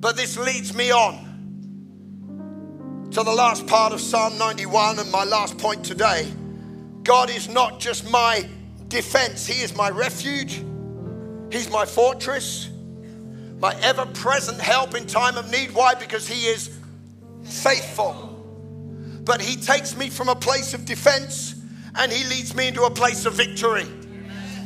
But 0.00 0.16
this 0.16 0.36
leads 0.36 0.74
me 0.74 0.90
on 0.90 1.20
to 3.12 3.22
the 3.22 3.32
last 3.32 3.66
part 3.68 3.92
of 3.92 4.00
Psalm 4.00 4.36
91 4.38 4.98
and 4.98 5.10
my 5.12 5.22
last 5.22 5.56
point 5.56 5.84
today. 5.84 6.26
God 7.04 7.30
is 7.30 7.48
not 7.48 7.78
just 7.78 8.10
my 8.10 8.48
defense, 8.88 9.46
He 9.46 9.62
is 9.62 9.76
my 9.76 9.90
refuge, 9.90 10.62
He's 11.50 11.70
my 11.70 11.86
fortress, 11.86 12.68
my 13.58 13.74
ever 13.82 14.06
present 14.06 14.60
help 14.60 14.94
in 14.94 15.06
time 15.06 15.36
of 15.36 15.50
need. 15.50 15.72
Why? 15.72 15.94
Because 15.94 16.26
He 16.26 16.46
is 16.46 16.70
faithful. 17.44 18.30
But 19.24 19.40
He 19.40 19.56
takes 19.56 19.96
me 19.96 20.10
from 20.10 20.28
a 20.28 20.36
place 20.36 20.74
of 20.74 20.84
defense 20.84 21.54
and 21.96 22.12
He 22.12 22.24
leads 22.28 22.54
me 22.54 22.68
into 22.68 22.84
a 22.84 22.90
place 22.90 23.26
of 23.26 23.34
victory. 23.34 23.86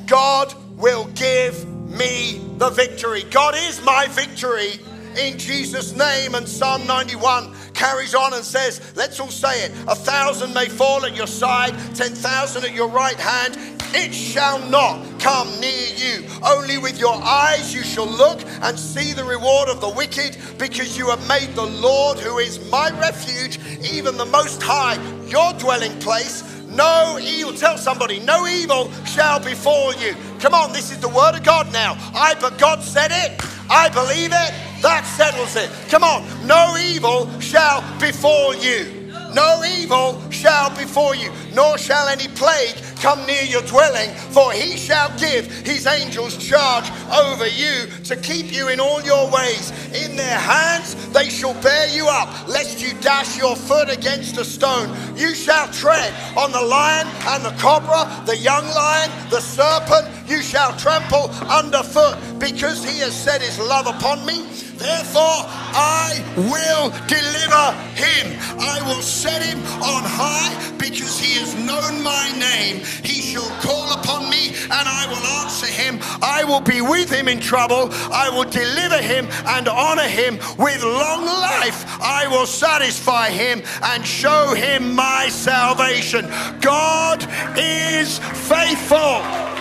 God 0.06 0.54
will 0.76 1.06
give 1.14 1.68
me 1.68 2.40
the 2.56 2.70
victory. 2.70 3.24
God 3.30 3.54
is 3.56 3.82
my 3.82 4.06
victory 4.06 4.80
in 5.16 5.38
Jesus' 5.38 5.92
name. 5.92 6.34
And 6.34 6.48
Psalm 6.48 6.86
91 6.86 7.54
carries 7.74 8.14
on 8.14 8.34
and 8.34 8.44
says, 8.44 8.80
Let's 8.96 9.20
all 9.20 9.30
say 9.30 9.64
it 9.64 9.72
a 9.86 9.94
thousand 9.94 10.52
may 10.52 10.68
fall 10.68 11.04
at 11.04 11.16
your 11.16 11.26
side, 11.26 11.74
10,000 11.94 12.64
at 12.64 12.72
your 12.74 12.88
right 12.88 13.16
hand. 13.16 13.56
It 13.94 14.12
shall 14.12 14.58
not 14.68 15.18
come 15.18 15.48
near 15.60 15.88
you. 15.96 16.24
Only 16.44 16.76
with 16.76 16.98
your 17.00 17.14
eyes 17.14 17.74
you 17.74 17.82
shall 17.82 18.06
look 18.06 18.42
and 18.62 18.78
see 18.78 19.12
the 19.14 19.24
reward 19.24 19.68
of 19.68 19.80
the 19.80 19.88
wicked, 19.88 20.36
because 20.58 20.98
you 20.98 21.08
have 21.08 21.26
made 21.26 21.54
the 21.54 21.64
Lord, 21.64 22.18
who 22.18 22.38
is 22.38 22.70
my 22.70 22.90
refuge, 23.00 23.58
even 23.90 24.18
the 24.18 24.26
Most 24.26 24.62
High, 24.62 24.98
your 25.26 25.52
dwelling 25.54 25.98
place. 26.00 26.44
No 26.68 27.18
evil, 27.20 27.54
tell 27.54 27.78
somebody, 27.78 28.20
no 28.20 28.46
evil 28.46 28.92
shall 29.04 29.40
befall 29.40 29.94
you. 29.94 30.14
Come 30.38 30.52
on, 30.52 30.72
this 30.72 30.92
is 30.92 31.00
the 31.00 31.08
word 31.08 31.34
of 31.34 31.42
God 31.42 31.72
now. 31.72 31.96
I, 32.14 32.34
but 32.40 32.58
God 32.58 32.82
said 32.82 33.10
it. 33.10 33.40
I 33.70 33.88
believe 33.88 34.32
it. 34.32 34.67
That 34.82 35.04
settles 35.04 35.56
it. 35.56 35.70
Come 35.90 36.04
on. 36.04 36.24
No 36.46 36.76
evil 36.78 37.28
shall 37.40 37.82
befall 37.98 38.54
you. 38.54 38.94
No 39.34 39.62
evil 39.64 40.18
shall 40.30 40.70
befall 40.70 41.14
you, 41.14 41.30
nor 41.54 41.76
shall 41.76 42.08
any 42.08 42.28
plague 42.28 42.76
come 43.00 43.24
near 43.26 43.42
your 43.42 43.62
dwelling, 43.62 44.10
for 44.30 44.52
he 44.52 44.76
shall 44.76 45.08
give 45.18 45.46
his 45.66 45.86
angels 45.86 46.36
charge 46.36 46.90
over 47.12 47.46
you 47.46 47.86
to 48.04 48.16
keep 48.16 48.52
you 48.52 48.68
in 48.68 48.80
all 48.80 49.02
your 49.02 49.30
ways. 49.30 49.70
In 49.94 50.16
their 50.16 50.38
hands 50.38 50.94
they 51.10 51.28
shall 51.28 51.54
bear 51.62 51.88
you 51.88 52.06
up, 52.08 52.48
lest 52.48 52.80
you 52.80 52.92
dash 53.00 53.36
your 53.36 53.56
foot 53.56 53.88
against 53.88 54.36
a 54.36 54.44
stone. 54.44 54.88
You 55.16 55.34
shall 55.34 55.68
tread 55.68 56.12
on 56.36 56.52
the 56.52 56.62
lion 56.62 57.06
and 57.26 57.44
the 57.44 57.54
cobra, 57.60 58.22
the 58.26 58.36
young 58.36 58.66
lion, 58.66 59.10
the 59.30 59.40
serpent, 59.40 60.08
you 60.28 60.42
shall 60.42 60.76
trample 60.76 61.30
underfoot, 61.48 62.18
because 62.38 62.84
he 62.84 63.00
has 63.00 63.14
set 63.14 63.40
his 63.40 63.58
love 63.58 63.86
upon 63.86 64.24
me. 64.26 64.46
Therefore, 64.78 65.42
I 65.74 66.22
will 66.36 66.90
deliver 67.08 67.74
him. 67.98 68.38
I 68.60 68.80
will 68.86 69.02
set 69.02 69.42
him 69.42 69.58
on 69.82 70.04
high 70.06 70.54
because 70.78 71.18
he 71.18 71.34
has 71.40 71.54
known 71.56 72.02
my 72.04 72.30
name. 72.38 72.84
He 73.02 73.20
shall 73.20 73.48
call 73.60 73.92
upon 73.92 74.30
me 74.30 74.48
and 74.48 74.88
I 74.88 75.06
will 75.08 75.26
answer 75.42 75.66
him. 75.66 75.98
I 76.22 76.44
will 76.44 76.60
be 76.60 76.80
with 76.80 77.10
him 77.10 77.28
in 77.28 77.40
trouble. 77.40 77.88
I 78.12 78.30
will 78.30 78.48
deliver 78.48 79.00
him 79.00 79.28
and 79.46 79.68
honor 79.68 80.08
him 80.08 80.38
with 80.58 80.82
long 80.82 81.24
life. 81.24 81.84
I 82.00 82.26
will 82.28 82.46
satisfy 82.46 83.30
him 83.30 83.62
and 83.82 84.06
show 84.06 84.54
him 84.54 84.94
my 84.94 85.28
salvation. 85.28 86.28
God 86.60 87.26
is 87.56 88.18
faithful. 88.18 89.57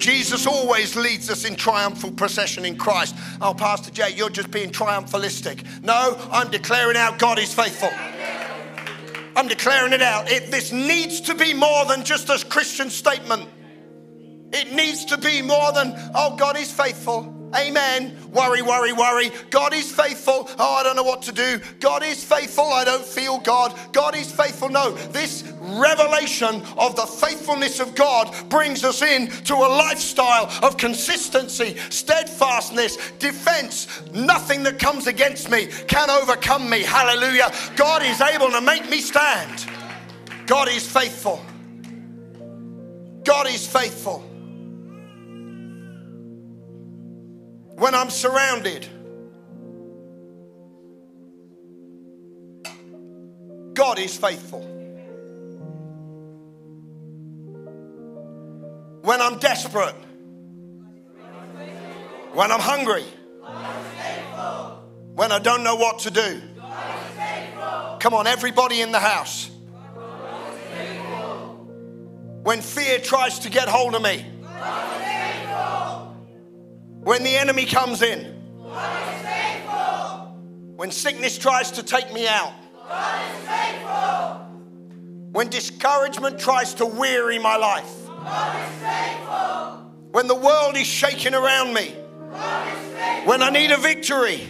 Jesus 0.00 0.46
always 0.46 0.96
leads 0.96 1.30
us 1.30 1.44
in 1.44 1.54
triumphal 1.54 2.10
procession 2.10 2.64
in 2.64 2.76
Christ. 2.76 3.14
Oh, 3.40 3.54
Pastor 3.54 3.90
Jay, 3.90 4.14
you're 4.16 4.30
just 4.30 4.50
being 4.50 4.70
triumphalistic. 4.70 5.84
No, 5.84 6.16
I'm 6.32 6.50
declaring 6.50 6.96
out 6.96 7.18
God 7.18 7.38
is 7.38 7.52
faithful. 7.54 7.90
I'm 9.36 9.46
declaring 9.46 9.92
it 9.92 10.02
out. 10.02 10.30
It, 10.30 10.50
this 10.50 10.72
needs 10.72 11.20
to 11.22 11.34
be 11.34 11.54
more 11.54 11.84
than 11.84 12.04
just 12.04 12.28
a 12.30 12.44
Christian 12.46 12.90
statement. 12.90 13.48
It 14.52 14.72
needs 14.72 15.04
to 15.06 15.18
be 15.18 15.42
more 15.42 15.72
than, 15.72 15.92
oh, 16.14 16.34
God 16.36 16.56
is 16.56 16.72
faithful. 16.72 17.39
Amen. 17.54 18.16
Worry, 18.32 18.62
worry, 18.62 18.92
worry. 18.92 19.30
God 19.50 19.74
is 19.74 19.90
faithful. 19.90 20.48
Oh, 20.58 20.74
I 20.74 20.82
don't 20.82 20.94
know 20.94 21.02
what 21.02 21.22
to 21.22 21.32
do. 21.32 21.60
God 21.80 22.02
is 22.04 22.22
faithful. 22.22 22.64
I 22.64 22.84
don't 22.84 23.04
feel 23.04 23.38
God. 23.38 23.76
God 23.92 24.14
is 24.14 24.30
faithful. 24.30 24.68
No, 24.68 24.92
this 24.92 25.42
revelation 25.60 26.62
of 26.78 26.94
the 26.94 27.06
faithfulness 27.06 27.80
of 27.80 27.94
God 27.94 28.34
brings 28.48 28.84
us 28.84 29.02
in 29.02 29.28
to 29.44 29.54
a 29.54 29.68
lifestyle 29.68 30.48
of 30.64 30.76
consistency, 30.76 31.76
steadfastness, 31.90 32.96
defense. 33.18 34.02
Nothing 34.12 34.62
that 34.62 34.78
comes 34.78 35.06
against 35.08 35.50
me 35.50 35.66
can 35.88 36.08
overcome 36.08 36.70
me. 36.70 36.82
Hallelujah. 36.82 37.52
God 37.74 38.02
is 38.02 38.20
able 38.20 38.50
to 38.50 38.60
make 38.60 38.88
me 38.88 39.00
stand. 39.00 39.66
God 40.46 40.68
is 40.68 40.88
faithful. 40.90 41.44
God 43.24 43.48
is 43.48 43.66
faithful. 43.66 44.29
When 47.80 47.94
I'm 47.94 48.10
surrounded. 48.10 48.86
God 53.72 53.98
is 53.98 54.18
faithful. 54.18 54.60
When 59.00 59.22
I'm 59.22 59.38
desperate, 59.38 59.94
when 62.34 62.52
I'm 62.52 62.60
hungry, 62.60 63.04
when 65.14 65.32
I 65.32 65.38
don't 65.38 65.64
know 65.64 65.76
what 65.76 66.00
to 66.00 66.10
do. 66.10 66.42
Come 67.98 68.12
on, 68.12 68.26
everybody 68.26 68.82
in 68.82 68.92
the 68.92 69.00
house. 69.00 69.50
When 72.42 72.60
fear 72.60 72.98
tries 72.98 73.38
to 73.40 73.50
get 73.50 73.68
hold 73.68 73.94
of 73.94 74.02
me 74.02 74.26
when 77.02 77.22
the 77.22 77.34
enemy 77.36 77.64
comes 77.64 78.02
in, 78.02 78.24
when 80.76 80.90
sickness 80.90 81.38
tries 81.38 81.70
to 81.72 81.82
take 81.82 82.12
me 82.12 82.26
out, 82.28 82.52
when 85.32 85.48
discouragement 85.48 86.38
tries 86.38 86.74
to 86.74 86.84
weary 86.84 87.38
my 87.38 87.56
life, 87.56 87.90
when 90.10 90.26
the 90.26 90.34
world 90.34 90.76
is 90.76 90.86
shaking 90.86 91.34
around 91.34 91.72
me, 91.72 91.94
when 93.24 93.42
I 93.42 93.50
need 93.50 93.70
a 93.70 93.78
victory, 93.78 94.48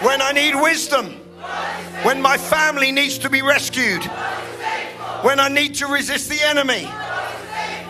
when 0.00 0.22
I 0.22 0.32
need 0.32 0.54
wisdom, 0.54 1.14
when 2.02 2.22
my 2.22 2.38
family 2.38 2.92
needs 2.92 3.18
to 3.18 3.28
be 3.28 3.42
rescued, 3.42 4.04
when 5.22 5.40
I 5.40 5.48
need 5.48 5.74
to 5.76 5.86
resist 5.86 6.30
the 6.30 6.40
enemy 6.42 6.88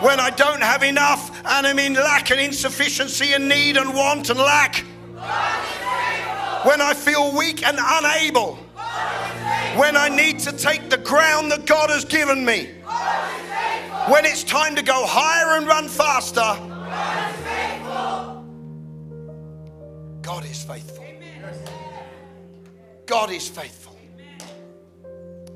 when 0.01 0.19
I 0.19 0.29
don't 0.29 0.61
have 0.61 0.83
enough 0.83 1.29
and 1.45 1.67
I'm 1.67 1.79
in 1.79 1.93
lack 1.93 2.31
and 2.31 2.39
insufficiency 2.39 3.33
and 3.33 3.49
need 3.49 3.77
and 3.77 3.93
want 3.93 4.29
and 4.29 4.39
lack. 4.39 4.77
When 6.65 6.81
I 6.81 6.93
feel 6.93 7.35
weak 7.37 7.63
and 7.63 7.77
unable. 7.79 8.55
When 9.75 9.95
I 9.95 10.09
need 10.09 10.39
to 10.39 10.51
take 10.51 10.89
the 10.89 10.97
ground 10.97 11.51
that 11.51 11.65
God 11.65 11.89
has 11.89 12.05
given 12.05 12.43
me. 12.45 12.69
When 14.07 14.25
it's 14.25 14.43
time 14.43 14.75
to 14.75 14.81
go 14.81 15.05
higher 15.05 15.57
and 15.57 15.67
run 15.67 15.87
faster. 15.87 16.55
God 20.21 20.45
is 20.45 20.63
faithful. 20.63 21.05
God 23.05 23.31
is 23.31 23.47
faithful. 23.47 23.97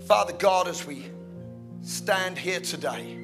Father 0.06 0.34
God, 0.34 0.68
as 0.68 0.86
we 0.86 1.06
stand 1.82 2.38
here 2.38 2.60
today, 2.60 3.23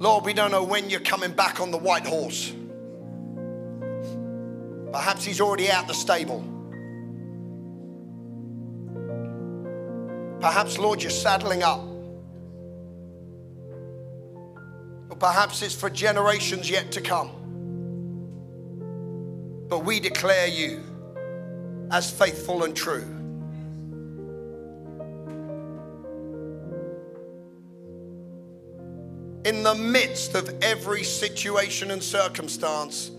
Lord, 0.00 0.24
we 0.24 0.32
don't 0.32 0.50
know 0.50 0.64
when 0.64 0.88
you're 0.88 0.98
coming 1.00 1.32
back 1.32 1.60
on 1.60 1.70
the 1.70 1.76
white 1.76 2.06
horse. 2.06 2.54
Perhaps 4.90 5.24
he's 5.26 5.42
already 5.42 5.70
out 5.70 5.86
the 5.86 5.92
stable. 5.92 6.42
Perhaps, 10.40 10.78
Lord, 10.78 11.02
you're 11.02 11.10
saddling 11.10 11.62
up. 11.62 11.80
Or 15.10 15.16
perhaps 15.18 15.60
it's 15.60 15.74
for 15.74 15.90
generations 15.90 16.70
yet 16.70 16.90
to 16.92 17.02
come. 17.02 17.28
But 19.68 19.84
we 19.84 20.00
declare 20.00 20.46
you 20.46 20.82
as 21.90 22.10
faithful 22.10 22.64
and 22.64 22.74
true. 22.74 23.19
In 29.44 29.62
the 29.62 29.74
midst 29.74 30.34
of 30.34 30.50
every 30.62 31.02
situation 31.02 31.90
and 31.92 32.02
circumstance, 32.02 33.10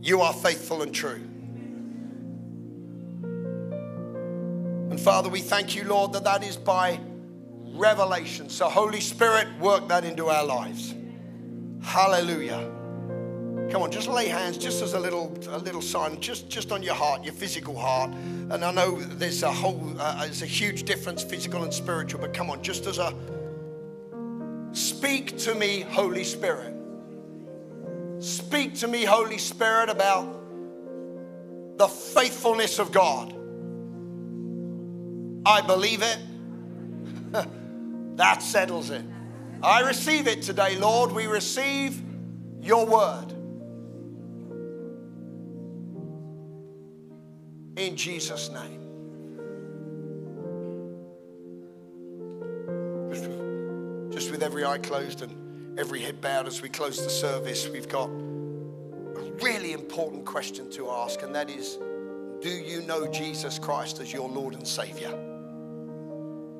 you 0.00 0.20
are 0.20 0.32
faithful 0.32 0.82
and 0.82 0.94
true. 0.94 1.20
And 4.90 5.00
Father, 5.00 5.28
we 5.28 5.40
thank 5.40 5.74
you, 5.74 5.82
Lord, 5.84 6.12
that 6.12 6.22
that 6.22 6.44
is 6.44 6.56
by 6.56 7.00
revelation. 7.74 8.48
So, 8.48 8.68
Holy 8.68 9.00
Spirit, 9.00 9.48
work 9.58 9.88
that 9.88 10.04
into 10.04 10.28
our 10.28 10.44
lives. 10.44 10.94
Hallelujah. 11.82 12.70
Come 13.70 13.82
on, 13.82 13.90
just 13.90 14.06
lay 14.06 14.28
hands, 14.28 14.58
just 14.58 14.80
as 14.82 14.92
a 14.92 15.00
little, 15.00 15.36
a 15.48 15.58
little 15.58 15.82
sign, 15.82 16.20
just, 16.20 16.48
just 16.48 16.70
on 16.70 16.84
your 16.84 16.94
heart, 16.94 17.24
your 17.24 17.34
physical 17.34 17.76
heart. 17.76 18.10
And 18.12 18.64
I 18.64 18.70
know 18.70 19.00
there's 19.00 19.42
a 19.42 19.50
whole, 19.50 19.92
uh, 19.98 20.24
there's 20.24 20.42
a 20.42 20.46
huge 20.46 20.84
difference, 20.84 21.24
physical 21.24 21.64
and 21.64 21.74
spiritual. 21.74 22.20
But 22.20 22.32
come 22.32 22.48
on, 22.50 22.62
just 22.62 22.86
as 22.86 22.98
a, 22.98 23.12
speak 24.76 25.38
to 25.38 25.54
me, 25.54 25.80
Holy 25.80 26.24
Spirit. 26.24 26.74
Speak 28.18 28.74
to 28.76 28.88
me, 28.88 29.04
Holy 29.04 29.38
Spirit, 29.38 29.88
about 29.88 30.42
the 31.78 31.88
faithfulness 31.88 32.78
of 32.78 32.92
God. 32.92 33.32
I 35.46 35.60
believe 35.60 36.02
it. 36.02 36.18
that 38.16 38.42
settles 38.42 38.90
it. 38.90 39.04
I 39.62 39.80
receive 39.80 40.26
it 40.26 40.42
today, 40.42 40.76
Lord. 40.76 41.12
We 41.12 41.26
receive 41.26 42.02
your 42.60 42.84
word. 42.86 43.32
In 47.76 47.96
Jesus' 47.96 48.50
name. 48.50 48.85
Every 54.46 54.64
eye 54.64 54.78
closed 54.78 55.22
and 55.22 55.76
every 55.76 56.00
head 56.00 56.20
bowed 56.20 56.46
as 56.46 56.62
we 56.62 56.68
close 56.68 57.02
the 57.02 57.10
service, 57.10 57.68
we've 57.68 57.88
got 57.88 58.08
a 58.08 59.32
really 59.42 59.72
important 59.72 60.24
question 60.24 60.70
to 60.70 60.88
ask, 60.88 61.22
and 61.22 61.34
that 61.34 61.50
is 61.50 61.78
Do 62.40 62.48
you 62.48 62.80
know 62.82 63.08
Jesus 63.08 63.58
Christ 63.58 64.00
as 64.00 64.12
your 64.12 64.28
Lord 64.28 64.54
and 64.54 64.66
Savior? 64.66 65.10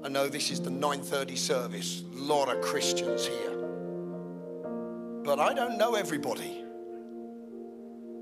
I 0.02 0.08
know 0.08 0.26
this 0.26 0.50
is 0.50 0.60
the 0.60 0.70
9:30 0.70 1.36
service. 1.36 2.02
A 2.16 2.20
lot 2.20 2.48
of 2.48 2.60
Christians 2.60 3.24
here. 3.24 3.52
But 5.22 5.38
I 5.38 5.54
don't 5.54 5.78
know 5.78 5.94
everybody. 5.94 6.64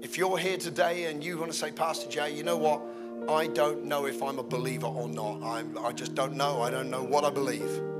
If 0.03 0.19
you're 0.19 0.37
here 0.37 0.59
today 0.59 1.07
and 1.07 1.25
you 1.25 1.39
want 1.39 1.53
to 1.53 1.57
say, 1.57 1.73
Pastor 1.73 2.11
Jay, 2.11 2.35
you 2.35 2.43
know 2.43 2.59
what? 2.59 2.83
I 3.31 3.47
don't 3.47 3.85
know 3.85 4.05
if 4.05 4.23
I'm 4.23 4.39
a 4.39 4.43
believer 4.43 4.89
or 4.89 5.09
not. 5.09 5.43
I'm, 5.43 5.79
I 5.79 5.93
just 5.93 6.15
don't 6.15 6.35
know. 6.35 6.61
I 6.61 6.71
don't 6.71 6.91
know 6.91 7.03
what 7.03 7.25
I 7.25 7.31
believe. 7.31 7.94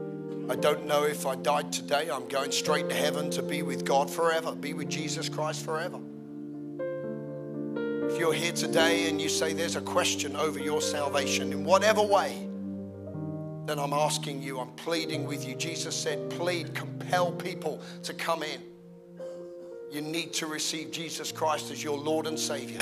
I 0.47 0.57
don't 0.57 0.87
know 0.87 1.05
if 1.05 1.27
I 1.27 1.37
died 1.37 1.73
today, 1.73 2.11
I'm 2.13 2.29
going 2.29 2.53
straight 2.53 2.91
to 2.91 2.95
heaven 2.95 3.31
to 3.31 3.43
be 3.43 3.63
with 3.63 3.87
God 3.87 4.11
forever, 4.11 4.55
be 4.55 4.75
with 4.75 4.91
Jesus 4.91 5.29
Christ 5.29 5.65
forever. 5.65 5.99
If 8.11 8.19
you're 8.19 8.35
here 8.35 8.53
today 8.53 9.09
and 9.09 9.21
you 9.21 9.31
say 9.31 9.55
there's 9.55 9.77
a 9.77 9.81
question 9.81 10.37
over 10.37 10.59
your 10.59 10.83
salvation 10.83 11.51
in 11.51 11.65
whatever 11.65 12.03
way, 12.03 12.47
then 13.65 13.79
I'm 13.79 13.95
asking 13.95 14.43
you, 14.43 14.61
I'm 14.61 14.73
pleading 14.73 15.27
with 15.27 15.49
you. 15.49 15.55
Jesus 15.55 15.97
said, 15.97 16.29
plead, 16.29 16.75
compel 16.75 17.33
people 17.33 17.81
to 18.03 18.13
come 18.13 18.43
in. 18.43 18.61
You 19.91 20.03
need 20.03 20.35
to 20.35 20.47
receive 20.47 20.91
Jesus 20.91 21.33
Christ 21.33 21.71
as 21.71 21.83
your 21.83 21.97
Lord 21.97 22.27
and 22.27 22.39
Savior. 22.39 22.81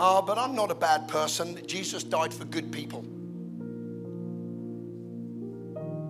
Oh, 0.00 0.20
but 0.20 0.36
I'm 0.36 0.56
not 0.56 0.72
a 0.72 0.74
bad 0.74 1.06
person. 1.06 1.64
Jesus 1.66 2.02
died 2.02 2.34
for 2.34 2.44
good 2.44 2.72
people. 2.72 3.04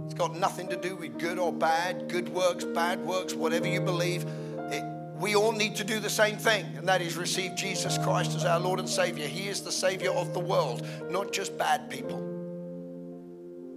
It's 0.07 0.15
got 0.15 0.37
nothing 0.37 0.69
to 0.69 0.77
do 0.77 0.95
with 0.95 1.19
good 1.19 1.37
or 1.37 1.53
bad, 1.53 2.09
good 2.09 2.29
works, 2.29 2.65
bad 2.65 3.05
works, 3.05 3.35
whatever 3.35 3.67
you 3.67 3.81
believe. 3.81 4.25
It, 4.71 4.85
we 5.19 5.35
all 5.35 5.51
need 5.51 5.75
to 5.77 5.85
do 5.85 5.99
the 5.99 6.09
same 6.09 6.37
thing, 6.37 6.65
and 6.77 6.89
that 6.89 7.03
is 7.03 7.17
receive 7.17 7.57
Jesus 7.57 7.99
Christ 7.99 8.37
as 8.37 8.45
our 8.45 8.61
Lord 8.61 8.79
and 8.79 8.89
Savior. 8.89 9.27
He 9.27 9.49
is 9.49 9.63
the 9.63 9.73
Savior 9.73 10.13
of 10.13 10.33
the 10.33 10.39
world, 10.39 10.87
not 11.11 11.33
just 11.33 11.59
bad 11.59 11.91
people, 11.91 12.21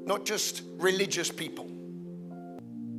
not 0.05 0.23
just 0.23 0.61
religious 0.77 1.31
people. 1.31 1.67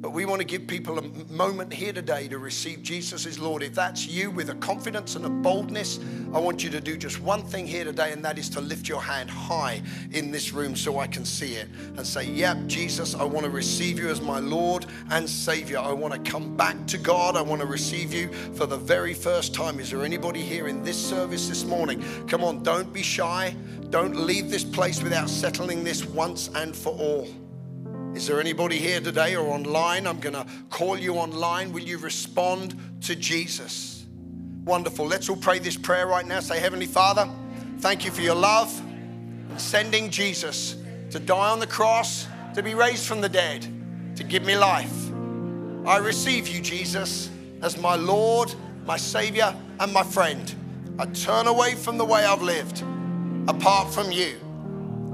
But 0.00 0.14
we 0.14 0.24
want 0.24 0.40
to 0.40 0.46
give 0.46 0.66
people 0.66 0.98
a 0.98 1.02
moment 1.30 1.74
here 1.74 1.92
today 1.92 2.26
to 2.28 2.38
receive 2.38 2.82
Jesus 2.82 3.26
as 3.26 3.38
Lord. 3.38 3.62
If 3.62 3.74
that's 3.74 4.06
you 4.06 4.30
with 4.30 4.48
a 4.48 4.54
confidence 4.54 5.14
and 5.14 5.26
a 5.26 5.28
boldness, 5.28 6.00
I 6.32 6.38
want 6.38 6.64
you 6.64 6.70
to 6.70 6.80
do 6.80 6.96
just 6.96 7.20
one 7.20 7.42
thing 7.42 7.66
here 7.66 7.84
today, 7.84 8.12
and 8.12 8.24
that 8.24 8.38
is 8.38 8.48
to 8.50 8.62
lift 8.62 8.88
your 8.88 9.02
hand 9.02 9.28
high 9.28 9.82
in 10.12 10.30
this 10.30 10.54
room 10.54 10.74
so 10.74 10.98
I 10.98 11.06
can 11.06 11.26
see 11.26 11.54
it 11.56 11.68
and 11.98 12.06
say, 12.06 12.24
Yep, 12.24 12.66
Jesus, 12.66 13.14
I 13.14 13.24
want 13.24 13.44
to 13.44 13.50
receive 13.50 13.98
you 13.98 14.08
as 14.08 14.22
my 14.22 14.38
Lord 14.38 14.86
and 15.10 15.28
Savior. 15.28 15.78
I 15.78 15.92
want 15.92 16.14
to 16.14 16.30
come 16.30 16.56
back 16.56 16.86
to 16.86 16.96
God. 16.96 17.36
I 17.36 17.42
want 17.42 17.60
to 17.60 17.66
receive 17.66 18.14
you 18.14 18.28
for 18.54 18.64
the 18.64 18.78
very 18.78 19.12
first 19.12 19.54
time. 19.54 19.78
Is 19.78 19.90
there 19.90 20.02
anybody 20.02 20.40
here 20.40 20.68
in 20.68 20.82
this 20.82 20.96
service 20.96 21.46
this 21.46 21.64
morning? 21.64 22.02
Come 22.26 22.42
on, 22.42 22.62
don't 22.62 22.90
be 22.90 23.02
shy. 23.02 23.54
Don't 23.90 24.16
leave 24.16 24.50
this 24.50 24.64
place 24.64 25.02
without 25.02 25.28
settling 25.28 25.84
this 25.84 26.06
once 26.06 26.48
and 26.54 26.74
for 26.74 26.94
all. 26.94 27.28
Is 28.20 28.26
there 28.26 28.38
anybody 28.38 28.76
here 28.76 29.00
today 29.00 29.34
or 29.34 29.48
online? 29.48 30.06
I'm 30.06 30.20
going 30.20 30.34
to 30.34 30.46
call 30.68 30.98
you 30.98 31.14
online. 31.14 31.72
Will 31.72 31.80
you 31.80 31.96
respond 31.96 32.78
to 33.04 33.16
Jesus? 33.16 34.04
Wonderful. 34.66 35.06
Let's 35.06 35.30
all 35.30 35.36
pray 35.36 35.58
this 35.58 35.74
prayer 35.74 36.06
right 36.06 36.26
now. 36.26 36.40
Say, 36.40 36.60
Heavenly 36.60 36.84
Father, 36.84 37.26
thank 37.78 38.04
you 38.04 38.10
for 38.10 38.20
your 38.20 38.34
love 38.34 38.70
sending 39.56 40.10
Jesus 40.10 40.76
to 41.12 41.18
die 41.18 41.48
on 41.48 41.60
the 41.60 41.66
cross, 41.66 42.26
to 42.54 42.62
be 42.62 42.74
raised 42.74 43.06
from 43.06 43.22
the 43.22 43.28
dead, 43.30 43.66
to 44.16 44.22
give 44.22 44.44
me 44.44 44.54
life. 44.54 45.10
I 45.86 45.96
receive 45.96 46.46
you, 46.46 46.60
Jesus, 46.60 47.30
as 47.62 47.78
my 47.78 47.94
Lord, 47.96 48.54
my 48.84 48.98
Savior, 48.98 49.56
and 49.80 49.94
my 49.94 50.02
friend. 50.02 50.54
I 50.98 51.06
turn 51.06 51.46
away 51.46 51.74
from 51.74 51.96
the 51.96 52.04
way 52.04 52.26
I've 52.26 52.42
lived 52.42 52.84
apart 53.48 53.94
from 53.94 54.12
you. 54.12 54.36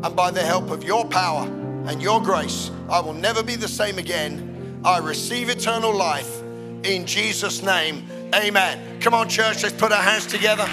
And 0.02 0.16
by 0.16 0.32
the 0.32 0.42
help 0.42 0.70
of 0.72 0.82
your 0.82 1.04
power, 1.04 1.48
and 1.89 2.03
your 2.03 2.20
grace, 2.20 2.70
I 2.89 3.01
will 3.01 3.14
never 3.14 3.43
be 3.43 3.57
the 3.57 3.68
same 3.68 3.99
again. 3.99 4.80
I 4.84 4.99
receive 4.99 5.49
eternal 5.49 5.95
life 5.95 6.43
in 6.82 7.07
Jesus' 7.07 7.62
name. 7.62 8.07
Amen. 8.34 9.01
Come 9.01 9.14
on, 9.14 9.28
church, 9.28 9.62
let's 9.62 9.74
put 9.74 9.93
our 9.93 10.03
hands 10.03 10.26
together. 10.26 10.68